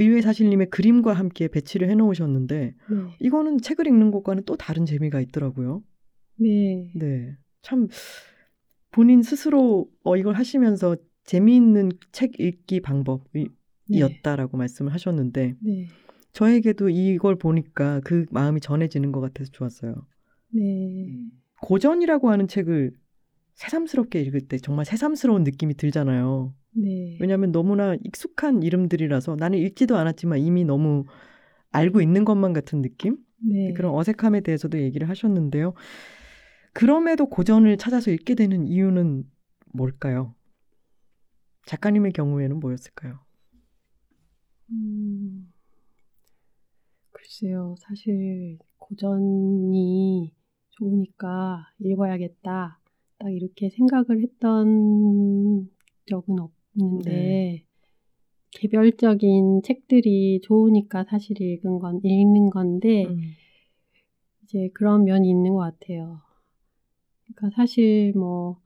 의외 0.00 0.20
사실님의 0.20 0.70
그림과 0.70 1.12
함께 1.12 1.46
배치를 1.46 1.88
해놓으셨는데 1.90 2.56
네. 2.74 2.96
이거는 3.20 3.58
책을 3.58 3.86
읽는 3.86 4.10
것과는 4.10 4.42
또 4.46 4.56
다른 4.56 4.84
재미가 4.84 5.20
있더라고요. 5.20 5.84
네. 6.40 6.90
네. 6.96 7.36
참 7.60 7.86
본인 8.90 9.22
스스로 9.22 9.88
어, 10.02 10.16
이걸 10.16 10.34
하시면서 10.34 10.96
재미있는 11.22 11.90
책 12.10 12.40
읽기 12.40 12.80
방법이었다라고 12.80 14.56
말씀을 14.56 14.92
하셨는데 14.92 15.54
네. 15.60 15.86
저에게도 16.32 16.88
이걸 16.88 17.36
보니까 17.36 18.00
그 18.02 18.26
마음이 18.32 18.60
전해지는 18.60 19.12
것 19.12 19.20
같아서 19.20 19.52
좋았어요. 19.52 19.94
네. 20.52 21.16
고전이라고 21.60 22.28
하는 22.28 22.48
책을 22.48 22.92
새삼스럽게 23.54 24.20
읽을 24.22 24.42
때 24.42 24.58
정말 24.58 24.84
새삼스러운 24.84 25.44
느낌이 25.44 25.74
들잖아요. 25.74 26.54
네. 26.72 27.18
왜냐하면 27.20 27.52
너무나 27.52 27.94
익숙한 28.04 28.62
이름들이라서 28.62 29.36
나는 29.36 29.58
읽지도 29.58 29.96
않았지만 29.96 30.38
이미 30.38 30.64
너무 30.64 31.04
알고 31.70 32.00
있는 32.00 32.24
것만 32.24 32.52
같은 32.52 32.82
느낌? 32.82 33.18
네. 33.38 33.72
그런 33.74 33.94
어색함에 33.94 34.40
대해서도 34.40 34.80
얘기를 34.80 35.08
하셨는데요. 35.08 35.74
그럼에도 36.72 37.26
고전을 37.26 37.76
찾아서 37.76 38.10
읽게 38.10 38.34
되는 38.34 38.66
이유는 38.66 39.24
뭘까요? 39.72 40.34
작가님의 41.66 42.12
경우에는 42.12 42.58
뭐였을까요? 42.60 43.20
음, 44.70 45.52
글쎄요. 47.10 47.74
사실 47.78 48.58
고전이 48.78 50.32
좋으니까 50.70 51.68
읽어야겠다. 51.78 52.78
딱 53.22 53.30
이렇게 53.30 53.70
생각을 53.70 54.20
했던 54.22 55.68
적은 56.06 56.36
없는데 56.40 57.10
네. 57.10 57.66
개별적인 58.50 59.62
책들이 59.62 60.40
좋으니까 60.42 61.04
사실 61.04 61.40
읽은 61.40 61.78
건 61.78 62.00
읽는 62.02 62.50
건데 62.50 63.06
음. 63.06 63.20
이제 64.42 64.68
그런 64.74 65.04
면이 65.04 65.28
있는 65.30 65.54
것 65.54 65.60
같아요. 65.60 66.20
그러니까 67.34 67.56
사실 67.56 68.12
뭐 68.16 68.60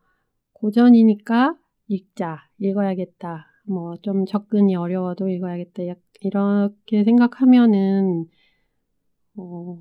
고전이니까 0.55 1.57
읽자, 1.89 2.39
읽어야겠다. 2.59 3.47
뭐 3.69 3.97
좀 3.99 4.25
접근이 4.27 4.75
어려워도 4.75 5.29
읽어야겠다. 5.29 5.87
약- 5.89 6.01
이렇게 6.21 7.05
생각하면은 7.05 8.25
어 9.37 9.79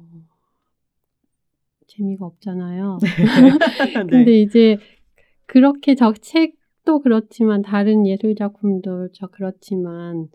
재미가 1.98 2.26
없잖아요. 2.26 3.00
근데 4.10 4.26
네. 4.26 4.41
이제 4.41 4.78
그렇게 5.46 5.96
저 5.96 6.14
책도 6.14 7.00
그렇지만 7.02 7.62
다른 7.62 8.06
예술 8.08 8.36
작품도 8.36 9.10
저 9.14 9.28
그렇지만 9.28 10.28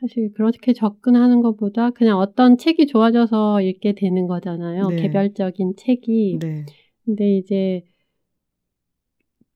사실 0.00 0.32
그렇게 0.34 0.72
접근하는 0.72 1.40
것보다 1.40 1.90
그냥 1.90 2.18
어떤 2.18 2.58
책이 2.58 2.86
좋아져서 2.86 3.62
읽게 3.62 3.94
되는 3.94 4.26
거잖아요. 4.26 4.88
네. 4.88 4.96
개별적인 4.96 5.74
책이. 5.76 6.38
네. 6.40 6.66
근데 7.04 7.36
이제 7.36 7.82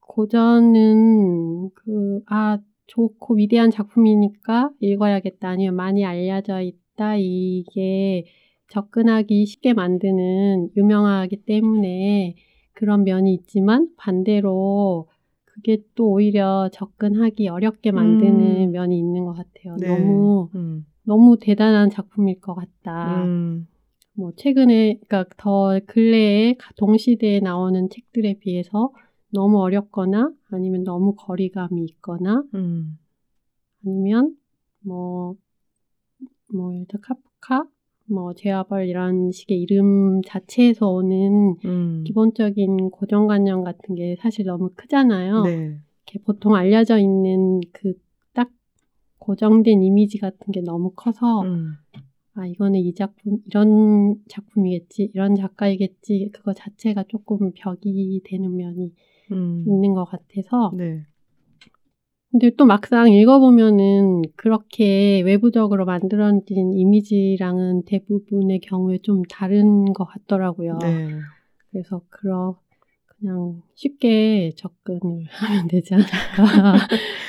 고전은 0.01 1.71
그, 1.75 2.21
아, 2.27 2.59
좋고 2.87 3.37
위대한 3.37 3.71
작품이니까 3.71 4.71
읽어야겠다. 4.81 5.49
아니면 5.51 5.77
많이 5.77 6.05
알려져 6.05 6.61
있다. 6.63 7.17
이게 7.17 8.25
접근하기 8.69 9.47
쉽게 9.47 9.73
만드는 9.73 10.71
유명하기 10.77 11.45
때문에 11.45 12.37
그런 12.73 13.05
면이 13.05 13.35
있지만 13.35 13.89
반대로 13.97 15.09
그게 15.45 15.79
또 15.95 16.11
오히려 16.12 16.69
접근하기 16.73 17.49
어렵게 17.49 17.91
만드는 17.91 18.69
음. 18.69 18.73
면이 18.73 18.97
있는 18.97 19.25
것 19.25 19.33
같아요. 19.33 19.77
네. 19.77 19.89
너무, 19.89 20.49
음. 20.55 20.87
너무 21.03 21.39
대단한 21.41 21.91
작품일 21.91 22.41
것 22.41 22.55
같다. 22.55 23.25
음. 23.25 23.66
뭐 24.19 24.33
최근에 24.37 24.99
그러니까 25.07 25.25
더 25.37 25.79
근래에 25.87 26.57
동시대에 26.77 27.41
나오는 27.41 27.89
책들에 27.89 28.35
비해서 28.41 28.93
너무 29.31 29.61
어렵거나 29.61 30.33
아니면 30.51 30.85
너무 30.85 31.14
거리감이 31.16 31.85
있거나 31.85 32.43
음. 32.55 32.99
아니면 33.87 34.37
뭐뭐 34.81 35.37
예를 36.75 36.87
들어 36.89 37.01
카프카 37.01 37.64
뭐 38.09 38.33
이런 38.83 39.31
식의 39.33 39.61
이름 39.61 40.23
자체에서 40.23 40.89
오는 40.89 41.57
음. 41.65 42.05
기본적인 42.07 42.91
고정관념 42.91 43.65
같은 43.65 43.95
게 43.95 44.17
사실 44.21 44.47
너무 44.47 44.71
크잖아요. 44.75 45.43
네. 45.43 45.79
이렇게 46.07 46.25
보통 46.25 46.55
알려져 46.55 46.99
있는 46.99 47.61
그 47.73 47.95
딱 48.39 48.53
고정된 49.19 49.83
이미지 49.83 50.19
같은 50.19 50.53
게 50.53 50.61
너무 50.61 50.93
커서 50.95 51.43
음. 51.43 51.75
아, 52.35 52.47
이거는 52.47 52.79
이 52.79 52.95
작품, 52.95 53.39
이런 53.47 54.23
작품이겠지, 54.29 55.11
이런 55.13 55.35
작가이겠지, 55.35 56.31
그거 56.33 56.53
자체가 56.55 57.03
조금 57.09 57.51
벽이 57.53 58.21
되는 58.25 58.57
면이 58.57 58.95
음. 59.33 59.65
있는 59.67 59.93
것 59.95 60.05
같아서. 60.05 60.73
네. 60.77 61.05
근데 62.31 62.51
또 62.57 62.66
막상 62.66 63.11
읽어보면은 63.11 64.22
그렇게 64.37 65.22
외부적으로 65.22 65.87
만들어진 65.87 66.72
이미지랑은 66.74 67.85
대부분의 67.87 68.61
경우에 68.61 68.99
좀 69.03 69.22
다른 69.31 69.93
것 69.95 70.05
같더라고요. 70.05 70.79
네. 70.83 71.09
그래서 71.70 72.03
그러, 72.11 72.59
그냥 73.07 73.62
쉽게 73.74 74.53
접근을 74.57 75.24
하면 75.33 75.68
되지 75.68 75.95
않을까. 75.95 76.74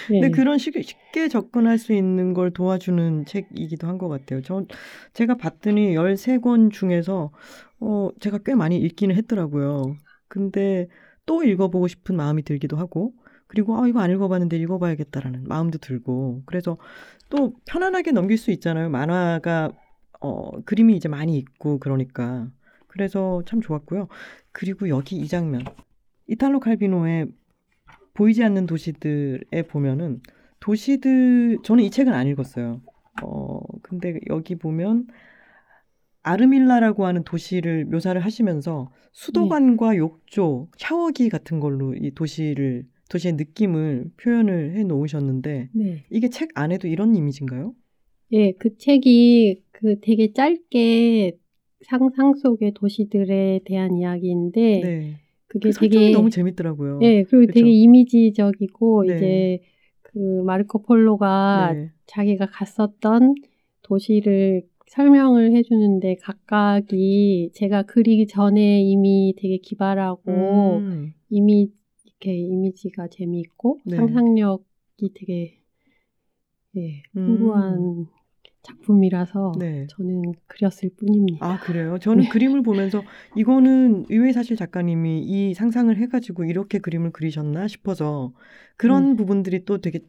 네. 0.10 0.20
근데 0.20 0.30
그런 0.32 0.58
쉽게, 0.58 0.82
쉽게 0.82 1.30
접근할 1.30 1.78
수 1.78 1.94
있는 1.94 2.34
걸 2.34 2.52
도와주는 2.52 3.26
책이기도 3.26 3.88
한 3.88 3.98
것 3.98 4.10
같아요. 4.10 4.42
전 4.42 4.68
제가 5.14 5.38
봤더니 5.38 5.94
13권 5.96 6.72
중에서 6.72 7.32
어, 7.80 8.10
제가 8.20 8.40
꽤 8.46 8.54
많이 8.54 8.78
읽기는 8.78 9.16
했더라고요. 9.16 9.96
근데 10.28 10.88
또 11.26 11.44
읽어보고 11.44 11.88
싶은 11.88 12.18
마음이 12.18 12.44
들기도 12.44 12.76
하고 12.76 13.14
그리고 13.50 13.82
아 13.82 13.88
이거 13.88 14.00
안 14.00 14.12
읽어봤는데 14.12 14.58
읽어봐야겠다라는 14.58 15.46
마음도 15.48 15.80
들고 15.80 16.44
그래서 16.46 16.78
또 17.30 17.56
편안하게 17.66 18.12
넘길 18.12 18.38
수 18.38 18.52
있잖아요. 18.52 18.90
만화가 18.90 19.72
어, 20.22 20.62
그림이 20.62 20.96
이제 20.96 21.10
많이 21.10 21.36
있고 21.38 21.80
그러니까 21.80 22.48
그래서 22.88 23.42
참 23.48 23.60
좋았고요. 23.60 24.08
그리고 24.52 24.88
여기 24.88 25.16
이 25.18 25.28
장면 25.28 25.64
이탈로 26.28 26.60
칼비노의 26.60 27.28
보이지 28.14 28.44
않는 28.44 28.68
도시들에 28.68 29.64
보면은 29.68 30.22
도시들 30.60 31.58
저는 31.64 31.84
이 31.84 31.90
책은 31.90 32.14
안 32.14 32.28
읽었어요. 32.28 32.82
어 33.24 33.60
근데 33.82 34.20
여기 34.30 34.56
보면 34.56 35.08
아르밀라라고 36.22 37.08
하는 37.08 37.24
도시를 37.24 37.86
묘사를 37.86 38.24
하시면서 38.24 38.92
수도관과 39.12 39.98
욕조, 39.98 40.68
샤워기 40.78 41.30
같은 41.30 41.60
걸로 41.60 41.96
이 41.96 42.12
도시를 42.12 42.86
도시의 43.10 43.34
느낌을 43.34 44.12
표현을 44.18 44.76
해 44.76 44.84
놓으셨는데 44.84 45.70
네. 45.74 46.04
이게 46.12 46.30
책 46.30 46.50
안에도 46.56 46.88
이런 46.88 47.16
이미지인가요? 47.16 47.76
예, 48.32 48.52
그 48.54 48.78
책이 48.78 49.64
그 49.72 50.00
되게 50.02 50.32
짧게 50.34 51.38
상상 51.82 52.36
속의 52.36 52.74
도시들에 52.76 53.62
대한 53.66 53.96
이야기인데 53.96 54.82
네. 54.82 55.14
그게 55.48 55.70
그 55.72 55.80
되게 55.80 56.12
너무 56.12 56.30
재밌더라고요. 56.30 57.00
예, 57.02 57.24
그리고 57.24 57.48
그쵸? 57.48 57.60
되게 57.60 57.72
이미지적이고 57.72 59.06
네. 59.06 59.16
이제 59.16 59.60
그 60.04 60.20
마르코 60.46 60.84
폴로가 60.84 61.74
네. 61.74 61.92
자기가 62.06 62.48
갔었던 62.52 63.36
도시를 63.82 64.64
설명을 64.88 65.54
해주는데 65.56 66.18
각각이 66.22 67.52
제가 67.54 67.84
그리기 67.84 68.28
전에 68.28 68.82
이미 68.82 69.34
되게 69.38 69.58
기발하고 69.58 70.80
음, 70.80 71.14
이미 71.30 71.72
이렇게 72.20 72.38
이미지가 72.38 73.08
재미있고 73.08 73.80
네. 73.86 73.96
상상력이 73.96 75.14
되게 75.16 75.58
예, 76.76 77.02
풍부한 77.14 78.08
작품이라서 78.62 79.54
네. 79.58 79.88
저는 79.90 80.34
그렸을 80.46 80.90
뿐입니다. 80.98 81.46
아, 81.46 81.60
그래요? 81.60 81.98
저는 81.98 82.26
네. 82.26 82.30
그림을 82.30 82.62
보면서 82.62 83.04
이거는 83.36 84.06
유해사실 84.10 84.58
작가님이 84.58 85.22
이 85.22 85.54
상상을 85.54 85.96
해가지고 85.96 86.44
이렇게 86.44 86.78
그림을 86.80 87.12
그리셨나 87.12 87.68
싶어서 87.68 88.34
그런 88.76 89.12
음. 89.12 89.16
부분들이 89.16 89.64
또 89.66 89.80
되게 89.80 90.00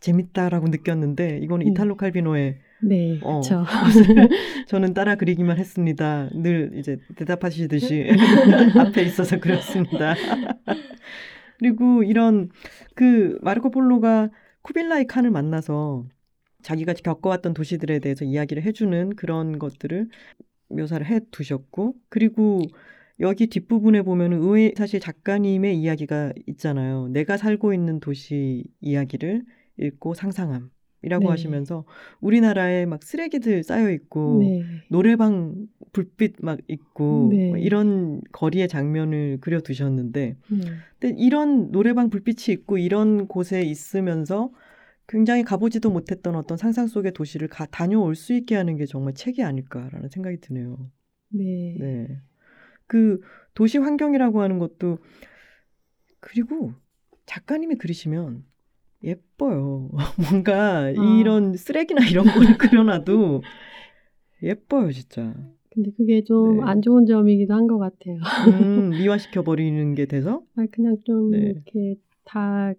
재밌다라고 0.00 0.68
느꼈는데 0.68 1.38
이거는 1.42 1.66
음. 1.66 1.72
이탈로 1.72 1.96
칼비노의 1.96 2.58
네, 2.82 3.18
어. 3.22 3.40
그렇죠. 3.40 3.64
저는 4.68 4.94
따라 4.94 5.14
그리기만 5.16 5.58
했습니다. 5.58 6.28
늘 6.32 6.72
이제 6.74 6.98
대답하시듯이 7.16 8.08
앞에 8.78 9.02
있어서 9.02 9.38
그렸습니다. 9.38 10.14
그리고 11.58 12.02
이런 12.02 12.48
그 12.94 13.38
마르코 13.42 13.70
폴로가 13.70 14.30
쿠빌라이 14.62 15.06
칸을 15.06 15.30
만나서 15.30 16.06
자기가 16.62 16.94
겪어왔던 16.94 17.54
도시들에 17.54 17.98
대해서 17.98 18.24
이야기를 18.24 18.62
해주는 18.62 19.16
그런 19.16 19.58
것들을 19.58 20.08
묘사를 20.68 21.04
해 21.06 21.20
두셨고 21.30 21.94
그리고 22.08 22.62
여기 23.20 23.46
뒷부분에 23.48 24.02
보면은 24.02 24.38
의외 24.40 24.72
사실 24.76 25.00
작가님의 25.00 25.78
이야기가 25.78 26.32
있잖아요. 26.46 27.08
내가 27.08 27.36
살고 27.36 27.74
있는 27.74 28.00
도시 28.00 28.64
이야기를 28.80 29.42
읽고 29.78 30.14
상상함 30.14 30.70
이라고 31.02 31.24
네. 31.24 31.30
하시면서 31.30 31.84
우리나라에 32.20 32.86
막 32.86 33.02
쓰레기들 33.02 33.62
쌓여 33.62 33.90
있고 33.90 34.40
네. 34.40 34.64
노래방 34.88 35.66
불빛 35.92 36.36
막 36.40 36.58
있고 36.68 37.30
네. 37.32 37.50
막 37.50 37.62
이런 37.62 38.20
거리의 38.32 38.68
장면을 38.68 39.38
그려 39.40 39.60
두셨는데 39.60 40.36
네. 40.48 40.60
근데 40.98 41.16
이런 41.18 41.70
노래방 41.70 42.10
불빛이 42.10 42.54
있고 42.54 42.78
이런 42.78 43.26
곳에 43.28 43.62
있으면서 43.62 44.50
굉장히 45.08 45.42
가보지도 45.42 45.90
못했던 45.90 46.36
어떤 46.36 46.56
상상 46.56 46.86
속의 46.86 47.12
도시를 47.12 47.48
가, 47.48 47.66
다녀올 47.66 48.14
수 48.14 48.32
있게 48.32 48.54
하는 48.54 48.76
게 48.76 48.86
정말 48.86 49.14
책이 49.14 49.42
아닐까라는 49.42 50.08
생각이 50.08 50.38
드네요. 50.40 50.90
네. 51.30 51.76
네. 51.78 52.20
그 52.86 53.20
도시 53.54 53.78
환경이라고 53.78 54.40
하는 54.40 54.58
것도 54.58 54.98
그리고 56.20 56.74
작가님이 57.26 57.76
그리시면 57.76 58.44
예뻐요. 59.02 59.90
뭔가 60.30 60.92
아. 60.96 61.20
이런 61.20 61.54
쓰레기나 61.54 62.06
이런 62.08 62.26
거를 62.26 62.56
그려놔도 62.58 63.42
예뻐요, 64.42 64.92
진짜. 64.92 65.34
근데 65.72 65.90
그게 65.96 66.22
좀 66.24 66.60
네. 66.60 66.66
안 66.66 66.82
좋은 66.82 67.06
점이기도 67.06 67.54
한 67.54 67.66
것 67.66 67.78
같아요. 67.78 68.18
음, 68.48 68.90
미화시켜 68.98 69.42
버리는 69.42 69.94
게 69.94 70.06
돼서 70.06 70.42
아, 70.56 70.66
그냥 70.72 70.96
좀 71.04 71.30
네. 71.30 71.38
이렇게 71.38 71.94
다 72.24 72.72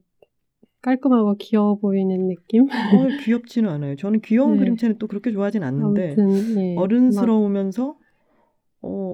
깔끔하고 0.82 1.36
귀여워 1.39 1.76
보이는 1.78 2.28
느낌? 2.28 2.63
어, 2.63 3.07
귀엽지는 3.24 3.69
않아요. 3.69 3.95
저는 3.95 4.22
귀여운 4.22 4.53
네. 4.53 4.59
그림체는 4.59 4.97
또 4.97 5.07
그렇게 5.07 5.32
좋아하진 5.32 5.63
않는데 5.63 6.13
아무튼 6.13 6.55
네. 6.55 6.76
어른스러우면서 6.78 7.97
어, 8.82 9.13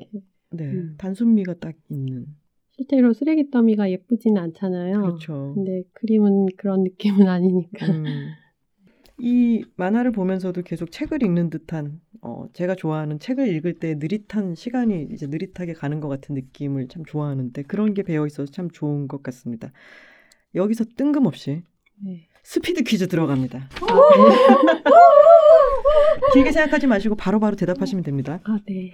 네, 0.52 0.66
음. 0.66 0.96
단순미가 0.98 1.56
딱 1.56 1.76
있는. 1.90 2.26
막 2.78 2.88
실제로 2.88 3.14
쓰레기 3.14 3.50
더미가 3.50 3.90
예쁘지는 3.92 4.42
않잖아요. 4.42 5.02
그렇죠. 5.02 5.54
근데 5.56 5.84
그림은 5.94 6.48
그런 6.58 6.84
느낌은 6.84 7.28
아니니까. 7.28 7.88
음. 7.88 8.06
이 9.20 9.66
만화를 9.76 10.12
보면서도 10.12 10.62
계속 10.62 10.92
책을 10.92 11.24
읽는 11.24 11.50
듯한 11.50 12.00
어, 12.22 12.46
제가 12.54 12.76
좋아하는 12.76 13.18
책을 13.18 13.48
읽을 13.48 13.80
때 13.80 13.96
느릿한 13.96 14.54
시간이 14.54 15.08
이제 15.12 15.26
느릿하게 15.26 15.74
가는 15.74 16.00
것 16.00 16.08
같은 16.08 16.36
느낌을 16.36 16.88
참 16.88 17.04
좋아하는데 17.04 17.64
그런 17.64 17.96
게 17.96 18.04
배어 18.04 18.28
있어서 18.28 18.52
참 18.52 18.70
좋은 18.70 19.08
것 19.08 19.24
같습니다. 19.24 19.72
여기서 20.54 20.86
뜬금없이 20.96 21.64
네. 22.06 22.28
스피드 22.44 22.84
퀴즈 22.84 23.08
들어갑니다. 23.08 23.58
아, 23.58 23.86
네. 24.16 24.36
길게 26.34 26.52
생각하지 26.52 26.86
마시고 26.86 27.16
바로 27.16 27.40
바로 27.40 27.56
대답하시면 27.56 28.04
됩니다. 28.04 28.40
아, 28.44 28.60
네. 28.68 28.94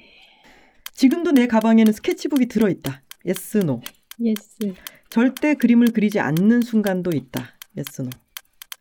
지금도 0.94 1.32
내 1.32 1.48
가방에는 1.48 1.92
스케치북이 1.92 2.46
들어있다. 2.48 3.03
yes 3.26 3.58
no. 3.60 3.82
Yes. 4.20 4.74
절대 5.10 5.54
그림을 5.56 5.88
그리지 5.94 6.20
않는 6.20 6.62
순간도 6.62 7.12
있다. 7.14 7.58
yes 7.78 8.02
no. 8.02 8.10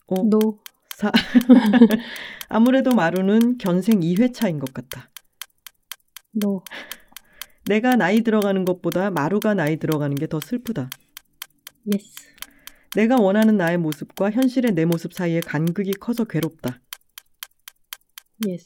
오, 0.09 0.23
no. 0.29 0.59
사. 0.97 1.11
아무래도 2.49 2.91
마루는 2.95 3.59
견생 3.59 4.01
2회차인 4.01 4.59
것 4.59 4.73
같다. 4.75 5.11
No. 6.33 6.63
내가 7.67 7.97
나이 7.97 8.23
들어가는 8.23 8.65
것보다 8.65 9.11
마루가 9.11 9.55
나이 9.55 9.77
들어가는 9.79 10.15
게 10.17 10.27
더 10.27 10.41
슬프다. 10.41 10.91
Yes. 11.93 12.11
내가 12.95 13.17
원하는 13.17 13.57
나의 13.57 13.79
모습과 13.79 14.31
현실의 14.31 14.73
내 14.73 14.85
모습 14.85 15.15
사이에 15.15 15.41
간극이 15.41 15.93
커서 15.93 16.25
괴롭다. 16.25 16.81
Yes. 18.47 18.65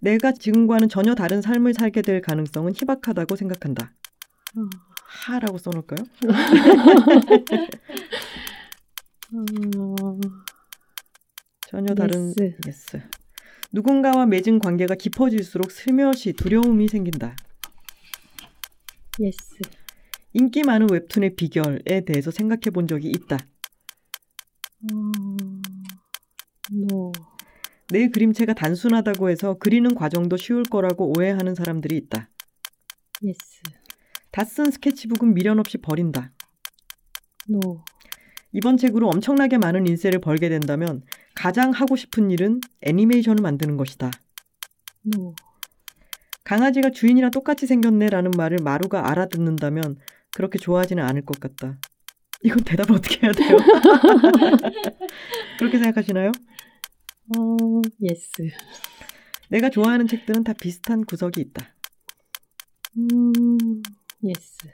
내가 0.00 0.32
지금과는 0.32 0.88
전혀 0.88 1.14
다른 1.14 1.42
삶을 1.42 1.74
살게 1.74 2.02
될 2.02 2.20
가능성은 2.20 2.72
희박하다고 2.74 3.36
생각한다. 3.36 3.92
어, 4.56 4.68
하라고 5.06 5.58
써놓을까요? 5.58 6.06
어, 9.32 10.20
전혀 11.68 11.94
다른 11.94 12.28
yes. 12.28 12.56
Yes. 12.66 13.02
누군가와 13.72 14.26
맺은 14.26 14.60
관계가 14.60 14.94
깊어질수록 14.94 15.72
슬며시 15.72 16.34
두려움이 16.34 16.88
생긴다. 16.88 17.34
Yes. 19.20 19.56
인기 20.32 20.62
많은 20.62 20.88
웹툰의 20.90 21.36
비결에 21.36 22.04
대해서 22.04 22.30
생각해 22.30 22.70
본 22.72 22.86
적이 22.86 23.10
있다. 23.10 23.36
어, 24.92 25.12
no. 26.70 27.12
내 27.88 28.08
그림체가 28.08 28.54
단순하다고 28.54 29.30
해서 29.30 29.56
그리는 29.58 29.94
과정도 29.94 30.36
쉬울 30.36 30.62
거라고 30.62 31.12
오해하는 31.16 31.54
사람들이 31.54 31.96
있다. 31.96 32.28
Yes. 33.22 33.62
다 34.34 34.44
쓴 34.44 34.68
스케치북은 34.72 35.32
미련 35.32 35.60
없이 35.60 35.78
버린다. 35.78 36.32
No. 37.48 37.84
이번 38.52 38.76
책으로 38.76 39.08
엄청나게 39.08 39.58
많은 39.58 39.86
인세를 39.86 40.20
벌게 40.20 40.48
된다면 40.48 41.02
가장 41.36 41.70
하고 41.70 41.94
싶은 41.94 42.32
일은 42.32 42.60
애니메이션을 42.80 43.40
만드는 43.40 43.76
것이다. 43.76 44.10
No. 45.02 45.36
강아지가 46.42 46.90
주인이랑 46.90 47.30
똑같이 47.30 47.68
생겼네라는 47.68 48.32
말을 48.36 48.58
마루가 48.64 49.08
알아듣는다면 49.08 49.98
그렇게 50.34 50.58
좋아하지는 50.58 51.04
않을 51.04 51.24
것 51.24 51.38
같다. 51.38 51.78
이건 52.42 52.58
대답을 52.64 52.96
어떻게 52.96 53.20
해야 53.22 53.32
돼요? 53.32 53.56
그렇게 55.60 55.78
생각하시나요? 55.78 56.32
어, 57.38 57.82
yes. 58.02 58.32
내가 59.48 59.70
좋아하는 59.70 60.08
책들은 60.08 60.42
다 60.42 60.52
비슷한 60.60 61.04
구석이 61.04 61.40
있다. 61.40 61.72
음, 62.98 63.80
yes. 64.24 64.68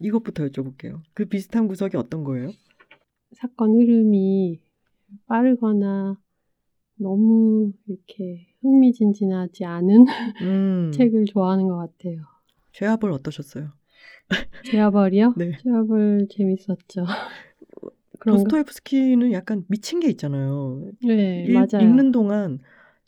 이것부터 0.00 0.44
여쭤볼게요. 0.46 1.02
그 1.14 1.24
비슷한 1.26 1.68
구석이 1.68 1.96
어떤 1.96 2.24
거예요? 2.24 2.50
사건 3.32 3.74
흐름이 3.74 4.60
빠르거나 5.26 6.16
너무 6.96 7.72
이렇게 7.86 8.48
흥미진진하지 8.60 9.64
않은 9.64 10.04
음, 10.42 10.90
책을 10.92 11.26
좋아하는 11.26 11.68
것 11.68 11.76
같아요. 11.76 12.24
죄아벌 12.72 13.12
어떠셨어요? 13.12 13.72
제아벌이요? 14.70 15.34
네. 15.36 15.52
제아벌 15.62 16.28
재밌었죠. 16.30 17.04
도스토옙스키는 18.26 19.32
약간 19.32 19.64
미친 19.68 20.00
게 20.00 20.08
있잖아요. 20.08 20.90
네, 21.02 21.44
읽, 21.44 21.54
맞아요. 21.54 21.88
읽는 21.88 22.12
동안 22.12 22.58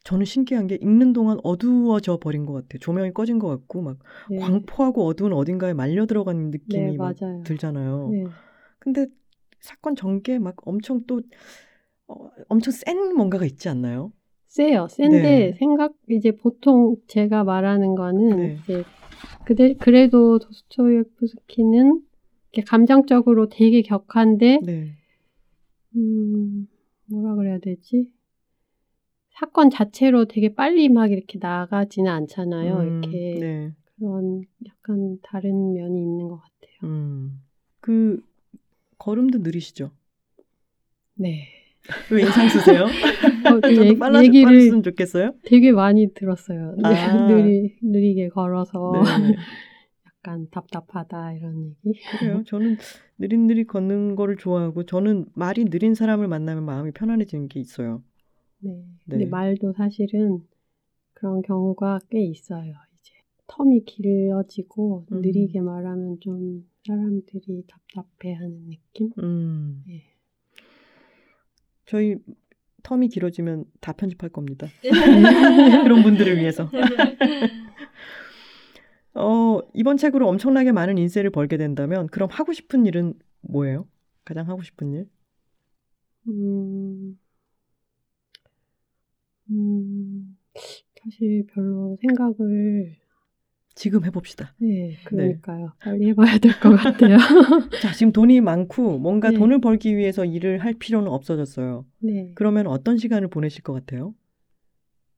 저는 0.04 0.24
신기한 0.24 0.66
게 0.66 0.78
읽는 0.80 1.12
동안 1.12 1.38
어두워져 1.44 2.18
버린 2.18 2.44
것 2.44 2.52
같아요. 2.54 2.78
조명이 2.80 3.12
꺼진 3.12 3.38
것 3.38 3.48
같고 3.48 3.82
막 3.82 3.98
네. 4.30 4.38
광포하고 4.38 5.06
어두운 5.06 5.32
어딘가에 5.32 5.74
말려 5.74 6.06
들어가는 6.06 6.50
느낌이 6.50 6.96
네. 6.96 7.14
들잖아요. 7.44 8.08
네. 8.10 8.24
근데 8.78 9.06
사건 9.60 9.94
전개 9.94 10.38
막 10.38 10.56
엄청 10.66 11.04
또 11.06 11.22
어, 12.08 12.28
엄청 12.48 12.72
센 12.72 13.14
뭔가가 13.14 13.44
있지 13.44 13.68
않나요? 13.68 14.12
세요. 14.48 14.86
센데 14.88 15.18
네. 15.18 15.52
생각 15.52 15.94
이제 16.10 16.32
보통 16.32 16.96
제가 17.06 17.44
말하는 17.44 17.94
거는 17.94 18.38
네. 18.38 18.58
이제 18.62 18.82
그대, 19.44 19.74
그래도 19.74 20.38
도스토옙스키는 20.38 22.02
감정적으로 22.66 23.48
되게 23.48 23.82
격한데 23.82 24.60
네. 24.62 24.92
음, 25.96 26.68
뭐라 27.06 27.34
그래야 27.34 27.58
되지? 27.58 28.10
사건 29.34 29.70
자체로 29.70 30.26
되게 30.26 30.54
빨리 30.54 30.88
막 30.88 31.10
이렇게 31.10 31.38
나가지는 31.40 32.10
않잖아요. 32.10 32.78
음, 32.78 33.02
이렇게 33.02 33.38
네. 33.40 33.72
그런 33.98 34.42
약간 34.66 35.18
다른 35.22 35.72
면이 35.74 36.00
있는 36.00 36.28
것 36.28 36.36
같아요. 36.40 36.90
음. 36.90 37.40
그 37.80 38.22
걸음도 38.98 39.38
느리시죠? 39.38 39.90
네. 41.14 41.48
왜 42.10 42.22
인상 42.22 42.48
쓰세요? 42.48 42.84
어, 42.86 43.70
얘- 43.70 43.98
빨라, 43.98 44.22
얘기를 44.22 44.82
좋겠어요. 44.82 45.34
되게 45.44 45.72
많이 45.72 46.12
들었어요. 46.14 46.76
아. 46.84 46.90
느리, 47.26 47.76
느리게 47.82 48.28
걸어서 48.28 48.92
네. 48.94 49.00
약간 50.06 50.46
답답하다 50.50 51.32
이런 51.32 51.74
얘기. 51.84 51.98
그래요. 52.18 52.44
저는 52.46 52.76
느릿느릿 53.18 53.66
걷는 53.66 54.14
거를 54.14 54.36
좋아하고 54.36 54.84
저는 54.84 55.26
말이 55.34 55.64
느린 55.64 55.94
사람을 55.94 56.28
만나면 56.28 56.64
마음이 56.64 56.92
편안해지는 56.92 57.48
게 57.48 57.58
있어요. 57.58 58.02
네. 58.62 58.84
근데 59.04 59.24
네. 59.24 59.30
말도 59.30 59.72
사실은 59.72 60.42
그런 61.12 61.42
경우가 61.42 62.00
꽤 62.10 62.22
있어요. 62.22 62.74
이제 62.98 63.12
텀이 63.46 63.84
길어지고 63.84 65.06
음. 65.12 65.20
느리게 65.20 65.60
말하면 65.60 66.20
좀 66.20 66.66
사람들이 66.86 67.64
답답해하는 67.66 68.68
느낌. 68.68 69.10
음. 69.18 69.84
네. 69.86 70.02
저희 71.86 72.16
텀이 72.82 73.10
길어지면 73.12 73.64
다 73.80 73.92
편집할 73.92 74.30
겁니다. 74.30 74.66
그런 75.84 76.02
분들을 76.02 76.38
위해서. 76.38 76.68
어, 79.14 79.60
이번 79.74 79.96
책으로 79.96 80.28
엄청나게 80.28 80.72
많은 80.72 80.98
인세를 80.98 81.30
벌게 81.30 81.56
된다면 81.56 82.06
그럼 82.08 82.28
하고 82.32 82.52
싶은 82.52 82.86
일은 82.86 83.14
뭐예요? 83.42 83.86
가장 84.24 84.48
하고 84.48 84.62
싶은 84.62 84.92
일? 84.92 85.08
음, 86.28 87.18
음, 89.52 90.36
사실 91.02 91.46
별로 91.52 91.96
생각을 92.00 92.96
지금 93.74 94.04
해봅시다. 94.04 94.54
네, 94.58 94.96
그러니까요. 95.04 95.72
빨리 95.80 96.08
해봐야 96.08 96.38
될 96.38 96.52
것 96.60 96.76
같아요. 96.76 97.16
자, 97.82 97.92
지금 97.92 98.12
돈이 98.12 98.40
많고 98.40 98.98
뭔가 98.98 99.30
네. 99.30 99.38
돈을 99.38 99.60
벌기 99.60 99.96
위해서 99.96 100.24
일을 100.24 100.58
할 100.58 100.74
필요는 100.74 101.08
없어졌어요. 101.08 101.86
네. 102.00 102.32
그러면 102.34 102.66
어떤 102.66 102.98
시간을 102.98 103.28
보내실 103.28 103.62
것 103.62 103.72
같아요? 103.72 104.14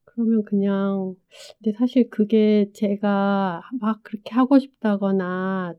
그러면 0.04 0.44
그냥, 0.44 1.16
근데 1.58 1.76
사실 1.76 2.08
그게 2.10 2.70
제가 2.72 3.62
막 3.80 4.00
그렇게 4.04 4.32
하고 4.34 4.58
싶다거나 4.60 5.74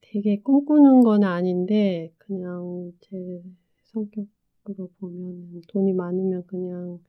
되게 0.00 0.40
꿈꾸는 0.40 1.00
건 1.00 1.24
아닌데, 1.24 2.12
그냥 2.18 2.92
제 3.00 3.42
성격으로 3.86 4.90
보면 5.00 5.62
돈이 5.68 5.92
많으면 5.94 6.44
그냥 6.46 7.00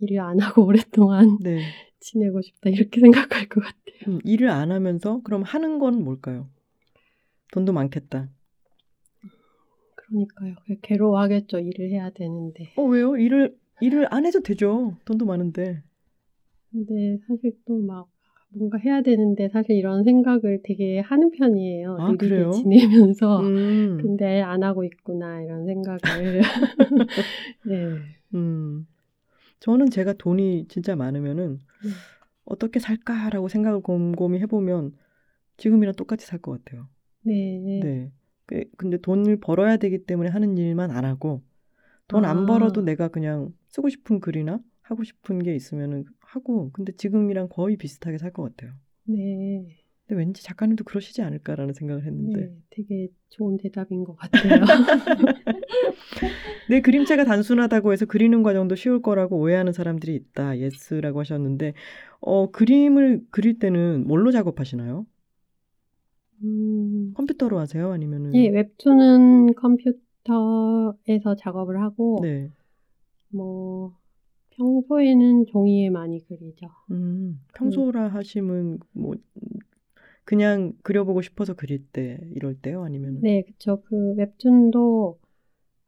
일을 0.00 0.20
안 0.20 0.40
하고 0.40 0.64
오랫동안 0.64 1.38
네. 1.40 1.58
지내고 2.00 2.42
싶다, 2.42 2.70
이렇게 2.70 3.00
생각할 3.00 3.48
것 3.48 3.60
같아요. 3.62 3.94
음, 4.08 4.18
일을 4.24 4.50
안 4.50 4.70
하면서 4.72 5.20
그럼 5.24 5.42
하는 5.42 5.78
건 5.78 6.04
뭘까요? 6.04 6.48
돈도 7.52 7.72
많겠다. 7.72 8.28
그러니까요. 9.94 10.54
괴로워하겠죠, 10.82 11.60
일을 11.60 11.90
해야 11.90 12.10
되는데. 12.10 12.72
어, 12.76 12.82
왜요? 12.82 13.16
일을 13.16 13.56
일을 13.80 14.06
안 14.12 14.26
해도 14.26 14.40
되죠. 14.40 14.96
돈도 15.04 15.24
많은데. 15.24 15.82
근데 16.70 17.18
사실 17.26 17.52
또 17.64 17.78
막 17.78 18.08
뭔가 18.56 18.78
해야 18.78 19.02
되는데 19.02 19.48
사실 19.48 19.72
이런 19.76 20.04
생각을 20.04 20.60
되게 20.62 21.00
하는 21.00 21.30
편이에요. 21.30 21.96
아, 21.98 22.14
그래요? 22.16 22.50
지내면서. 22.52 23.40
음. 23.40 23.98
근데 24.00 24.40
안 24.42 24.62
하고 24.62 24.84
있구나 24.84 25.42
이런 25.42 25.66
생각을 25.66 25.98
네. 27.66 27.74
음. 28.34 28.86
저는 29.64 29.90
제가 29.90 30.12
돈이 30.14 30.66
진짜 30.68 30.94
많으면은 30.96 31.58
네. 31.82 31.90
어떻게 32.44 32.78
살까라고 32.80 33.48
생각을 33.48 33.80
곰곰이 33.80 34.38
해보면 34.40 34.96
지금이랑 35.56 35.94
똑같이 35.94 36.26
살 36.26 36.40
것 36.40 36.52
같아요. 36.64 36.88
네. 37.22 37.80
네. 37.82 38.12
그- 38.46 38.64
근데 38.76 38.98
돈을 38.98 39.38
벌어야 39.40 39.76
되기 39.78 40.04
때문에 40.04 40.28
하는 40.30 40.58
일만 40.58 40.90
안 40.90 41.04
하고 41.06 41.42
돈안 42.08 42.38
아. 42.38 42.46
벌어도 42.46 42.82
내가 42.82 43.08
그냥 43.08 43.54
쓰고 43.68 43.88
싶은 43.88 44.20
글이나 44.20 44.60
하고 44.82 45.04
싶은 45.04 45.40
게 45.42 45.54
있으면은 45.56 46.04
하고 46.20 46.70
근데 46.72 46.92
지금이랑 46.92 47.48
거의 47.48 47.76
비슷하게 47.78 48.18
살 48.18 48.32
것 48.32 48.44
같아요. 48.44 48.74
네. 49.04 49.83
근데 50.06 50.20
왠지 50.20 50.42
작가님도 50.42 50.84
그러시지 50.84 51.22
않을까라는 51.22 51.72
생각을 51.72 52.04
했는데 52.04 52.40
네. 52.40 52.52
되게 52.70 53.08
좋은 53.30 53.56
대답인 53.56 54.04
것 54.04 54.16
같아요. 54.16 54.60
내 56.68 56.80
그림체가 56.80 57.24
단순하다고 57.24 57.92
해서 57.92 58.04
그리는 58.04 58.42
과정도 58.42 58.74
쉬울 58.74 59.00
거라고 59.00 59.38
오해하는 59.38 59.72
사람들이 59.72 60.14
있다. 60.14 60.58
yes라고 60.58 61.20
하셨는데 61.20 61.72
어 62.20 62.50
그림을 62.50 63.22
그릴 63.30 63.58
때는 63.58 64.06
뭘로 64.06 64.30
작업하시나요? 64.30 65.06
음, 66.42 67.12
컴퓨터로 67.14 67.58
하세요? 67.58 67.92
아니면은 67.92 68.34
예, 68.34 68.48
웹툰은 68.48 69.54
컴퓨터에서 69.54 71.36
작업을 71.38 71.80
하고, 71.80 72.18
네. 72.22 72.50
뭐, 73.28 73.96
평소에는 74.50 75.46
종이에 75.46 75.90
많이 75.90 76.26
그리죠. 76.26 76.66
음, 76.90 77.40
평소라 77.54 78.08
하시면 78.08 78.80
뭐 78.92 79.14
그냥 80.24 80.72
그려보고 80.82 81.22
싶어서 81.22 81.54
그릴 81.54 81.86
때 81.92 82.18
이럴 82.34 82.54
때요? 82.54 82.82
아니면은 82.82 83.20
네, 83.20 83.42
그쵸. 83.42 83.82
그 83.84 84.14
웹툰도 84.16 85.18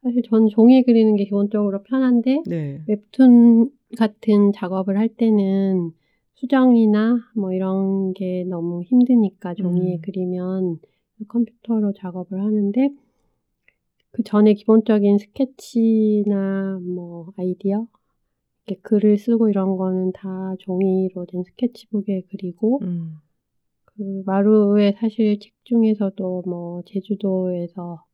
사실 0.03 0.23
전 0.23 0.49
종이에 0.49 0.83
그리는 0.83 1.17
게 1.17 1.25
기본적으로 1.25 1.83
편한데, 1.83 2.43
네. 2.47 2.83
웹툰 2.87 3.71
같은 3.97 4.53
작업을 4.53 4.99
할 4.99 5.09
때는 5.09 5.93
수정이나 6.35 7.19
뭐 7.35 7.53
이런 7.53 8.13
게 8.13 8.45
너무 8.45 8.83
힘드니까 8.83 9.55
종이에 9.55 9.97
음. 9.97 10.01
그리면 10.03 10.79
컴퓨터로 11.29 11.95
작업을 11.95 12.41
하는데 12.41 12.91
그 14.11 14.23
전에 14.23 14.55
기본적인 14.55 15.19
스케치나 15.19 16.79
뭐 16.83 17.33
아이디어 17.37 17.87
이렇게 18.67 18.81
글을 18.83 19.19
쓰고 19.19 19.49
이런 19.49 19.77
거는 19.77 20.13
다 20.13 20.55
종이로 20.59 21.27
된 21.27 21.43
스케치북에 21.45 22.25
그리고 22.31 22.81
음. 22.83 23.17
그 23.97 24.23
마루의 24.25 24.95
사실 24.99 25.39
책 25.39 25.53
중에서도 25.65 26.43
뭐 26.47 26.83
제주도에서 26.87 28.05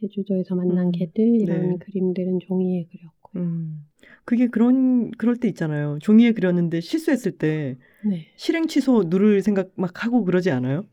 제주도에서 0.00 0.54
만난 0.56 0.88
음, 0.88 0.92
개들 0.92 1.40
이런 1.40 1.78
네. 1.78 1.78
그림들은 1.78 2.40
종이에 2.40 2.86
그렸고요. 2.90 3.32
음. 3.36 3.86
그게 4.24 4.48
그런 4.48 5.10
그럴 5.12 5.36
때 5.36 5.48
있잖아요. 5.48 5.98
종이에 6.00 6.32
그렸는데 6.32 6.80
실수했을 6.80 7.32
때 7.38 7.78
네. 8.00 8.26
실행 8.36 8.66
취소 8.68 9.04
누를 9.08 9.42
생각 9.42 9.70
막 9.76 10.04
하고 10.04 10.24
그러지 10.24 10.50
않아요? 10.50 10.86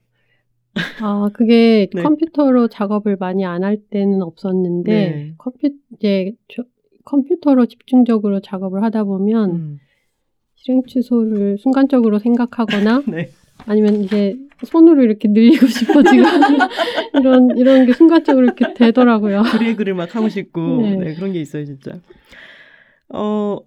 아, 0.98 1.30
그게 1.34 1.88
네. 1.94 2.04
컴퓨터로 2.04 2.68
작업을 2.70 3.18
많이 3.18 3.46
안 3.46 3.64
할 3.64 3.78
때는 3.90 4.22
없었는데, 4.22 4.92
네. 4.92 5.36
컴퓨, 5.38 5.70
이제, 5.94 6.34
저- 6.48 6.64
컴퓨터로 7.06 7.66
집중적으로 7.68 8.40
작업을 8.40 8.84
하다 8.84 9.04
보면, 9.04 9.52
음. 9.52 9.80
실행 10.56 10.84
취소를 10.86 11.58
순간적으로 11.60 12.20
생각하거나, 12.20 13.04
네. 13.08 13.32
아니면 13.66 14.04
이제 14.04 14.38
손으로 14.64 15.04
이렇게 15.04 15.28
늘리고 15.28 15.68
싶어지고, 15.68 16.24
이런, 17.20 17.58
이런 17.58 17.86
게 17.86 17.94
순간적으로 17.94 18.46
이렇게 18.46 18.74
되더라고요. 18.74 19.44
그래 19.52 19.76
글을 19.76 19.94
막 19.94 20.16
하고 20.16 20.30
싶고 20.30 20.82
네. 20.82 20.96
네, 20.96 21.16
그런 21.16 21.34
게 21.34 21.42
있어요 21.42 21.66
진짜. 21.66 22.00
어 23.10 23.60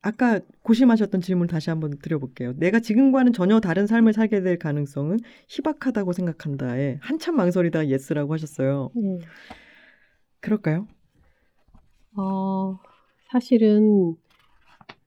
아까 0.00 0.40
고심하셨던 0.62 1.20
질문 1.20 1.48
다시 1.48 1.70
한번 1.70 1.98
드려볼게요. 1.98 2.54
내가 2.56 2.80
지금과는 2.80 3.32
전혀 3.32 3.60
다른 3.60 3.86
삶을 3.86 4.12
살게 4.12 4.42
될 4.42 4.58
가능성은 4.58 5.18
희박하다고 5.48 6.12
생각한다에 6.12 6.98
한참 7.00 7.36
망설이다 7.36 7.88
yes라고 7.88 8.32
하셨어요. 8.32 8.90
네. 8.94 9.18
그럴까요? 10.40 10.86
어, 12.16 12.78
사실은, 13.30 14.14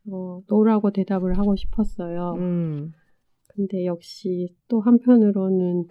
어, 0.09 0.41
no라고 0.47 0.91
대답을 0.91 1.37
하고 1.37 1.55
싶었어요. 1.55 2.35
음, 2.37 2.93
근데 3.53 3.85
역시 3.85 4.55
또 4.67 4.79
한편으로는 4.79 5.87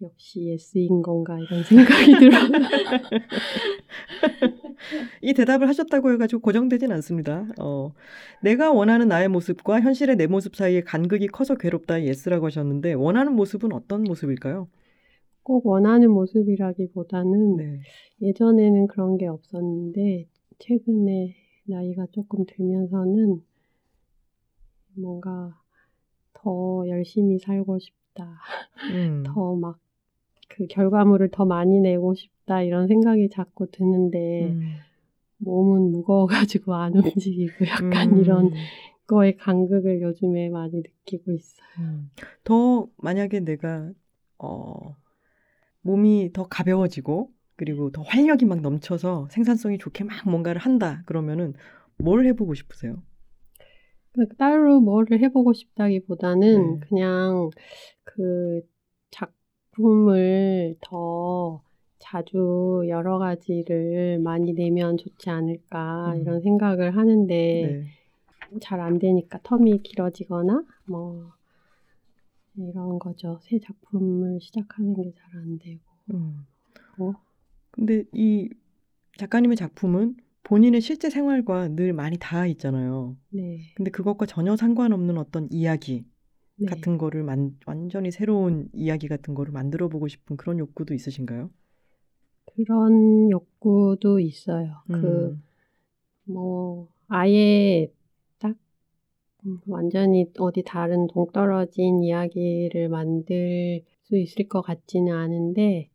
역시 0.00 0.46
yes인 0.46 1.02
건가 1.02 1.36
이런 1.38 1.64
생각이 1.64 2.18
들어요. 2.18 2.48
이 5.22 5.34
대답을 5.34 5.68
하셨다고 5.68 6.12
해가지고 6.12 6.40
고정되진 6.40 6.92
않습니다. 6.92 7.48
어, 7.60 7.92
내가 8.42 8.72
원하는 8.72 9.08
나의 9.08 9.28
모습과 9.28 9.80
현실의 9.80 10.16
내 10.16 10.26
모습 10.26 10.54
사이에 10.54 10.82
간극이 10.82 11.26
커서 11.28 11.56
괴롭다 11.56 12.04
yes라고 12.04 12.46
하셨는데 12.46 12.92
원하는 12.92 13.34
모습은 13.34 13.72
어떤 13.72 14.04
모습일까요? 14.04 14.68
꼭 15.42 15.66
원하는 15.66 16.10
모습이라기보다는 16.10 17.56
네. 17.56 17.80
예전에는 18.22 18.86
그런 18.86 19.16
게 19.16 19.26
없었는데 19.26 20.28
최근에 20.58 21.34
나이가 21.64 22.06
조금 22.12 22.44
들면서는 22.46 23.40
뭔가 24.94 25.58
더 26.42 26.84
열심히 26.88 27.38
살고 27.38 27.78
싶다. 27.78 28.38
음, 28.90 29.22
더막 29.26 29.78
그 30.48 30.66
결과물을 30.66 31.30
더 31.30 31.44
많이 31.44 31.80
내고 31.80 32.14
싶다 32.14 32.62
이런 32.62 32.88
생각이 32.88 33.28
자꾸 33.30 33.70
드는데 33.70 34.52
음, 34.52 34.76
몸은 35.38 35.92
무거워가지고 35.92 36.74
안 36.74 36.94
움직이고 36.96 37.66
약간 37.66 38.12
음. 38.12 38.20
이런 38.20 38.50
거에 39.06 39.34
간극을 39.36 40.02
요즘에 40.02 40.48
많이 40.50 40.76
느끼고 40.76 41.32
있어요. 41.32 41.66
음. 41.78 42.10
더 42.44 42.88
만약에 42.96 43.40
내가 43.40 43.90
어, 44.38 44.96
몸이 45.82 46.30
더 46.32 46.46
가벼워지고 46.46 47.32
그리고 47.56 47.90
더 47.90 48.02
활력이 48.02 48.44
막 48.44 48.60
넘쳐서 48.60 49.28
생산성이 49.30 49.78
좋게 49.78 50.04
막 50.04 50.28
뭔가를 50.28 50.60
한다 50.60 51.02
그러면은 51.06 51.54
뭘 51.96 52.26
해보고 52.26 52.54
싶으세요? 52.54 53.02
그 54.18 54.36
따로 54.36 54.80
뭐를 54.80 55.20
해보고 55.20 55.52
싶다기보다는 55.52 56.80
네. 56.80 56.86
그냥 56.88 57.50
그 58.04 58.62
작품을 59.10 60.76
더 60.80 61.62
자주 61.98 62.84
여러 62.88 63.18
가지를 63.18 64.18
많이 64.20 64.52
내면 64.54 64.96
좋지 64.96 65.30
않을까 65.30 66.14
음. 66.14 66.20
이런 66.20 66.40
생각을 66.40 66.96
하는데 66.96 67.34
네. 67.34 68.58
잘안 68.60 68.98
되니까 68.98 69.38
텀이 69.40 69.82
길어지거나 69.82 70.64
뭐 70.86 71.32
이런 72.56 72.98
거죠. 72.98 73.38
새 73.42 73.58
작품을 73.60 74.40
시작하는 74.40 74.94
게 74.94 75.12
잘 75.14 75.30
안 75.40 75.58
되고. 75.58 75.80
음. 76.14 76.44
어? 76.98 77.12
근데 77.70 78.04
이 78.12 78.48
작가님의 79.18 79.56
작품은 79.56 80.16
본인의 80.48 80.80
실제 80.80 81.10
생활과 81.10 81.68
늘 81.68 81.92
많이 81.92 82.16
닿아 82.18 82.46
있잖아요. 82.46 83.18
네. 83.28 83.58
근데 83.74 83.90
그것과 83.90 84.24
전혀 84.24 84.56
상관없는 84.56 85.18
어떤 85.18 85.46
이야기 85.50 86.06
네. 86.56 86.66
같은 86.66 86.96
거를 86.96 87.22
만, 87.22 87.54
완전히 87.66 88.10
새로운 88.10 88.70
이야기 88.72 89.08
같은 89.08 89.34
거를 89.34 89.52
만들어 89.52 89.88
보고 89.88 90.08
싶은 90.08 90.38
그런 90.38 90.58
욕구도 90.58 90.94
있으신가요? 90.94 91.50
그런 92.56 93.30
욕구도 93.30 94.20
있어요. 94.20 94.76
그 94.86 94.94
음. 94.94 95.42
뭐 96.24 96.88
아예 97.08 97.92
딱 98.38 98.56
음, 99.44 99.58
완전히 99.66 100.24
어디 100.38 100.62
다른 100.62 101.08
동떨어진 101.08 102.02
이야기를 102.02 102.88
만들 102.88 103.82
수 104.04 104.16
있을 104.16 104.48
것 104.48 104.62
같지는 104.62 105.12
않은데 105.12 105.90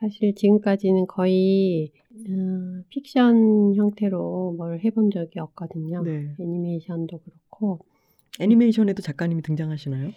사실 0.00 0.34
지금까지는 0.34 1.06
거의 1.06 1.90
음, 2.28 2.84
픽션 2.90 3.74
형태로 3.74 4.54
뭘 4.56 4.80
해본 4.80 5.10
적이 5.10 5.40
없거든요. 5.40 6.02
네. 6.02 6.34
애니메이션도 6.40 7.18
그렇고 7.18 7.80
애니메이션에도 8.40 9.02
작가님이 9.02 9.42
등장하시나요? 9.42 10.10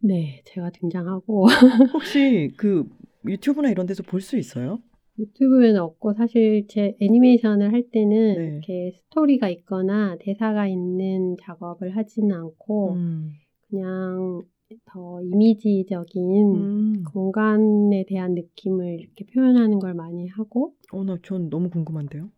네 0.00 0.42
제가 0.46 0.70
등장하고 0.70 1.46
혹시 1.94 2.52
그 2.56 2.88
유튜브나 3.26 3.70
이런 3.70 3.86
데서 3.86 4.02
볼 4.02 4.20
수 4.20 4.36
있어요? 4.38 4.78
유튜브에는 5.18 5.80
없고 5.80 6.12
사실 6.14 6.66
제 6.68 6.96
애니메이션을 7.00 7.72
할 7.72 7.82
때는 7.90 8.34
네. 8.36 8.44
이렇게 8.46 8.92
스토리가 8.96 9.48
있거나 9.48 10.16
대사가 10.20 10.68
있는 10.68 11.36
작업을 11.42 11.96
하지는 11.96 12.36
않고 12.36 12.92
음. 12.92 13.32
그냥 13.68 14.42
더 14.84 15.22
이미지적인 15.22 16.54
음. 16.56 17.02
공간에 17.04 18.04
대한 18.06 18.34
느낌을 18.34 19.00
이렇게 19.00 19.24
표현하는 19.24 19.78
걸 19.78 19.94
많이 19.94 20.28
하고 20.28 20.74
어, 20.92 21.04
나 21.04 21.16
전 21.22 21.48
너무 21.48 21.70
궁금한데요. 21.70 22.28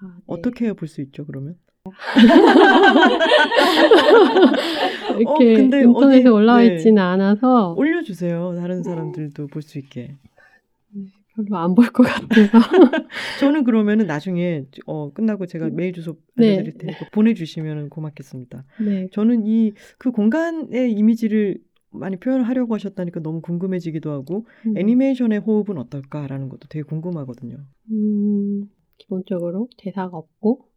아, 0.00 0.14
네. 0.16 0.22
어떻게 0.26 0.66
해야 0.66 0.74
볼수 0.74 1.00
있죠, 1.02 1.26
그러면? 1.26 1.56
이렇게 5.18 5.24
어, 5.26 5.34
근데 5.56 5.82
인터넷에 5.82 6.20
어디- 6.20 6.28
올라와 6.28 6.60
네. 6.60 6.76
있지는 6.76 7.02
않아서 7.02 7.74
올려주세요. 7.76 8.54
다른 8.56 8.84
사람들도 8.84 9.48
볼 9.48 9.62
수 9.62 9.78
있게. 9.80 10.14
별로 11.34 11.56
안 11.56 11.74
볼 11.74 11.90
것 11.92 12.02
같아서 12.02 12.58
저는 13.40 13.64
그러면은 13.64 14.06
나중에 14.06 14.66
어, 14.86 15.10
끝나고 15.14 15.46
제가 15.46 15.70
메일 15.70 15.94
주소 15.94 16.16
네. 16.36 16.56
알려드릴 16.58 16.76
테니까 16.78 17.08
보내주시면 17.10 17.88
고맙겠습니다. 17.88 18.64
네 18.84 19.08
저는 19.12 19.46
이 19.46 19.72
그 19.98 20.10
공간의 20.12 20.92
이미지를 20.92 21.56
많이 21.92 22.16
표현을 22.16 22.46
하려고 22.48 22.74
하셨다니까 22.74 23.20
너무 23.20 23.40
궁금해지기도 23.40 24.10
하고 24.10 24.46
음. 24.66 24.76
애니메이션의 24.76 25.40
호흡은 25.40 25.78
어떨까라는 25.78 26.48
것도 26.48 26.68
되게 26.68 26.82
궁금하거든요. 26.82 27.58
음, 27.90 28.70
기본적으로 28.98 29.68
대사가 29.78 30.16
없고 30.16 30.68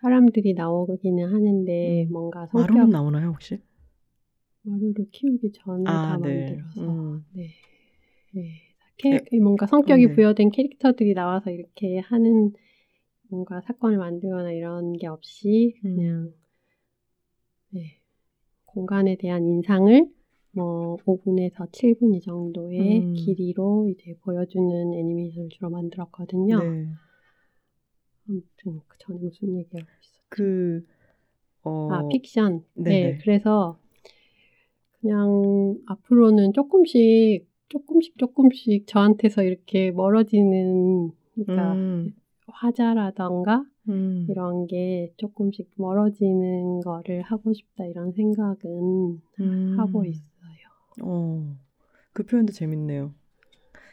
사람들이 0.00 0.54
나오기는 0.54 1.32
하는데 1.32 2.04
음. 2.04 2.12
뭔가 2.12 2.46
성격 2.46 2.74
마루는 2.74 2.90
나오나요 2.90 3.28
혹시? 3.28 3.60
마루를 4.62 5.06
키우기 5.10 5.52
전에 5.52 5.84
다 5.84 6.18
네. 6.18 6.46
만들어서 6.48 6.80
음. 6.82 7.24
네. 7.32 7.50
네. 8.32 8.74
캐- 8.96 9.20
뭔가 9.38 9.66
성격이 9.66 10.06
네. 10.06 10.14
부여된 10.14 10.50
캐릭터들이 10.50 11.14
나와서 11.14 11.50
이렇게 11.50 11.98
하는 11.98 12.52
뭔가 13.28 13.60
사건을 13.62 13.98
만들거나 13.98 14.52
이런 14.52 14.92
게 14.94 15.06
없이 15.06 15.74
음. 15.84 15.96
그냥 15.96 16.32
네. 17.70 18.00
공간에 18.66 19.16
대한 19.16 19.46
인상을 19.46 20.06
뭐 20.54 20.96
5분에서 20.98 21.70
7분 21.70 22.14
이 22.14 22.20
정도의 22.20 23.00
음. 23.00 23.12
길이로 23.14 23.88
이제 23.88 24.14
보여주는 24.22 24.94
애니메이션을 24.94 25.48
주로 25.50 25.70
만들었거든요. 25.70 26.58
네. 26.58 26.86
아무튼 28.28 28.80
그 28.88 28.98
전에 28.98 29.18
무슨 29.18 29.56
얘기하고 29.58 29.90
있어? 30.00 30.20
그 30.28 30.86
어, 31.62 31.88
아 31.92 32.08
픽션. 32.08 32.64
네네. 32.74 33.12
네, 33.12 33.18
그래서 33.18 33.78
그냥 35.00 35.76
앞으로는 35.86 36.52
조금씩 36.52 37.48
조금씩 37.68 38.16
조금씩 38.18 38.86
저한테서 38.86 39.42
이렇게 39.42 39.90
멀어지는 39.90 41.10
그러니까 41.34 41.72
음, 41.74 42.14
화자라던가 42.46 43.64
음. 43.88 44.26
이런 44.30 44.66
게 44.66 45.12
조금씩 45.16 45.70
멀어지는 45.76 46.80
거를 46.80 47.22
하고 47.22 47.52
싶다 47.52 47.84
이런 47.86 48.12
생각은 48.12 49.20
음. 49.40 49.76
하고 49.78 50.04
있어요. 50.04 50.33
어, 51.02 51.56
그 52.12 52.24
표현도 52.24 52.52
재밌네요. 52.52 53.14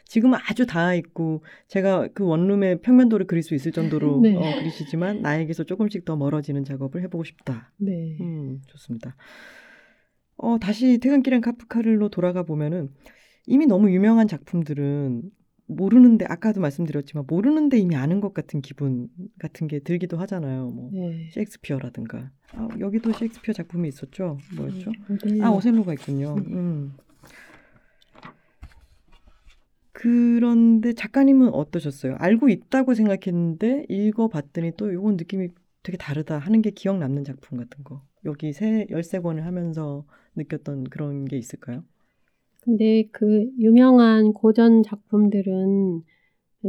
지금은 0.06 0.38
아주 0.46 0.66
닿아 0.66 0.94
있고 0.94 1.42
제가 1.68 2.08
그 2.12 2.24
원룸의 2.24 2.82
평면도를 2.82 3.26
그릴 3.26 3.42
수 3.42 3.54
있을 3.54 3.72
정도로 3.72 4.20
네. 4.22 4.36
어, 4.36 4.58
그리시지만 4.58 5.22
나에게서 5.22 5.64
조금씩 5.64 6.04
더 6.04 6.16
멀어지는 6.16 6.64
작업을 6.64 7.02
해보고 7.02 7.24
싶다. 7.24 7.72
네. 7.78 8.18
음, 8.20 8.60
좋습니다. 8.66 9.16
어, 10.36 10.58
다시 10.58 10.98
퇴근길엔 10.98 11.40
카프카를로 11.40 12.10
돌아가 12.10 12.42
보면은 12.42 12.90
이미 13.46 13.66
너무 13.66 13.90
유명한 13.90 14.28
작품들은 14.28 15.30
모르는데 15.72 16.24
아까도 16.28 16.60
말씀드렸지만 16.60 17.24
모르는데 17.26 17.78
이미 17.78 17.96
아는 17.96 18.20
것 18.20 18.34
같은 18.34 18.60
기분 18.60 19.08
같은 19.38 19.66
게 19.66 19.80
들기도 19.80 20.18
하잖아요. 20.18 20.68
뭐 20.68 20.90
네. 20.92 21.30
셰익스피어라든가 21.32 22.30
아, 22.52 22.68
여기도 22.78 23.12
셰익스피어 23.12 23.54
작품이 23.54 23.88
있었죠. 23.88 24.38
뭐였죠? 24.56 24.90
오델로. 25.10 25.44
아 25.44 25.50
어셀로가 25.50 25.94
있군요. 25.94 26.36
네. 26.36 26.54
음. 26.54 26.92
그런데 29.92 30.92
작가님은 30.94 31.50
어떠셨어요? 31.50 32.16
알고 32.18 32.48
있다고 32.48 32.94
생각했는데 32.94 33.86
읽어봤더니 33.88 34.72
또 34.76 34.90
이건 34.90 35.16
느낌이 35.16 35.50
되게 35.82 35.96
다르다 35.96 36.38
하는 36.38 36.62
게 36.62 36.70
기억 36.70 36.98
남는 36.98 37.24
작품 37.24 37.58
같은 37.58 37.84
거. 37.84 38.02
여기 38.24 38.52
세 38.52 38.86
열세 38.90 39.20
권을 39.20 39.46
하면서 39.46 40.04
느꼈던 40.36 40.84
그런 40.84 41.24
게 41.24 41.36
있을까요? 41.36 41.84
근데 42.62 43.08
그 43.10 43.50
유명한 43.58 44.32
고전 44.32 44.84
작품들은 44.84 46.02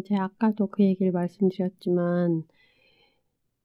제가 0.06 0.24
아까도 0.24 0.66
그 0.68 0.84
얘기를 0.84 1.12
말씀드렸지만 1.12 2.44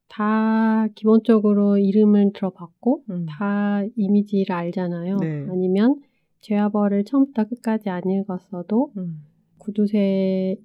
다 0.09 0.89
기본적으로 0.95 1.79
이름을 1.79 2.33
들어봤고 2.35 3.05
음. 3.09 3.27
다 3.29 3.83
이미지를 3.97 4.55
알잖아요. 4.55 5.17
네. 5.17 5.47
아니면 5.49 6.03
죄와 6.41 6.69
벌을 6.69 7.05
처음부터 7.05 7.45
끝까지 7.49 7.89
안 7.89 8.09
읽었어도 8.11 8.93
음. 8.99 9.23
구두쇠인 9.57 10.59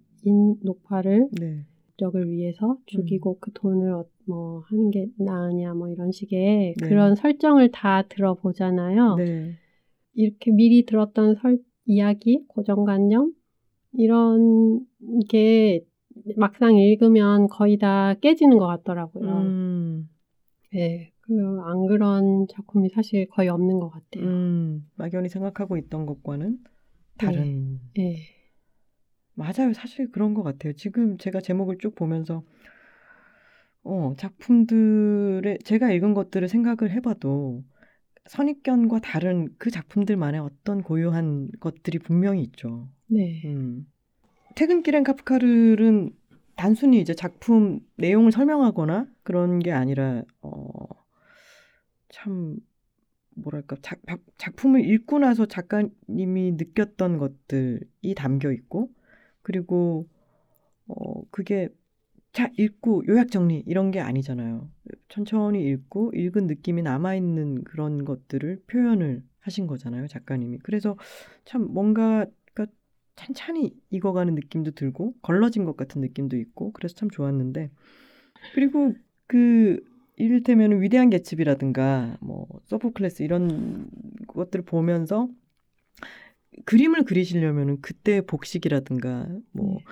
녹파를 0.61 1.30
네. 1.39 1.66
적을 1.97 2.30
위해서 2.30 2.78
죽이고 2.88 3.38
그 3.39 3.51
돈을 3.53 3.93
어- 3.93 4.05
뭐 4.26 4.64
하는 4.68 4.91
게 4.91 5.07
나으냐 5.18 5.74
뭐 5.74 5.88
이런 5.89 6.11
식의 6.11 6.76
네. 6.78 6.88
그런 6.88 7.16
설정을 7.16 7.72
다 7.72 8.01
들어보잖아요. 8.03 9.16
네. 9.16 9.53
이렇게 10.14 10.51
미리 10.51 10.86
들었던 10.86 11.36
설, 11.36 11.59
이야기, 11.86 12.43
고정관념 12.47 13.34
이런 13.93 14.86
게 15.30 15.86
막상 16.38 16.78
읽으면 16.78 17.47
거의 17.47 17.78
다 17.78 18.14
깨지는 18.16 18.57
것 18.57 18.68
같더라고요. 18.68 19.30
음. 19.30 20.09
네, 20.72 21.11
그 21.22 21.34
안 21.66 21.88
그런 21.88 22.47
작품이 22.47 22.89
사실 22.89 23.28
거의 23.30 23.49
없는 23.49 23.80
것 23.80 23.89
같아요. 23.89 24.26
음. 24.26 24.86
막연히 24.95 25.30
생각하고 25.30 25.78
있던 25.78 26.05
것과는 26.05 26.59
다른 27.18 27.80
네, 27.95 28.18
맞아요. 29.36 29.74
사실 29.74 30.11
그런 30.11 30.34
것 30.34 30.43
같아요. 30.43 30.74
지금 30.74 31.18
제가 31.18 31.41
제목을 31.41 31.78
쭉 31.80 31.95
보면서 31.95 32.43
어, 33.84 34.14
작품들의 34.18 35.59
제가 35.64 35.91
읽은 35.91 36.14
것들을 36.14 36.47
생각을 36.47 36.91
해봐도 36.91 37.64
선입견과 38.26 38.99
다른 38.99 39.49
그 39.57 39.69
작품들만의 39.69 40.39
어떤 40.39 40.82
고유한 40.82 41.49
것들이 41.59 41.99
분명히 41.99 42.41
있죠. 42.43 42.88
네, 43.07 43.41
음. 43.45 43.86
퇴근길엔 44.55 45.03
카프카를은 45.03 46.15
단순히 46.55 47.01
이제 47.01 47.13
작품 47.13 47.80
내용을 47.97 48.32
설명하거나 48.32 49.07
그런 49.24 49.59
게 49.59 49.71
아니라 49.71 50.24
어, 50.41 50.88
참 52.09 52.57
뭐랄까 53.36 53.76
작, 53.82 53.99
작- 54.07 54.21
작품을 54.38 54.86
읽고 54.86 55.19
나서 55.19 55.45
작가님이 55.47 56.51
느꼈던 56.53 57.17
것들이 57.17 58.13
담겨 58.15 58.51
있고 58.51 58.89
그리고 59.41 60.07
어 60.88 61.24
그게 61.32 61.69
자 62.34 62.49
읽고 62.57 63.03
요약 63.07 63.29
정리 63.29 63.63
이런 63.67 63.91
게 63.91 63.99
아니잖아요. 63.99 64.67
천천히 65.07 65.63
읽고 65.63 66.11
읽은 66.15 66.47
느낌이 66.47 66.81
남아 66.81 67.15
있는 67.15 67.63
그런 67.63 68.03
것들을 68.05 68.63
표현을 68.67 69.23
하신 69.39 69.67
거잖아요, 69.67 70.07
작가님이. 70.07 70.57
그래서 70.63 70.97
참 71.45 71.71
뭔가가 71.71 72.25
찬찬히 73.15 73.75
익어가는 73.91 74.34
느낌도 74.34 74.71
들고 74.71 75.13
걸러진 75.21 75.65
것 75.65 75.77
같은 75.77 76.01
느낌도 76.01 76.36
있고 76.38 76.71
그래서 76.71 76.95
참 76.95 77.11
좋았는데 77.11 77.69
그리고 78.55 78.93
그 79.27 79.79
이를테면 80.15 80.81
위대한 80.81 81.11
개츠비라든가 81.11 82.17
뭐 82.21 82.47
소포클레스 82.65 83.21
이런 83.21 83.88
것들을 84.27 84.65
보면서 84.65 85.29
그림을 86.65 87.03
그리시려면은 87.03 87.81
그때 87.81 88.21
복식이라든가 88.21 89.27
뭐 89.51 89.77
네. 89.77 89.84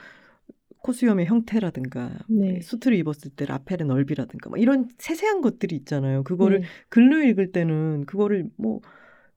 코수염의 0.82 1.28
형태라든가 1.28 2.12
네. 2.28 2.60
수트를 2.62 2.98
입었을 2.98 3.32
때 3.36 3.46
라펠의 3.46 3.88
넓이라든가 3.88 4.50
뭐 4.50 4.58
이런 4.58 4.88
세세한 4.98 5.42
것들이 5.42 5.76
있잖아요. 5.76 6.24
그거를 6.24 6.62
네. 6.62 6.66
글로 6.90 7.22
읽을 7.22 7.52
때는 7.52 8.06
그거를 8.06 8.50
뭐 8.58 8.82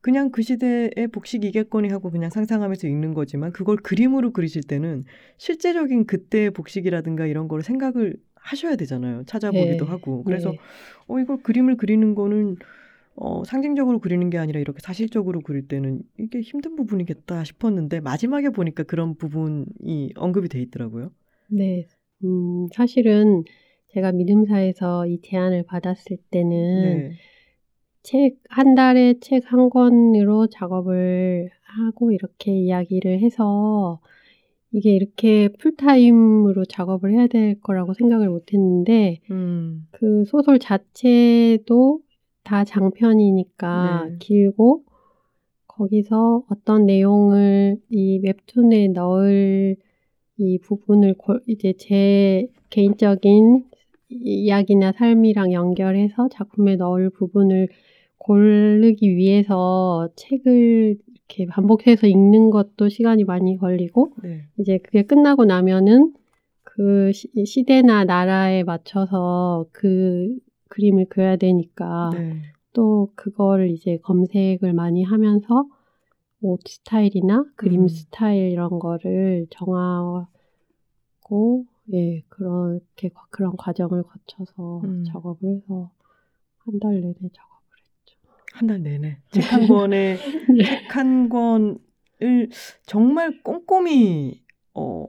그냥 0.00 0.30
그 0.30 0.42
시대의 0.42 1.08
복식이겠거니 1.12 1.88
하고 1.88 2.10
그냥 2.10 2.28
상상하면서 2.30 2.86
읽는 2.88 3.14
거지만 3.14 3.52
그걸 3.52 3.76
그림으로 3.76 4.32
그리실 4.32 4.62
때는 4.62 5.02
실제적인 5.38 6.06
그때의 6.06 6.50
복식이라든가 6.50 7.26
이런 7.26 7.48
거를 7.48 7.62
생각을 7.62 8.16
하셔야 8.34 8.76
되잖아요. 8.76 9.24
찾아보기도 9.24 9.84
네. 9.84 9.90
하고. 9.90 10.22
그래서 10.24 10.50
네. 10.50 10.58
어 11.08 11.18
이걸 11.18 11.38
그림을 11.42 11.76
그리는 11.76 12.14
거는 12.14 12.56
어 13.16 13.44
상징적으로 13.44 14.00
그리는 14.00 14.28
게 14.28 14.38
아니라 14.38 14.60
이렇게 14.60 14.78
사실적으로 14.82 15.40
그릴 15.40 15.68
때는 15.68 16.02
이게 16.18 16.40
힘든 16.40 16.76
부분이겠다 16.76 17.44
싶었는데 17.44 18.00
마지막에 18.00 18.50
보니까 18.50 18.82
그런 18.82 19.16
부분이 19.16 20.12
언급이 20.16 20.48
돼 20.48 20.60
있더라고요. 20.60 21.10
네. 21.56 21.86
음, 22.24 22.68
사실은 22.72 23.44
제가 23.88 24.12
믿음사에서 24.12 25.06
이 25.06 25.20
제안을 25.22 25.64
받았을 25.64 26.16
때는 26.30 27.08
네. 27.08 27.12
책, 28.02 28.36
한 28.50 28.74
달에 28.74 29.14
책 29.20 29.44
한 29.46 29.70
권으로 29.70 30.48
작업을 30.48 31.50
하고 31.62 32.12
이렇게 32.12 32.52
이야기를 32.52 33.20
해서 33.20 34.00
이게 34.72 34.90
이렇게 34.92 35.48
풀타임으로 35.60 36.64
작업을 36.64 37.12
해야 37.12 37.28
될 37.28 37.60
거라고 37.60 37.94
생각을 37.94 38.28
못 38.28 38.52
했는데 38.52 39.20
음. 39.30 39.86
그 39.92 40.24
소설 40.26 40.58
자체도 40.58 42.00
다 42.42 42.64
장편이니까 42.64 44.04
네. 44.08 44.16
길고 44.18 44.84
거기서 45.68 46.44
어떤 46.50 46.86
내용을 46.86 47.76
이 47.90 48.20
웹툰에 48.22 48.88
넣을 48.88 49.76
이 50.38 50.58
부분을 50.58 51.14
골- 51.14 51.42
이제 51.46 51.74
제 51.78 52.46
개인적인 52.70 53.64
이야기나 54.08 54.92
삶이랑 54.92 55.52
연결해서 55.52 56.28
작품에 56.28 56.76
넣을 56.76 57.10
부분을 57.10 57.68
고르기 58.18 59.16
위해서 59.16 60.08
책을 60.16 60.96
이렇게 61.06 61.46
반복해서 61.46 62.06
읽는 62.06 62.50
것도 62.50 62.88
시간이 62.88 63.24
많이 63.24 63.56
걸리고 63.56 64.12
네. 64.22 64.42
이제 64.58 64.78
그게 64.78 65.02
끝나고 65.02 65.44
나면은 65.44 66.12
그 66.62 67.12
시, 67.12 67.28
시대나 67.44 68.04
나라에 68.04 68.62
맞춰서 68.64 69.66
그 69.72 70.36
그림을 70.68 71.06
그려야 71.06 71.36
되니까 71.36 72.10
네. 72.12 72.42
또 72.72 73.10
그거를 73.14 73.70
이제 73.70 73.98
검색을 74.02 74.72
많이 74.72 75.04
하면서 75.04 75.66
옷 76.46 76.60
스타일이나 76.68 77.44
그림 77.56 77.82
음. 77.82 77.88
스타일 77.88 78.50
이런 78.50 78.78
거를 78.78 79.46
정하고 79.50 80.26
예 81.92 82.22
그렇게 82.28 83.08
과- 83.08 83.26
그런 83.30 83.56
과정을 83.56 84.02
거쳐서 84.02 84.80
음. 84.84 85.04
작업을 85.04 85.56
해서 85.56 85.90
한 86.58 86.78
달 86.80 87.00
내내 87.00 87.14
작업을 87.14 87.68
했죠. 87.78 88.18
한 88.54 88.66
달 88.66 88.82
내내 88.82 89.18
책 89.30 89.40
한 89.42 89.66
권에 89.66 90.16
네. 90.58 90.64
책한 90.64 91.28
권을 91.28 91.78
정말 92.86 93.42
꼼꼼히 93.42 94.42
어, 94.74 95.06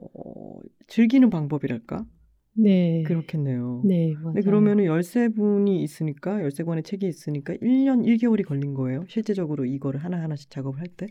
즐기는 0.86 1.28
방법이랄까 1.30 2.06
네. 2.54 3.02
그렇겠네요. 3.02 3.82
네, 3.84 4.14
맞아요. 4.14 4.32
네, 4.34 4.40
그러면은 4.42 4.84
13분이 4.84 5.80
있으니까 5.82 6.38
13권의 6.38 6.84
책이 6.84 7.06
있으니까 7.06 7.54
1년 7.54 8.02
1개월이 8.04 8.44
걸린 8.46 8.72
거예요. 8.74 9.04
실제적으로 9.08 9.64
이거를 9.66 10.02
하나하나씩 10.02 10.50
작업을 10.50 10.80
할 10.80 10.86
때. 10.88 11.06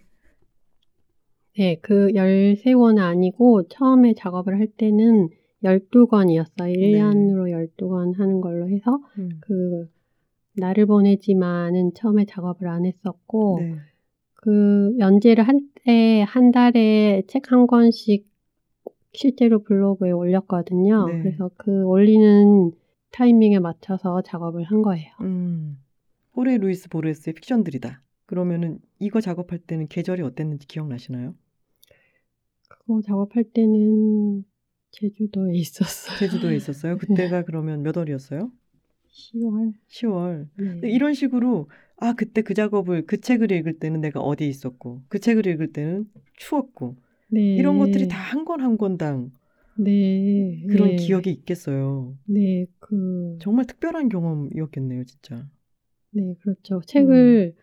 네, 1.57 1.77
그 1.81 2.09
13권 2.09 2.99
아니고 2.99 3.67
처음에 3.67 4.13
작업을 4.13 4.59
할 4.59 4.67
때는 4.67 5.29
12권이었어요. 5.63 6.75
1년으로 6.75 7.69
12권 7.77 8.17
하는 8.17 8.41
걸로 8.41 8.69
해서 8.69 8.99
음. 9.17 9.29
그 9.41 9.87
나를 10.57 10.85
보내지만은 10.85 11.93
처음에 11.93 12.25
작업을 12.25 12.67
안 12.67 12.85
했었고 12.85 13.59
네. 13.61 13.75
그 14.33 14.95
연재를 14.99 15.47
한때 15.47 16.23
한 16.27 16.51
달에 16.51 17.23
책 17.27 17.51
한 17.51 17.67
권씩 17.67 18.27
실제로 19.13 19.63
블로그에 19.63 20.11
올렸거든요. 20.11 21.07
네. 21.07 21.19
그래서 21.19 21.49
그 21.57 21.85
올리는 21.85 22.71
타이밍에 23.11 23.59
맞춰서 23.59 24.21
작업을 24.21 24.63
한 24.63 24.81
거예요. 24.81 25.09
음. 25.21 25.77
호레 26.35 26.57
루이스 26.57 26.89
보레스의 26.89 27.33
픽션들이다. 27.33 28.01
그러면은 28.25 28.79
이거 28.99 29.21
작업할 29.21 29.59
때는 29.59 29.87
계절이 29.87 30.21
어땠는지 30.21 30.67
기억나시나요? 30.67 31.33
그거 32.85 33.01
작업할 33.01 33.43
때는 33.53 34.43
제주도에 34.91 35.55
있었어요. 35.57 36.17
제주도에 36.19 36.55
있었어요. 36.55 36.97
그때가 36.97 37.43
그러면 37.43 37.81
몇 37.83 37.95
월이었어요? 37.97 38.51
10월. 39.11 39.73
10월. 39.89 40.47
네. 40.81 40.89
이런 40.91 41.13
식으로 41.13 41.69
아 41.97 42.13
그때 42.13 42.41
그 42.41 42.53
작업을 42.53 43.05
그 43.05 43.19
책을 43.21 43.51
읽을 43.51 43.79
때는 43.79 44.01
내가 44.01 44.19
어디 44.19 44.47
있었고 44.47 45.03
그 45.07 45.19
책을 45.19 45.47
읽을 45.47 45.71
때는 45.71 46.05
추웠고 46.35 46.97
네. 47.29 47.55
이런 47.55 47.77
것들이 47.79 48.07
다 48.07 48.17
한 48.19 48.45
권 48.45 48.59
한 48.61 48.77
권당 48.77 49.31
네. 49.77 50.63
그런 50.69 50.89
네. 50.89 50.95
기억이 50.97 51.29
있겠어요. 51.31 52.17
네, 52.25 52.65
그 52.79 53.37
정말 53.41 53.65
특별한 53.65 54.09
경험이었겠네요, 54.09 55.03
진짜. 55.05 55.45
네, 56.11 56.35
그렇죠. 56.41 56.81
책을 56.85 57.55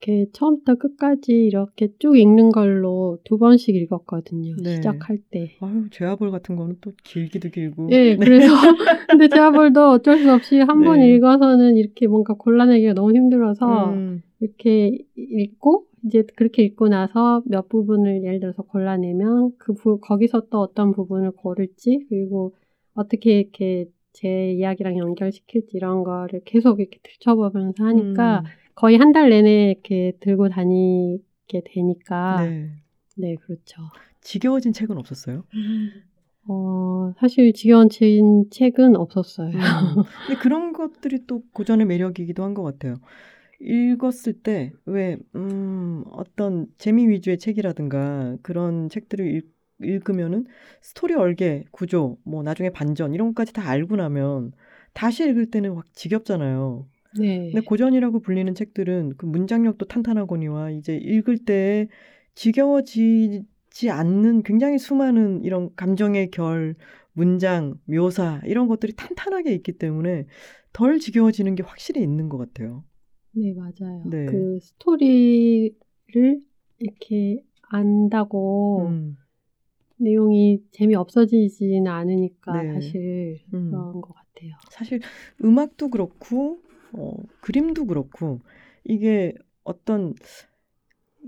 이렇게 0.00 0.30
처음부터 0.32 0.76
끝까지 0.76 1.32
이렇게 1.32 1.88
쭉 1.98 2.16
읽는 2.16 2.50
걸로 2.50 3.18
두 3.24 3.36
번씩 3.38 3.74
읽었거든요. 3.74 4.54
네. 4.62 4.76
시작할 4.76 5.18
때. 5.30 5.56
아유, 5.60 5.88
제아볼 5.90 6.30
같은 6.30 6.56
거는 6.56 6.76
또 6.80 6.92
길기도 7.02 7.50
길고. 7.50 7.88
예, 7.90 8.16
그래서 8.16 8.46
근데 9.10 9.28
제아볼도 9.28 9.90
어쩔 9.90 10.18
수 10.18 10.32
없이 10.32 10.58
한번 10.60 11.00
네. 11.00 11.14
읽어서는 11.14 11.76
이렇게 11.76 12.06
뭔가 12.06 12.34
골라내기가 12.34 12.94
너무 12.94 13.12
힘들어서 13.12 13.92
음, 13.92 14.22
이렇게 14.40 14.98
읽고 15.16 15.86
이제 16.06 16.22
그렇게 16.36 16.62
읽고 16.62 16.88
나서 16.88 17.42
몇 17.46 17.68
부분을 17.68 18.22
예를 18.22 18.38
들어서 18.38 18.62
골라내면 18.62 19.52
그 19.58 19.74
부, 19.74 19.98
거기서 20.00 20.46
또 20.50 20.60
어떤 20.60 20.92
부분을 20.92 21.32
고를지 21.32 22.06
그리고 22.08 22.54
어떻게 22.94 23.40
이렇게 23.40 23.86
제 24.12 24.52
이야기랑 24.52 24.96
연결시킬지 24.98 25.76
이런 25.76 26.02
거를 26.04 26.40
계속 26.44 26.80
이렇게 26.80 26.98
들춰보면서 27.02 27.84
하니까 27.84 28.40
음, 28.40 28.44
거의 28.78 28.96
한 28.96 29.12
달 29.12 29.28
내내 29.30 29.70
이렇게 29.72 30.12
들고 30.20 30.48
다니게 30.50 31.62
되니까 31.64 32.44
네, 32.44 32.70
네. 33.16 33.34
그렇죠. 33.34 33.82
지겨워진 34.20 34.72
책은 34.72 34.96
없었어요. 34.98 35.42
어, 36.46 37.12
사실 37.18 37.52
지겨운 37.52 37.88
책은 37.90 38.94
없었어요. 38.96 39.48
음. 39.48 40.02
근데 40.26 40.40
그런 40.40 40.72
것들이 40.72 41.26
또 41.26 41.42
고전의 41.52 41.86
매력이기도 41.86 42.44
한 42.44 42.54
것 42.54 42.62
같아요. 42.62 42.94
읽었을 43.60 44.34
때, 44.44 44.72
왜, 44.86 45.18
음, 45.34 46.04
어떤 46.12 46.68
재미 46.78 47.08
위주의 47.08 47.36
책이라든가 47.38 48.36
그런 48.42 48.88
책들을 48.88 49.26
읽, 49.34 49.52
읽으면은 49.82 50.46
스토리 50.80 51.14
얼개, 51.14 51.64
구조, 51.72 52.18
뭐 52.24 52.44
나중에 52.44 52.70
반전, 52.70 53.12
이런 53.12 53.28
것까지 53.28 53.52
다 53.52 53.68
알고 53.68 53.96
나면 53.96 54.52
다시 54.94 55.28
읽을 55.28 55.50
때는 55.50 55.74
확 55.74 55.92
지겹잖아요. 55.94 56.86
네. 57.16 57.50
근데 57.50 57.64
고전이라고 57.64 58.20
불리는 58.20 58.54
책들은 58.54 59.14
그 59.16 59.26
문장력도 59.26 59.86
탄탄하거니와 59.86 60.70
이제 60.72 60.96
읽을 60.96 61.38
때 61.38 61.88
지겨워지지 62.34 63.90
않는 63.90 64.42
굉장히 64.42 64.78
수많은 64.78 65.42
이런 65.44 65.74
감정의 65.74 66.30
결, 66.30 66.74
문장, 67.12 67.74
묘사 67.86 68.40
이런 68.44 68.68
것들이 68.68 68.92
탄탄하게 68.94 69.52
있기 69.54 69.72
때문에 69.72 70.26
덜 70.72 70.98
지겨워지는 70.98 71.54
게 71.54 71.62
확실히 71.62 72.02
있는 72.02 72.28
것 72.28 72.38
같아요. 72.38 72.84
네, 73.32 73.52
맞아요. 73.54 74.04
네. 74.06 74.26
그 74.26 74.58
스토리를 74.60 75.72
이렇게 76.78 77.42
안다고 77.62 78.86
음, 78.88 79.16
내용이 79.96 80.62
재미없어지지는 80.70 81.86
않으니까 81.86 82.62
네. 82.62 82.74
사실 82.74 83.38
음. 83.52 83.70
그런 83.70 84.00
것 84.00 84.14
같아요. 84.14 84.52
사실 84.70 85.00
음악도 85.42 85.90
그렇고 85.90 86.60
어, 86.92 87.12
그림도 87.40 87.86
그렇고 87.86 88.40
이게 88.84 89.34
어떤 89.64 90.14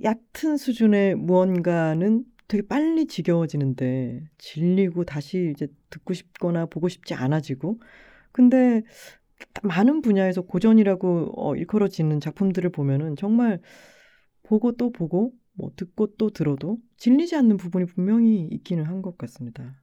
얕은 0.02 0.56
수준의 0.56 1.16
무언가는 1.16 2.24
되게 2.48 2.66
빨리 2.66 3.06
지겨워지는데 3.06 4.24
질리고 4.38 5.04
다시 5.04 5.52
이제 5.54 5.68
듣고 5.90 6.14
싶거나 6.14 6.66
보고 6.66 6.88
싶지 6.88 7.14
않아지고 7.14 7.78
근데 8.32 8.82
많은 9.62 10.02
분야에서 10.02 10.42
고전이라고 10.42 11.32
어, 11.36 11.56
일컬어지는 11.56 12.20
작품들을 12.20 12.70
보면은 12.72 13.16
정말 13.16 13.60
보고 14.44 14.72
또 14.72 14.92
보고 14.92 15.32
뭐 15.54 15.72
듣고 15.76 16.16
또 16.16 16.30
들어도 16.30 16.78
질리지 16.98 17.36
않는 17.36 17.58
부분이 17.58 17.86
분명히 17.86 18.48
있기는 18.52 18.84
한 18.86 19.02
것 19.02 19.18
같습니다. 19.18 19.79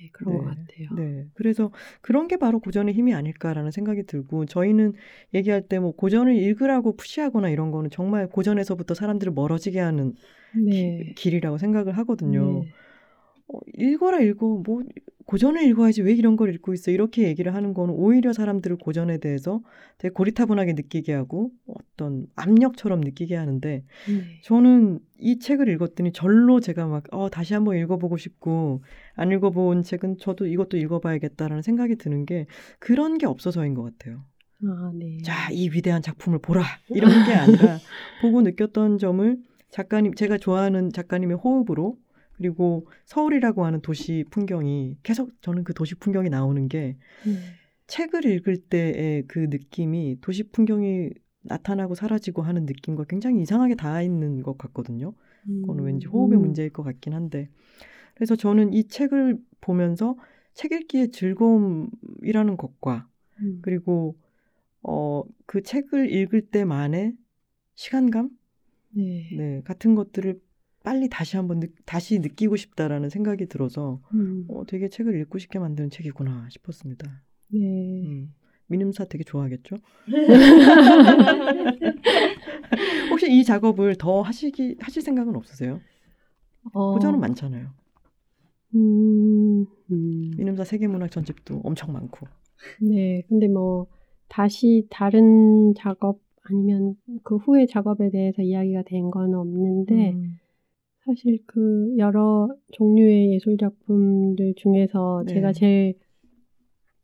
네, 0.00 0.08
그런 0.12 0.32
네. 0.32 0.38
것 0.38 0.44
같아요. 0.44 0.88
네. 0.90 1.28
그래서 1.34 1.70
그런 2.00 2.28
게 2.28 2.36
바로 2.36 2.60
고전의 2.60 2.94
힘이 2.94 3.14
아닐까라는 3.14 3.70
생각이 3.70 4.04
들고 4.04 4.46
저희는 4.46 4.94
얘기할 5.34 5.62
때 5.68 5.78
뭐 5.80 5.92
고전을 5.92 6.34
읽으라고 6.36 6.96
푸시하거나 6.96 7.48
이런 7.50 7.70
거는 7.70 7.90
정말 7.90 8.28
고전에서부터 8.28 8.94
사람들을 8.94 9.32
멀어지게 9.32 9.78
하는 9.80 10.14
네. 10.52 11.12
길이라고 11.16 11.58
생각을 11.58 11.96
하거든요. 11.98 12.64
네. 12.64 12.72
어, 13.48 13.58
읽어라 13.74 14.20
읽어 14.20 14.62
뭐 14.64 14.82
고전을 15.28 15.62
읽어야지 15.64 16.00
왜 16.00 16.14
이런 16.14 16.36
걸 16.36 16.54
읽고 16.54 16.72
있어 16.72 16.90
이렇게 16.90 17.28
얘기를 17.28 17.54
하는 17.54 17.74
거는 17.74 17.92
오히려 17.94 18.32
사람들을 18.32 18.78
고전에 18.78 19.18
대해서 19.18 19.60
되게 19.98 20.10
고리타분하게 20.12 20.72
느끼게 20.72 21.12
하고 21.12 21.50
어떤 21.66 22.26
압력처럼 22.34 23.02
느끼게 23.02 23.36
하는데 23.36 23.84
네. 24.08 24.40
저는 24.42 25.00
이 25.18 25.38
책을 25.38 25.68
읽었더니 25.68 26.12
절로 26.12 26.60
제가 26.60 26.86
막 26.86 27.04
어, 27.10 27.28
다시 27.28 27.52
한번 27.52 27.76
읽어보고 27.76 28.16
싶고 28.16 28.82
안 29.16 29.30
읽어본 29.30 29.82
책은 29.82 30.16
저도 30.18 30.46
이것도 30.46 30.78
읽어봐야겠다라는 30.78 31.60
생각이 31.60 31.96
드는 31.96 32.24
게 32.24 32.46
그런 32.78 33.18
게 33.18 33.26
없어서인 33.26 33.74
것 33.74 33.82
같아요. 33.82 34.24
아, 34.64 34.92
네. 34.94 35.18
자, 35.22 35.50
이 35.52 35.68
위대한 35.68 36.00
작품을 36.00 36.38
보라 36.38 36.62
이런 36.88 37.10
게 37.26 37.34
아니라 37.34 37.78
보고 38.22 38.40
느꼈던 38.40 38.96
점을 38.96 39.36
작가님 39.70 40.14
제가 40.14 40.38
좋아하는 40.38 40.90
작가님의 40.90 41.36
호흡으로 41.36 41.98
그리고 42.38 42.86
서울이라고 43.04 43.64
하는 43.64 43.80
도시 43.80 44.24
풍경이 44.30 44.96
계속 45.02 45.30
저는 45.42 45.64
그 45.64 45.74
도시 45.74 45.94
풍경이 45.96 46.30
나오는 46.30 46.68
게 46.68 46.96
네. 47.26 47.32
책을 47.88 48.24
읽을 48.24 48.56
때의 48.56 49.24
그 49.26 49.48
느낌이 49.50 50.18
도시 50.20 50.44
풍경이 50.44 51.10
나타나고 51.42 51.94
사라지고 51.94 52.42
하는 52.42 52.64
느낌과 52.64 53.04
굉장히 53.08 53.42
이상하게 53.42 53.74
닿아 53.74 54.02
있는 54.02 54.42
것 54.42 54.56
같거든요. 54.56 55.14
그거는 55.44 55.84
왠지 55.84 56.06
호흡의 56.06 56.38
음. 56.38 56.42
문제일 56.42 56.70
것 56.70 56.82
같긴 56.82 57.14
한데. 57.14 57.48
그래서 58.14 58.36
저는 58.36 58.72
이 58.72 58.86
책을 58.86 59.38
보면서 59.60 60.16
책 60.52 60.72
읽기의 60.72 61.10
즐거움이라는 61.10 62.56
것과 62.56 63.08
음. 63.40 63.60
그리고 63.62 64.16
어, 64.82 65.22
그 65.46 65.62
책을 65.62 66.12
읽을 66.12 66.50
때만의 66.50 67.14
시간감? 67.74 68.30
네. 68.90 69.28
네, 69.36 69.62
같은 69.64 69.94
것들을 69.94 70.40
빨리 70.88 71.10
다시 71.10 71.36
한번 71.36 71.60
느, 71.60 71.66
다시 71.84 72.18
느끼고 72.18 72.56
싶다라는 72.56 73.10
생각이 73.10 73.44
들어서 73.44 74.00
음. 74.14 74.46
어, 74.48 74.64
되게 74.66 74.88
책을 74.88 75.20
읽고 75.20 75.38
싶게 75.38 75.58
만드는 75.58 75.90
책이구나 75.90 76.48
싶었습니다. 76.48 77.24
네. 77.52 77.58
음, 78.06 78.32
민음사 78.68 79.04
되게 79.04 79.22
좋아하겠죠? 79.22 79.76
혹시 83.10 83.30
이 83.30 83.44
작업을 83.44 83.96
더 83.96 84.22
하시기 84.22 84.76
하실 84.80 85.02
생각은 85.02 85.36
없으세요? 85.36 85.78
어, 86.72 86.94
고전은 86.94 87.20
많잖아요. 87.20 87.68
음, 88.74 89.66
음. 89.90 90.30
민음사 90.38 90.64
세계문학 90.64 91.10
전집도 91.10 91.60
엄청 91.64 91.92
많고. 91.92 92.26
네. 92.80 93.24
근데 93.28 93.46
뭐 93.46 93.88
다시 94.28 94.86
다른 94.88 95.74
작업 95.76 96.18
아니면 96.44 96.94
그 97.24 97.36
후에 97.36 97.66
작업에 97.66 98.08
대해서 98.08 98.40
이야기가 98.40 98.84
된 98.86 99.10
건 99.10 99.34
없는데 99.34 100.12
음. 100.12 100.38
사실 101.08 101.38
그 101.46 101.94
여러 101.96 102.48
종류의 102.72 103.32
예술 103.32 103.56
작품들 103.56 104.52
중에서 104.56 105.24
네. 105.26 105.32
제가 105.32 105.52
제일 105.54 105.94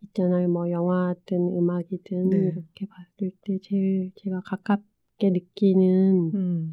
있잖아요. 0.03 0.49
뭐 0.49 0.71
영화든 0.71 1.57
음악이든 1.57 2.29
네. 2.29 2.37
이렇게 2.37 2.85
봤을 2.87 3.31
때 3.41 3.59
제일 3.63 4.13
제가 4.17 4.43
가깝게 4.45 5.31
느끼는 5.31 6.33
음. 6.35 6.73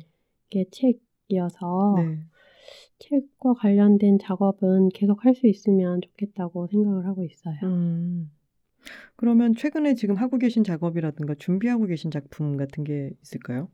게 0.49 0.65
책이어서 0.71 1.95
네. 1.95 2.19
책과 2.99 3.53
관련된 3.53 4.19
작업은 4.19 4.89
계속 4.89 5.23
할 5.23 5.33
수 5.33 5.47
있으면 5.47 6.01
좋겠다고 6.01 6.67
생각을 6.67 7.05
하고 7.05 7.23
있어요. 7.23 7.55
음. 7.63 8.29
그러면 9.15 9.55
최근에 9.55 9.93
지금 9.95 10.15
하고 10.15 10.37
계신 10.37 10.65
작업이라든가 10.65 11.35
준비하고 11.35 11.85
계신 11.85 12.11
작품 12.11 12.57
같은 12.57 12.83
게 12.83 13.11
있을까요? 13.21 13.69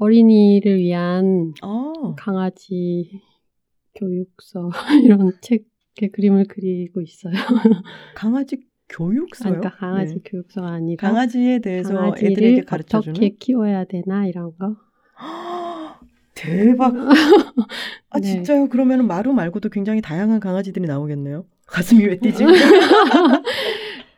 어린이를 0.00 0.78
위한 0.78 1.52
아, 1.60 1.92
강아지 2.16 3.20
교육서 3.94 4.70
이런 5.04 5.32
책의 5.42 6.10
그림을 6.12 6.46
그리고 6.48 7.02
있어요. 7.02 7.34
강아지 8.16 8.56
교육서요? 8.88 9.60
그러니까 9.60 9.76
강아지 9.76 10.14
네. 10.14 10.20
교육서가 10.24 10.68
아니라 10.68 11.06
강아지에 11.06 11.58
대해서 11.58 12.14
애들에게 12.16 12.62
가르쳐 12.62 13.00
주는 13.02 13.12
어떻게 13.14 13.28
키워야 13.28 13.84
되나 13.84 14.26
이런 14.26 14.56
거. 14.56 14.76
대박. 16.34 16.94
아 18.08 18.20
네. 18.20 18.26
진짜요? 18.26 18.68
그러면 18.70 19.06
마루 19.06 19.34
말고도 19.34 19.68
굉장히 19.68 20.00
다양한 20.00 20.40
강아지들이 20.40 20.86
나오겠네요. 20.86 21.44
가슴이 21.66 22.04
왜 22.06 22.18
뛰지? 22.18 22.42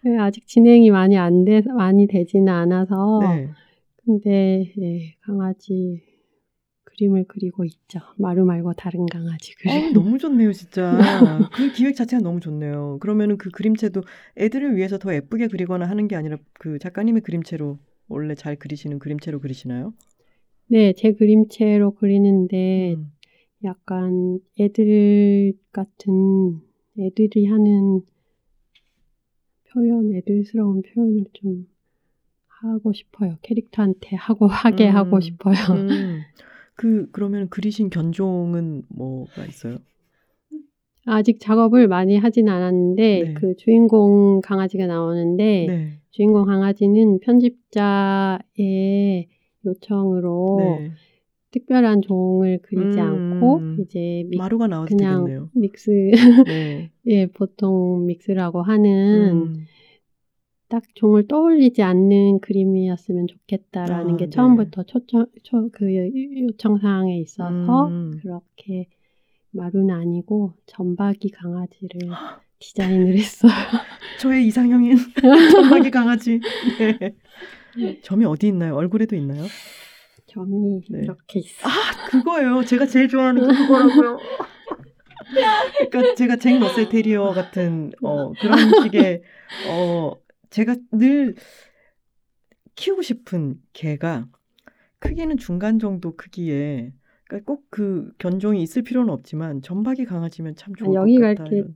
네, 0.05 0.19
아직 0.19 0.47
진행이 0.47 0.91
많이 0.91 1.19
안 1.19 1.45
돼, 1.45 1.61
많이 1.77 2.07
되지는 2.07 2.49
않아서. 2.53 3.19
네. 3.23 3.49
근데, 4.05 4.73
예, 4.79 5.15
강아지 5.20 6.03
그림을 6.85 7.24
그리고 7.29 7.65
있죠. 7.65 8.01
마루 8.19 8.45
말고 8.45 8.74
다른 8.74 9.07
강아지 9.07 9.55
그림. 9.57 9.77
어, 9.77 9.93
너무 9.93 10.19
좋네요, 10.19 10.53
진짜. 10.53 10.99
그 11.57 11.70
기획 11.73 11.95
자체가 11.95 12.23
너무 12.23 12.41
좋네요. 12.41 12.99
그러면은 13.01 13.39
그 13.39 13.51
그림체도 13.51 14.03
애들을 14.39 14.77
위해서 14.77 14.99
더 14.99 15.15
예쁘게 15.15 15.49
그리거나 15.49 15.89
하는 15.89 16.09
게 16.09 16.16
아니라 16.16 16.37
그 16.55 16.79
작가님의 16.79 17.23
그림체로 17.23 17.79
원래 18.09 18.35
잘 18.35 18.57
그리시는 18.57 18.99
그림체로 18.99 19.41
그리시나요? 19.41 19.95
네, 20.66 20.93
제 20.93 21.12
그림체로 21.12 21.95
그리는데 21.95 22.95
음. 22.95 23.12
약간 23.65 24.41
애들 24.59 25.55
같은, 25.73 26.61
애들이 26.99 27.47
하는 27.47 28.03
표현, 29.70 30.15
애들스러운 30.15 30.83
표현을 30.83 31.24
좀 31.33 31.66
하고 32.62 32.93
싶어요. 32.93 33.36
캐릭터한테 33.43 34.16
하고, 34.16 34.47
하게 34.47 34.89
음. 34.90 34.97
하고 34.97 35.20
싶어요. 35.20 35.55
음. 35.70 36.20
그 36.74 37.09
그러면 37.12 37.48
그리신 37.48 37.90
견종은 37.90 38.82
뭐가 38.89 39.44
있어요? 39.47 39.78
아직 41.05 41.40
작업을 41.40 41.89
많이 41.89 42.16
하진 42.16 42.48
않았는데, 42.48 43.22
네. 43.22 43.34
그 43.34 43.56
주인공 43.56 44.40
강아지가 44.40 44.86
나오는데, 44.86 45.66
네. 45.68 45.93
주인공 46.10 46.44
강아지는 46.44 47.18
편집자의 47.20 48.43
요청으로 49.66 50.56
네. 50.59 50.93
특별한 51.52 52.02
종을 52.02 52.60
그리지 52.62 52.98
음. 52.98 53.40
않고 53.40 53.60
이제 53.82 54.24
믹, 54.28 54.39
마루가 54.39 54.66
나와서 54.66 54.94
그냥 54.94 55.24
되겠네요. 55.24 55.51
믹스 55.55 55.90
네. 56.47 56.90
예 57.06 57.26
보통 57.26 58.06
믹스라고 58.06 58.62
하는 58.62 59.55
음. 59.55 59.64
딱 60.73 60.82
종을 60.94 61.28
떠올리지 61.28 61.82
않는 61.82 62.40
그림이었으면 62.40 63.27
좋겠다라는 63.27 64.15
아, 64.15 64.16
게 64.16 64.24
네. 64.24 64.31
처음부터 64.31 64.85
초청 64.85 65.27
초, 65.43 65.69
그 65.70 65.85
요청 66.40 66.78
사항에 66.78 67.19
있어서 67.19 67.89
음. 67.89 68.19
그렇게 68.23 68.89
마루는 69.51 69.94
아니고 69.94 70.55
점박이 70.65 71.28
강아지를 71.32 72.09
디자인을 72.59 73.19
했어요. 73.19 73.53
저의 74.19 74.47
이상형인 74.47 74.97
점박이 75.53 75.90
강아지. 75.90 76.40
네. 76.78 78.01
점이 78.01 78.24
어디 78.24 78.49
있나요? 78.49 78.74
얼굴에도 78.74 79.15
있나요? 79.15 79.44
점이 80.28 80.81
네. 80.89 81.01
이렇게 81.03 81.40
있어요. 81.40 81.70
아, 81.70 82.09
그거예요. 82.09 82.65
제가 82.65 82.86
제일 82.86 83.09
좋아하는 83.09 83.47
게 83.47 83.55
그거라고요. 83.55 84.19
그러니까 85.90 86.15
제가 86.15 86.36
잭 86.36 86.59
러셀 86.59 86.89
테리어 86.89 87.32
같은 87.32 87.93
어, 88.03 88.32
그런 88.40 88.82
식의 88.82 89.23
어 89.69 90.22
제가 90.53 90.77
늘 90.93 91.35
키우고 92.74 93.03
싶은 93.03 93.61
개가 93.73 94.29
크기는 94.99 95.37
중간 95.37 95.79
정도 95.79 96.16
크기에 96.16 96.93
그러니까 97.27 97.47
꼭 97.47 97.62
그 97.70 98.12
견종이 98.19 98.62
있을 98.62 98.83
필요는 98.83 99.11
없지만 99.12 99.62
점박이 99.62 100.05
강아지면 100.05 100.57
참 100.57 100.74
좋을 100.74 100.95
여기가 100.95 101.35
것 101.35 101.39
같다. 101.39 101.51
이렇게. 101.55 101.73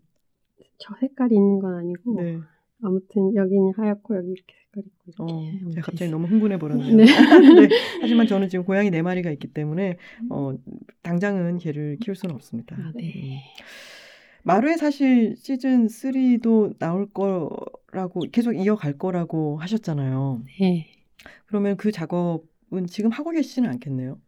저 0.78 0.94
색깔이 1.00 1.34
있는 1.34 1.58
건 1.58 1.74
아니고 1.74 2.20
네. 2.20 2.38
아무튼 2.82 3.34
여기는 3.34 3.72
하얗고 3.76 4.16
여기 4.16 4.28
이렇게 4.32 4.54
색깔이 4.64 4.86
있고 4.86 5.24
어, 5.24 5.40
이렇게 5.40 5.52
제가 5.52 5.64
아무튼 5.64 5.82
갑자기 5.82 6.10
너무 6.10 6.26
흥분해 6.26 6.58
버렸네요. 6.58 6.96
네. 6.96 7.04
네. 7.68 7.68
하지만 8.02 8.26
저는 8.26 8.50
지금 8.50 8.66
고양이 8.66 8.90
네 8.90 9.00
마리가 9.00 9.30
있기 9.30 9.48
때문에 9.48 9.96
어, 10.28 10.52
당장은 11.02 11.58
개를 11.58 11.96
키울 12.00 12.14
수는 12.14 12.34
없습니다. 12.34 12.76
아, 12.76 12.92
네. 12.94 13.42
음. 14.46 14.48
마루에 14.48 14.76
사실 14.76 15.34
시즌 15.36 15.86
3도 15.88 16.78
나올 16.78 17.10
거라고 17.12 18.20
계속 18.32 18.52
이어갈 18.52 18.96
거라고 18.96 19.58
하셨잖아요. 19.58 20.42
네. 20.60 20.86
그러면 21.46 21.76
그 21.76 21.90
작업은 21.90 22.86
지금 22.86 23.10
하고 23.10 23.30
계시지는 23.30 23.68
않겠네요. 23.70 24.20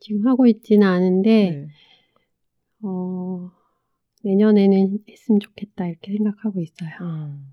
지금 0.00 0.26
하고 0.28 0.46
있지는 0.46 0.86
않은데 0.86 1.50
네. 1.50 1.68
어, 2.82 3.50
내년에는 4.22 4.98
했으면 5.08 5.40
좋겠다 5.40 5.86
이렇게 5.88 6.12
생각하고 6.12 6.60
있어요. 6.60 6.90
음. 7.00 7.46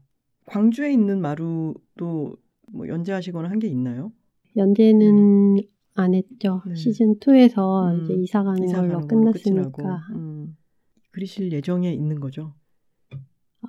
광주에 0.46 0.92
있는 0.92 1.22
마루도 1.22 2.36
뭐 2.72 2.88
연재하시거나 2.88 3.50
한 3.50 3.60
게 3.60 3.68
있나요? 3.68 4.12
연재는 4.56 5.62
안 5.96 6.14
했죠. 6.14 6.62
네. 6.68 6.76
시즌 6.76 7.16
2에서 7.20 7.92
음, 7.92 8.04
이제 8.04 8.14
이사 8.14 8.44
가는 8.44 8.64
이사 8.64 8.82
걸로 8.82 9.00
가는 9.00 9.08
끝났으니까. 9.08 10.08
음. 10.12 10.58
그리실 11.14 11.52
예정에 11.52 11.92
있는 11.94 12.20
거죠? 12.20 12.54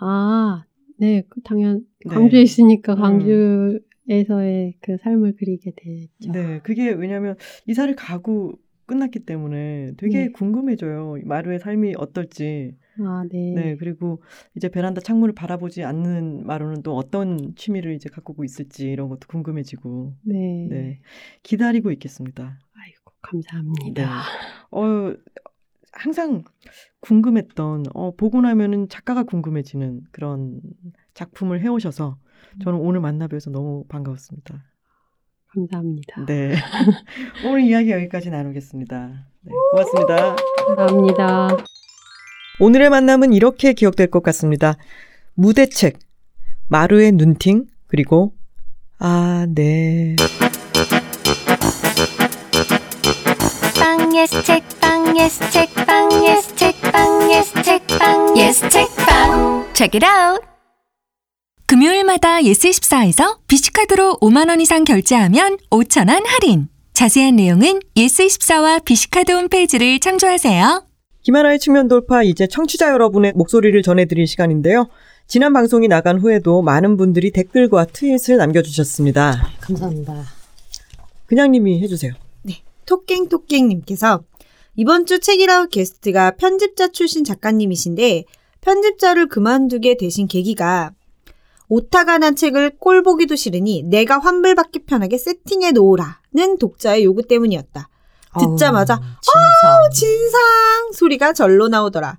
아, 0.01 0.65
네, 0.99 1.23
그 1.29 1.41
당연 1.43 1.87
네. 2.05 2.15
광주에 2.15 2.43
있으니까 2.43 2.95
음. 2.95 3.01
광주에서의 3.01 4.75
그 4.81 4.97
삶을 4.99 5.37
그리게 5.37 5.73
됐죠. 5.77 6.33
네, 6.33 6.61
그게 6.63 6.91
왜냐하면 6.91 7.37
이사를 7.67 7.95
가고 7.95 8.59
끝났기 8.87 9.21
때문에 9.21 9.93
되게 9.97 10.25
네. 10.25 10.29
궁금해져요. 10.31 11.17
마루의 11.25 11.59
삶이 11.59 11.95
어떨지. 11.97 12.77
아, 13.01 13.25
네. 13.31 13.53
네, 13.55 13.77
그리고 13.77 14.23
이제 14.57 14.69
베란다 14.69 15.01
창문을 15.01 15.35
바라보지 15.35 15.85
않는 15.85 16.47
마루는 16.47 16.83
또 16.83 16.97
어떤 16.97 17.55
취미를 17.57 17.95
이제 17.95 18.09
갖고 18.09 18.43
있을지 18.45 18.89
이런 18.91 19.09
것도 19.09 19.27
궁금해지고. 19.29 20.15
네. 20.23 20.67
네, 20.71 21.01
기다리고 21.43 21.91
있겠습니다. 21.93 22.59
아이고, 22.75 23.13
감사합니다. 23.21 24.03
네. 24.03 24.09
어, 24.71 25.15
항상 25.95 26.43
궁금했던, 27.01 27.85
어, 27.95 28.15
보고 28.17 28.41
나면은 28.41 28.89
작가가 28.89 29.23
궁금해지는 29.23 30.03
그런 30.11 30.61
작품을 31.15 31.61
해오셔서 31.61 32.19
저는 32.63 32.79
오늘 32.79 33.01
만나 33.01 33.27
뵈서 33.27 33.51
너무 33.51 33.85
반가웠습니다. 33.89 34.65
감사합니다. 35.49 36.27
네. 36.27 36.55
오늘 37.47 37.63
이야기 37.63 37.93
여기까지 37.93 38.31
나누겠습니다. 38.31 39.27
네, 39.43 39.53
고맙습니다. 39.71 40.37
감사합니다. 40.67 41.49
오늘의 42.61 42.91
만남은 42.91 43.33
이렇게 43.33 43.73
기억될 43.73 44.09
것 44.11 44.23
같습니다. 44.23 44.77
무대책, 45.35 45.99
마루의 46.69 47.13
눈팅, 47.13 47.67
그리고, 47.87 48.35
아, 48.99 49.47
네. 49.49 50.17
빵 54.15 54.21
예스 54.23 54.43
책빵 54.45 55.19
예스 55.19 55.51
책빵 55.51 56.25
예스 56.25 56.55
책빵 56.55 57.33
예스 57.33 57.63
책빵 57.65 58.39
예스 58.39 58.69
책빵 58.69 59.75
Check 59.75 60.01
it 60.01 60.07
out 60.07 60.47
금요일마다 61.67 62.41
예스24에서 62.43 63.39
비시카드로 63.49 64.19
5만 64.21 64.51
원 64.51 64.61
이상 64.61 64.85
결제하면 64.85 65.59
5천 65.69 66.09
원 66.13 66.25
할인. 66.27 66.69
자세한 66.93 67.35
내용은 67.35 67.81
예스24와 67.97 68.85
비시카드 68.85 69.33
홈페이지를 69.33 69.99
참조하세요. 69.99 70.87
김하나의 71.23 71.59
측면 71.59 71.89
돌파, 71.89 72.23
이제 72.23 72.47
청취자 72.47 72.93
여러분의 72.93 73.33
목소리를 73.35 73.83
전해드릴 73.83 74.29
시간인데요. 74.29 74.87
지난 75.27 75.53
방송이 75.53 75.89
나간 75.89 76.21
후에도 76.21 76.63
많은 76.63 76.97
분들이 76.97 77.33
댓글과 77.33 77.87
트윗을 77.87 78.37
남겨주셨습니다. 78.37 79.49
감사합니다. 79.61 80.23
그냥님이 81.27 81.83
해주세요. 81.83 82.13
토깽토깽님께서 82.87 84.23
이번 84.77 85.07
주 85.07 85.21
책이라우 85.21 85.69
게스트가 85.69 86.33
편집자 86.33 86.89
출신 86.89 87.25
작가님이신데 87.25 88.25
편집자를 88.61 89.29
그만두게 89.29 89.97
되신 89.97 90.27
계기가 90.27 90.93
오타가 91.69 92.19
난 92.19 92.37
책을 92.37 92.79
꼴 92.79 93.03
보기도 93.03 93.37
싫으니 93.37 93.83
내가 93.85 94.19
환불받기 94.19 94.81
편하게 94.81 95.19
세팅해 95.19 95.73
놓으라는 95.73 96.59
독자의 96.59 97.05
요구 97.05 97.23
때문이었다. 97.23 97.89
듣자마자 98.39 98.95
어, 98.95 99.91
진상 99.91 100.41
소리가 100.93 101.33
절로 101.33 101.69
나오더라. 101.69 102.19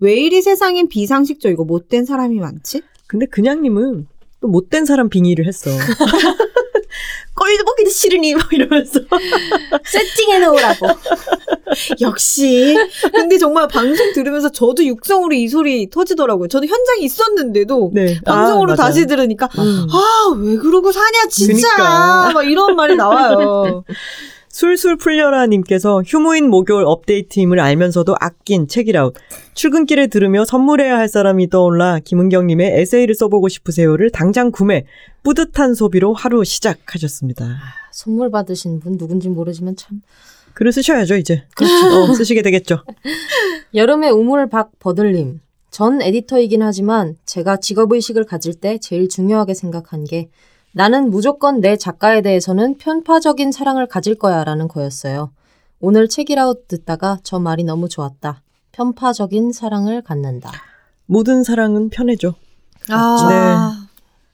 왜 0.00 0.14
이리 0.14 0.42
세상엔 0.42 0.88
비상식적이고 0.88 1.64
못된 1.64 2.04
사람이 2.04 2.38
많지? 2.38 2.82
근데 3.06 3.26
그냥님은 3.26 4.06
또 4.40 4.48
못된 4.48 4.84
사람 4.84 5.08
빙의를 5.08 5.46
했어. 5.46 5.70
꼴 7.34 7.48
보기도 7.64 7.90
싫으니 7.90 8.34
막 8.34 8.52
이러면서 8.52 9.00
세팅해 9.84 10.38
놓으라고. 10.38 10.86
역시. 12.00 12.76
근데 13.12 13.38
정말 13.38 13.66
방송 13.68 14.12
들으면서 14.12 14.50
저도 14.50 14.84
육성으로 14.84 15.34
이 15.34 15.48
소리 15.48 15.90
터지더라고요. 15.90 16.48
저는 16.48 16.68
현장에 16.68 17.00
있었는데도 17.02 17.90
네. 17.92 18.20
방송으로 18.24 18.72
아. 18.72 18.76
다시 18.76 19.06
들으니까 19.06 19.48
음. 19.58 19.86
아, 19.90 20.34
왜 20.38 20.56
그러고 20.56 20.92
사냐, 20.92 21.26
진짜. 21.30 21.68
그니까. 21.68 22.30
막 22.32 22.42
이런 22.44 22.76
말이 22.76 22.94
나와요. 22.94 23.84
술술 24.54 24.98
풀려라 24.98 25.46
님께서 25.46 26.00
휴무인 26.06 26.48
목요일 26.48 26.84
업데이트임을 26.86 27.58
알면서도 27.58 28.14
아낀 28.20 28.68
책이라웃. 28.68 29.12
출근길에 29.54 30.06
들으며 30.06 30.44
선물해야 30.44 30.96
할 30.96 31.08
사람이 31.08 31.50
떠올라 31.50 31.98
김은경 31.98 32.46
님의 32.46 32.80
에세이를 32.80 33.16
써보고 33.16 33.48
싶으세요를 33.48 34.12
당장 34.12 34.52
구매. 34.52 34.84
뿌듯한 35.24 35.74
소비로 35.74 36.14
하루 36.14 36.44
시작하셨습니다. 36.44 37.58
선물 37.90 38.30
받으신 38.30 38.78
분 38.78 38.96
누군지 38.96 39.28
모르지만 39.28 39.74
참. 39.74 40.02
글을 40.52 40.70
쓰셔야죠 40.72 41.16
이제. 41.16 41.42
어, 42.08 42.14
쓰시게 42.14 42.42
되겠죠. 42.42 42.84
여름의 43.74 44.12
우물 44.12 44.48
박 44.50 44.70
버들님. 44.78 45.40
전 45.72 46.00
에디터이긴 46.00 46.62
하지만 46.62 47.16
제가 47.26 47.56
직업의식을 47.56 48.24
가질 48.24 48.54
때 48.54 48.78
제일 48.78 49.08
중요하게 49.08 49.54
생각한 49.54 50.04
게 50.04 50.28
나는 50.76 51.08
무조건 51.10 51.60
내 51.60 51.76
작가에 51.76 52.20
대해서는 52.20 52.78
편파적인 52.78 53.52
사랑을 53.52 53.86
가질 53.86 54.16
거야 54.16 54.42
라는 54.42 54.66
거였어요. 54.66 55.30
오늘 55.80 56.08
책이라웃 56.08 56.66
듣다가 56.66 57.18
저 57.22 57.38
말이 57.38 57.62
너무 57.62 57.88
좋았다. 57.88 58.42
편파적인 58.72 59.52
사랑을 59.52 60.02
갖는다. 60.02 60.50
모든 61.06 61.44
사랑은 61.44 61.90
편해죠. 61.90 62.34
아. 62.90 63.86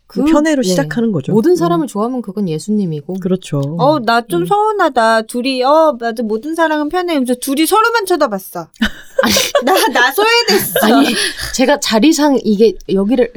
그 0.06 0.24
편애로 0.24 0.62
네. 0.62 0.68
시작하는 0.68 1.12
거죠. 1.12 1.30
모든 1.32 1.52
음, 1.52 1.56
사람을 1.56 1.86
좋아하면 1.86 2.20
그건 2.22 2.48
예수님이고. 2.48 3.14
그렇죠. 3.20 3.60
어, 3.78 4.00
나 4.00 4.22
좀 4.22 4.44
서운하다. 4.44 5.22
둘이, 5.22 5.62
어, 5.62 5.96
맞아. 6.00 6.22
모든 6.24 6.56
사랑은 6.56 6.88
편해. 6.88 7.12
하면서 7.14 7.34
둘이 7.34 7.64
서로만 7.66 8.06
쳐다봤어. 8.06 8.66
나, 9.64 9.72
나 9.92 10.10
소외됐어. 10.10 10.80
아니, 10.82 11.14
제가 11.54 11.78
자리상 11.78 12.40
이게 12.42 12.74
여기를 12.92 13.32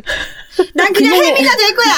난 0.76 0.94
그냥 0.94 1.16
혜미가 1.16 1.56
될 1.58 1.76
거야. 1.76 1.96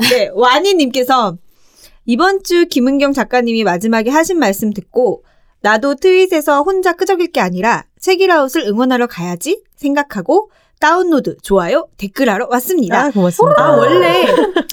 네, 0.10 0.30
와니님께서 0.32 1.36
이번 2.06 2.42
주 2.42 2.66
김은경 2.66 3.12
작가님이 3.12 3.64
마지막에 3.64 4.10
하신 4.10 4.38
말씀 4.38 4.72
듣고 4.72 5.24
나도 5.60 5.96
트윗에서 5.96 6.62
혼자 6.62 6.92
끄적일 6.94 7.30
게 7.32 7.40
아니라 7.40 7.84
책이라웃을 8.00 8.62
응원하러 8.66 9.06
가야지 9.06 9.62
생각하고 9.76 10.50
다운로드, 10.80 11.36
좋아요, 11.42 11.88
댓글하러 11.98 12.48
왔습니다. 12.50 13.04
아, 13.04 13.10
고맙습니다. 13.10 13.62
아, 13.62 13.76
원래 13.76 14.26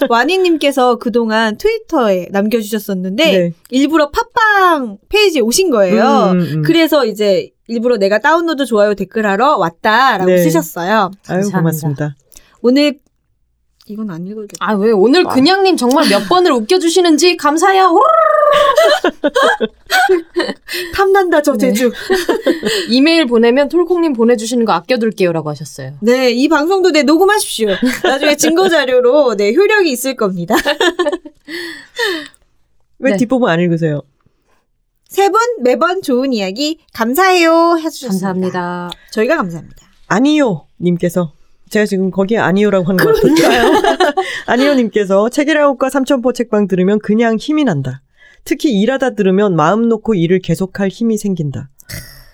와니님께서 0.08 0.96
그동안 0.96 1.58
트위터에 1.58 2.28
남겨주셨었는데 2.30 3.24
네. 3.24 3.52
일부러 3.68 4.10
팟빵 4.10 4.96
페이지에 5.10 5.42
오신 5.42 5.70
거예요. 5.70 6.30
음, 6.32 6.38
음, 6.38 6.40
음. 6.40 6.62
그래서 6.62 7.04
이제 7.04 7.50
일부러 7.68 7.98
내가 7.98 8.18
다운로드 8.18 8.64
좋아요 8.64 8.94
댓글하러 8.94 9.58
왔다라고 9.58 10.30
네. 10.30 10.42
쓰셨어요. 10.42 11.10
아유, 11.28 11.42
감사합니다. 11.42 11.58
고맙습니다. 11.58 12.16
오늘 12.62 12.98
이건 13.86 14.10
안 14.10 14.26
읽어도 14.26 14.46
돼. 14.46 14.54
아왜 14.58 14.92
오늘 14.92 15.24
그냥님 15.24 15.76
정말 15.78 16.08
몇 16.08 16.20
번을 16.28 16.52
웃겨주시는지 16.52 17.36
감사해요. 17.36 17.94
탐난다 20.94 21.42
저 21.42 21.56
제주. 21.56 21.92
이메일 22.88 23.26
보내면 23.26 23.68
톨콩님 23.68 24.12
보내주시는 24.12 24.64
거 24.64 24.72
아껴둘게요 24.72 25.32
라고 25.32 25.50
하셨어요. 25.50 25.94
네, 26.02 26.30
이 26.30 26.48
방송도 26.48 26.92
네 26.92 27.02
녹음하십시오. 27.02 27.68
나중에 28.02 28.36
증거 28.36 28.68
자료로 28.68 29.36
네 29.36 29.54
효력이 29.54 29.90
있을 29.90 30.16
겁니다. 30.16 30.56
왜 32.98 33.12
네. 33.12 33.16
뒷부분 33.16 33.48
안 33.48 33.60
읽으세요? 33.60 34.02
세 35.08 35.28
분 35.30 35.40
매번 35.62 36.02
좋은 36.02 36.32
이야기 36.34 36.78
감사해요 36.92 37.78
해주셨습니다. 37.78 38.10
감사합니다. 38.28 38.90
저희가 39.10 39.36
감사합니다. 39.36 39.86
아니요 40.06 40.66
님께서 40.80 41.32
제가 41.70 41.86
지금 41.86 42.10
거기에 42.10 42.38
아니요라고 42.38 42.86
하는 42.86 43.04
것 43.04 43.14
같아요. 43.20 43.72
아니요 44.46 44.74
님께서 44.74 45.28
책이라웃과 45.30 45.90
삼천포 45.90 46.32
책방 46.34 46.68
들으면 46.68 46.98
그냥 46.98 47.36
힘이 47.36 47.64
난다. 47.64 48.02
특히 48.44 48.70
일하다 48.72 49.14
들으면 49.14 49.56
마음 49.56 49.88
놓고 49.88 50.14
일을 50.14 50.40
계속할 50.40 50.88
힘이 50.88 51.16
생긴다. 51.18 51.68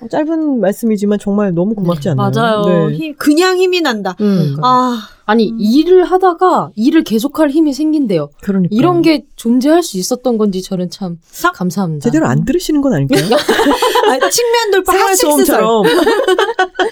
어, 0.04 0.08
짧은 0.08 0.60
말씀이지만 0.60 1.18
정말 1.18 1.54
너무 1.54 1.74
고맙지 1.74 2.10
않나요? 2.10 2.30
맞아요. 2.34 2.88
네. 2.88 2.94
힘- 2.96 3.14
그냥 3.16 3.56
힘이 3.58 3.80
난다. 3.80 4.14
음, 4.20 4.56
아, 4.62 5.08
아니 5.26 5.50
일을 5.58 6.04
하다가 6.04 6.70
일을 6.76 7.02
계속할 7.04 7.50
힘이 7.50 7.72
생긴대요. 7.72 8.28
그러니까 8.42 8.68
이런 8.72 9.00
게 9.02 9.24
존재할 9.36 9.82
수 9.82 9.96
있었던 9.96 10.36
건지 10.36 10.62
저는 10.62 10.90
참 10.90 11.18
감사합니다. 11.54 12.04
제대로 12.04 12.26
안 12.26 12.44
들으시는 12.44 12.80
건 12.82 12.92
아닐까요? 12.94 13.24
아, 13.24 14.28
측면 14.28 14.70
돌파 14.72 14.92
핫식스설. 14.92 15.46
생활소음처럼 15.56 15.84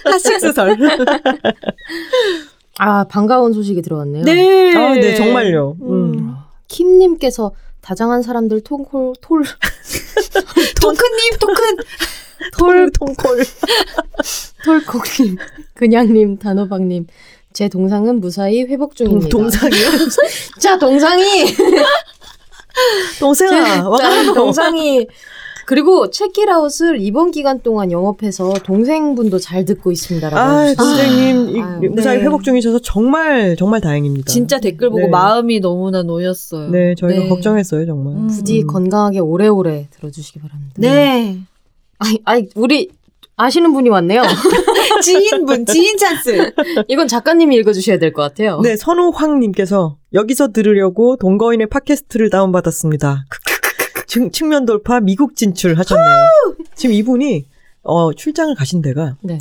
핫식스설. 0.04 0.76
아 2.78 3.04
반가운 3.04 3.52
소식이 3.52 3.82
들어왔네요. 3.82 4.24
네. 4.24 4.74
아, 4.76 4.94
네 4.94 5.14
정말요. 5.14 5.76
음. 5.82 5.90
음. 6.14 6.34
킴님께서 6.68 7.52
다장한 7.82 8.22
사람들 8.22 8.62
톨콜 8.62 9.12
톨 9.20 9.42
토큰님, 10.80 11.38
토큰. 11.40 11.76
톨 12.56 12.90
통콜 12.90 13.44
톨콩님 14.64 15.36
그냥님 15.74 16.38
단호박님 16.38 17.06
제 17.52 17.68
동상은 17.68 18.20
무사히 18.20 18.62
회복 18.64 18.96
중입니다. 18.96 19.28
동상이요? 19.28 19.86
자 20.60 20.78
동상이 20.78 21.44
동생아, 23.20 23.88
와. 23.88 23.98
자, 23.98 24.32
동상이 24.32 25.06
그리고 25.66 26.10
체키라웃을 26.10 27.00
이번 27.00 27.30
기간 27.30 27.60
동안 27.60 27.92
영업해서 27.92 28.52
동생분도 28.64 29.38
잘 29.38 29.64
듣고 29.64 29.92
있습니다라고 29.92 30.40
아. 30.40 30.74
동생님 30.74 31.56
이- 31.56 31.60
아유, 31.62 31.90
무사히 31.90 32.18
네. 32.18 32.24
회복 32.24 32.42
중이셔서 32.42 32.80
정말 32.80 33.54
정말 33.56 33.80
다행입니다. 33.80 34.26
진짜 34.26 34.58
댓글 34.58 34.88
보고 34.90 35.02
네. 35.02 35.08
마음이 35.08 35.60
너무나 35.60 36.02
놓였어요. 36.02 36.70
네, 36.70 36.94
저희가 36.96 37.20
네. 37.20 37.28
걱정했어요 37.28 37.86
정말. 37.86 38.14
음. 38.14 38.26
부디 38.28 38.62
건강하게 38.64 39.20
오래오래 39.20 39.88
들어주시기 39.90 40.40
바랍니다. 40.40 40.72
네. 40.78 41.38
아이, 42.04 42.18
아이 42.24 42.48
우리 42.54 42.90
아시는 43.36 43.72
분이 43.72 43.88
왔네요. 43.88 44.22
지인분, 45.02 45.66
지인 45.66 45.96
찬스. 45.96 46.52
이건 46.88 47.08
작가님이 47.08 47.56
읽어주셔야 47.56 47.98
될 47.98 48.12
것 48.12 48.22
같아요. 48.22 48.60
네, 48.60 48.76
선우황님께서 48.76 49.96
여기서 50.12 50.52
들으려고 50.52 51.16
동거인의 51.16 51.68
팟캐스트를 51.68 52.30
다운받았습니다. 52.30 53.24
측, 54.06 54.32
측면 54.32 54.66
돌파 54.66 55.00
미국 55.00 55.34
진출 55.36 55.78
하셨네요. 55.78 56.28
지금 56.74 56.94
이분이 56.94 57.46
어, 57.82 58.12
출장을 58.12 58.54
가신 58.54 58.82
데가 58.82 59.16
네. 59.22 59.38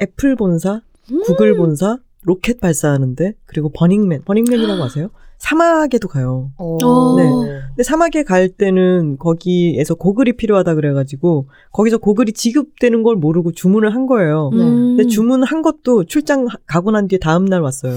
애플 0.00 0.36
본사, 0.36 0.82
음. 1.10 1.22
구글 1.24 1.56
본사, 1.56 1.96
로켓 2.22 2.60
발사하는데 2.60 3.32
그리고 3.46 3.70
버닝맨, 3.72 4.24
버닝맨이라고 4.24 4.84
아세요? 4.84 5.10
사막에도 5.40 6.06
가요. 6.06 6.52
어. 6.58 6.76
네. 7.16 7.24
근데 7.70 7.82
사막에 7.82 8.24
갈 8.24 8.50
때는 8.50 9.16
거기에서 9.18 9.94
고글이 9.94 10.34
필요하다 10.36 10.74
그래가지고 10.74 11.48
거기서 11.72 11.96
고글이 11.96 12.34
지급되는 12.34 13.02
걸 13.02 13.16
모르고 13.16 13.52
주문을 13.52 13.94
한 13.94 14.06
거예요. 14.06 14.50
네. 14.52 14.58
근데 14.58 15.06
주문한 15.06 15.62
것도 15.62 16.04
출장 16.04 16.46
하- 16.46 16.58
가고 16.66 16.90
난 16.90 17.08
뒤에 17.08 17.18
다음 17.18 17.46
날 17.46 17.62
왔어요. 17.62 17.94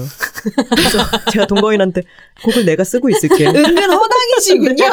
그래서 0.74 0.98
제가 1.32 1.46
동거인한테 1.46 2.02
고글 2.44 2.64
내가 2.64 2.82
쓰고 2.82 3.10
있을게. 3.10 3.46
은근 3.46 3.90
허당이시군요. 3.92 4.84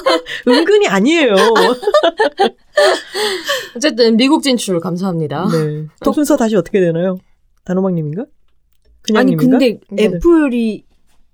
은근히 0.48 0.88
아니에요. 0.88 1.34
어쨌든 3.76 4.16
미국 4.16 4.42
진출 4.42 4.80
감사합니다. 4.80 5.46
네. 5.52 5.84
또 6.02 6.12
순서 6.14 6.38
다시 6.38 6.56
어떻게 6.56 6.80
되나요? 6.80 7.18
단호박님인가? 7.64 8.24
아니, 9.14 9.36
그냥님인가? 9.36 9.58
근데 9.58 9.80
네. 9.90 10.04
애플이 10.04 10.87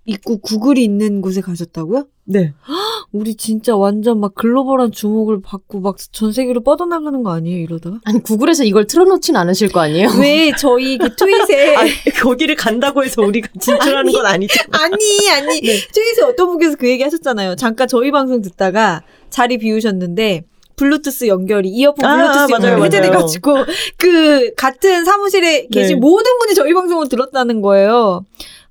있고 0.06 0.38
구글이 0.38 0.82
있는 0.84 1.20
곳에 1.20 1.40
가셨다고요? 1.40 2.06
네. 2.26 2.52
우리 3.12 3.34
진짜 3.36 3.76
완전 3.76 4.18
막 4.20 4.34
글로벌한 4.34 4.92
주목을 4.92 5.40
받고 5.40 5.80
막 5.80 5.96
전 6.12 6.32
세계로 6.32 6.62
뻗어나가는 6.62 7.22
거 7.22 7.30
아니에요, 7.32 7.58
이러다가? 7.60 7.98
아니 8.04 8.22
구글에서 8.22 8.64
이걸 8.64 8.86
틀어놓진 8.86 9.36
않으실 9.36 9.70
거 9.72 9.80
아니에요? 9.80 10.08
왜 10.20 10.52
저희 10.58 10.98
그 10.98 11.08
트윗에 11.16 11.74
아니, 11.76 11.90
거기를 12.20 12.54
간다고 12.56 13.02
해서 13.04 13.22
우리가 13.22 13.48
진출하는 13.60 14.12
건 14.12 14.26
아니죠. 14.26 14.60
아니, 14.72 15.30
아니. 15.30 15.60
트윗에 15.60 16.22
어떤 16.24 16.48
분께서 16.48 16.76
그 16.76 16.88
얘기 16.88 17.02
하셨잖아요. 17.02 17.56
잠깐 17.56 17.88
저희 17.88 18.10
방송 18.10 18.42
듣다가 18.42 19.02
자리 19.30 19.58
비우셨는데, 19.58 20.44
블루투스 20.76 21.28
연결이 21.28 21.68
이어폰 21.68 22.04
아, 22.04 22.16
블루투스 22.16 22.50
맞아요, 22.52 22.72
연결이 22.72 22.86
해제돼가지고 22.86 23.54
그 23.96 24.52
같은 24.56 25.04
사무실에 25.04 25.66
계신 25.68 25.96
네. 25.96 26.00
모든 26.00 26.36
분이 26.40 26.54
저희 26.54 26.74
방송을 26.74 27.08
들었다는 27.08 27.62
거예요. 27.62 28.24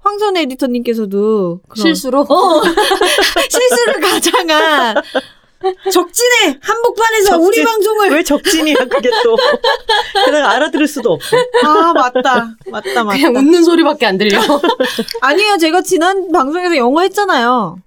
황선 0.04 0.38
에디터님께서도 0.38 1.62
그런- 1.68 1.82
실수로 1.86 2.22
어 2.30 2.62
실수를 3.50 4.00
가장한 4.02 4.96
적진의 5.92 6.58
한복판에서 6.62 7.30
적진. 7.30 7.48
우리 7.48 7.64
방송을 7.64 8.10
왜 8.12 8.24
적진이야 8.24 8.76
그게 8.90 9.10
또 9.24 9.38
게다가 10.26 10.52
알아들을 10.52 10.86
수도 10.88 11.14
없어. 11.14 11.38
아 11.64 11.94
맞다 11.94 12.54
맞다 12.70 13.04
맞다 13.04 13.18
그냥 13.18 13.36
웃는 13.36 13.64
소리밖에 13.64 14.06
안 14.06 14.18
들려. 14.18 14.40
아니에요 15.22 15.58
제가 15.58 15.82
지난 15.82 16.30
방송에서 16.34 16.76
영어 16.76 17.00
했잖아요. 17.02 17.78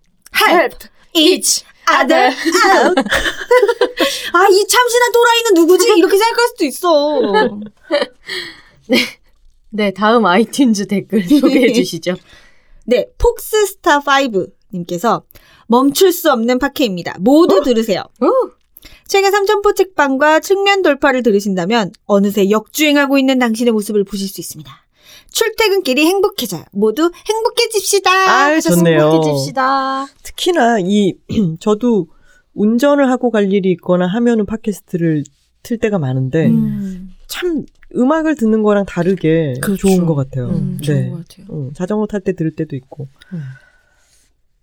Help 0.49 0.77
each 1.13 1.65
other 2.01 2.29
out. 2.29 2.95
아, 4.33 4.47
이 4.51 4.67
참신한 4.67 5.13
또라이는 5.13 5.55
누구지? 5.55 5.93
이렇게 5.97 6.17
생각할 6.19 6.49
수도 6.49 6.65
있어. 6.65 7.21
네, 8.89 8.99
다음 9.95 10.25
아이튠즈 10.25 10.89
댓글 10.89 11.23
소개해 11.29 11.73
주시죠. 11.73 12.17
네, 12.87 13.07
폭스스타5님께서 13.19 15.23
멈출 15.67 16.13
수 16.13 16.31
없는 16.31 16.59
팟캐입니다. 16.59 17.17
모두 17.21 17.63
들으세요. 17.63 18.03
최근 19.09 19.31
삼천포 19.31 19.75
책방과 19.75 20.41
측면 20.41 20.83
돌파를 20.83 21.23
들으신다면 21.23 21.93
어느새 22.07 22.51
역주행하고 22.51 23.19
있는 23.19 23.39
당신의 23.39 23.73
모습을 23.73 24.05
보실 24.05 24.29
수 24.29 24.41
있습니다. 24.41 24.71
출퇴근길이 25.31 26.07
행복해져요. 26.07 26.65
모두 26.73 27.11
행복해집시다. 27.29 28.11
아. 28.11 28.61
좋네요. 28.61 29.11
행복해집시다. 29.11 30.07
특히나 30.23 30.79
이 30.81 31.15
저도 31.61 32.09
운전을 32.55 33.11
하고 33.11 33.31
갈 33.31 33.53
일이 33.53 33.71
있거나 33.73 34.07
하면은 34.07 34.47
팟캐스트를 34.47 35.25
틀 35.63 35.79
때가 35.79 35.99
많은데 35.99 36.47
음, 36.47 37.11
참 37.27 37.67
음악을 37.97 38.37
듣는 38.37 38.63
거랑 38.63 38.85
다르게 38.87 39.55
그렇죠. 39.63 39.89
좋은 39.89 40.07
것 40.07 40.15
같아요. 40.15 40.49
음, 40.49 40.79
네. 40.81 40.85
좋은 40.85 41.11
것 41.11 41.29
같아요. 41.29 41.47
어, 41.49 41.71
자전거 41.75 42.07
탈 42.07 42.21
때 42.21 42.33
들을 42.33 42.51
때도 42.55 42.77
있고. 42.77 43.09
음. 43.33 43.41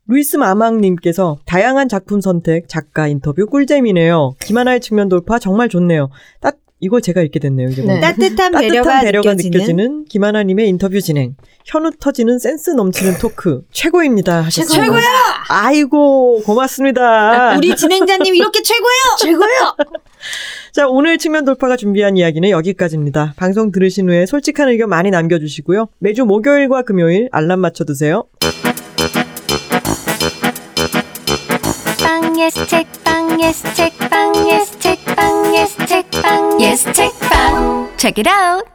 루이스 0.08 0.36
마망님께서 0.36 1.40
다양한 1.46 1.88
작품 1.88 2.20
선택, 2.20 2.68
작가 2.68 3.08
인터뷰 3.08 3.46
꿀잼이네요. 3.46 4.36
김하나의 4.42 4.82
측면 4.82 5.08
돌파 5.08 5.40
정말 5.40 5.70
좋네요. 5.70 6.10
따, 6.42 6.52
이거 6.84 7.00
제가 7.00 7.22
읽게 7.22 7.40
됐네요. 7.40 7.70
이제 7.70 7.82
네. 7.82 8.02
따뜻한 8.02 8.52
따뜻한 8.52 8.52
배려가, 8.62 9.00
배려가 9.00 9.30
느껴지는, 9.36 9.52
느껴지는 9.52 10.06
김하나님의 10.06 10.68
인터뷰 10.68 11.00
진행. 11.00 11.38
현우 11.64 11.92
터지는 11.98 12.40
센스 12.40 12.72
넘치는 12.72 13.20
토크. 13.20 13.62
최고입니다. 13.72 14.42
하셨습니다. 14.42 14.84
최고야! 14.84 15.02
아이고, 15.48 16.42
고맙습니다. 16.44 17.56
우리 17.58 17.74
진행자님 17.74 18.36
이렇게 18.36 18.62
최고예요! 18.62 19.16
최고요! 19.18 19.76
자, 20.74 20.90
오늘 20.90 21.18
측면 21.18 21.46
돌파가 21.46 21.78
준비한 21.78 22.18
이야기는 22.18 22.50
여기까지입니다. 22.50 23.34
방송 23.38 23.72
들으신 23.72 24.10
후에 24.10 24.26
솔직한 24.26 24.68
의견 24.68 24.90
많이 24.90 25.10
남겨주시고요. 25.10 25.88
매주 26.00 26.26
목요일과 26.26 26.82
금요일 26.82 27.30
알람 27.32 27.60
맞춰두세요. 27.60 28.26
빵 32.04 32.38
예스 32.38 32.68
책빵 32.68 33.42
예스 33.42 33.74
책빵 33.74 34.50
예스 34.50 34.80
책 34.80 35.03
빵 35.54 35.62
예스 35.62 35.86
책빵 35.86 36.62
예스 36.62 36.92
책빵 36.94 37.96
Check 37.98 38.18
it 38.18 38.28
out 38.28 38.66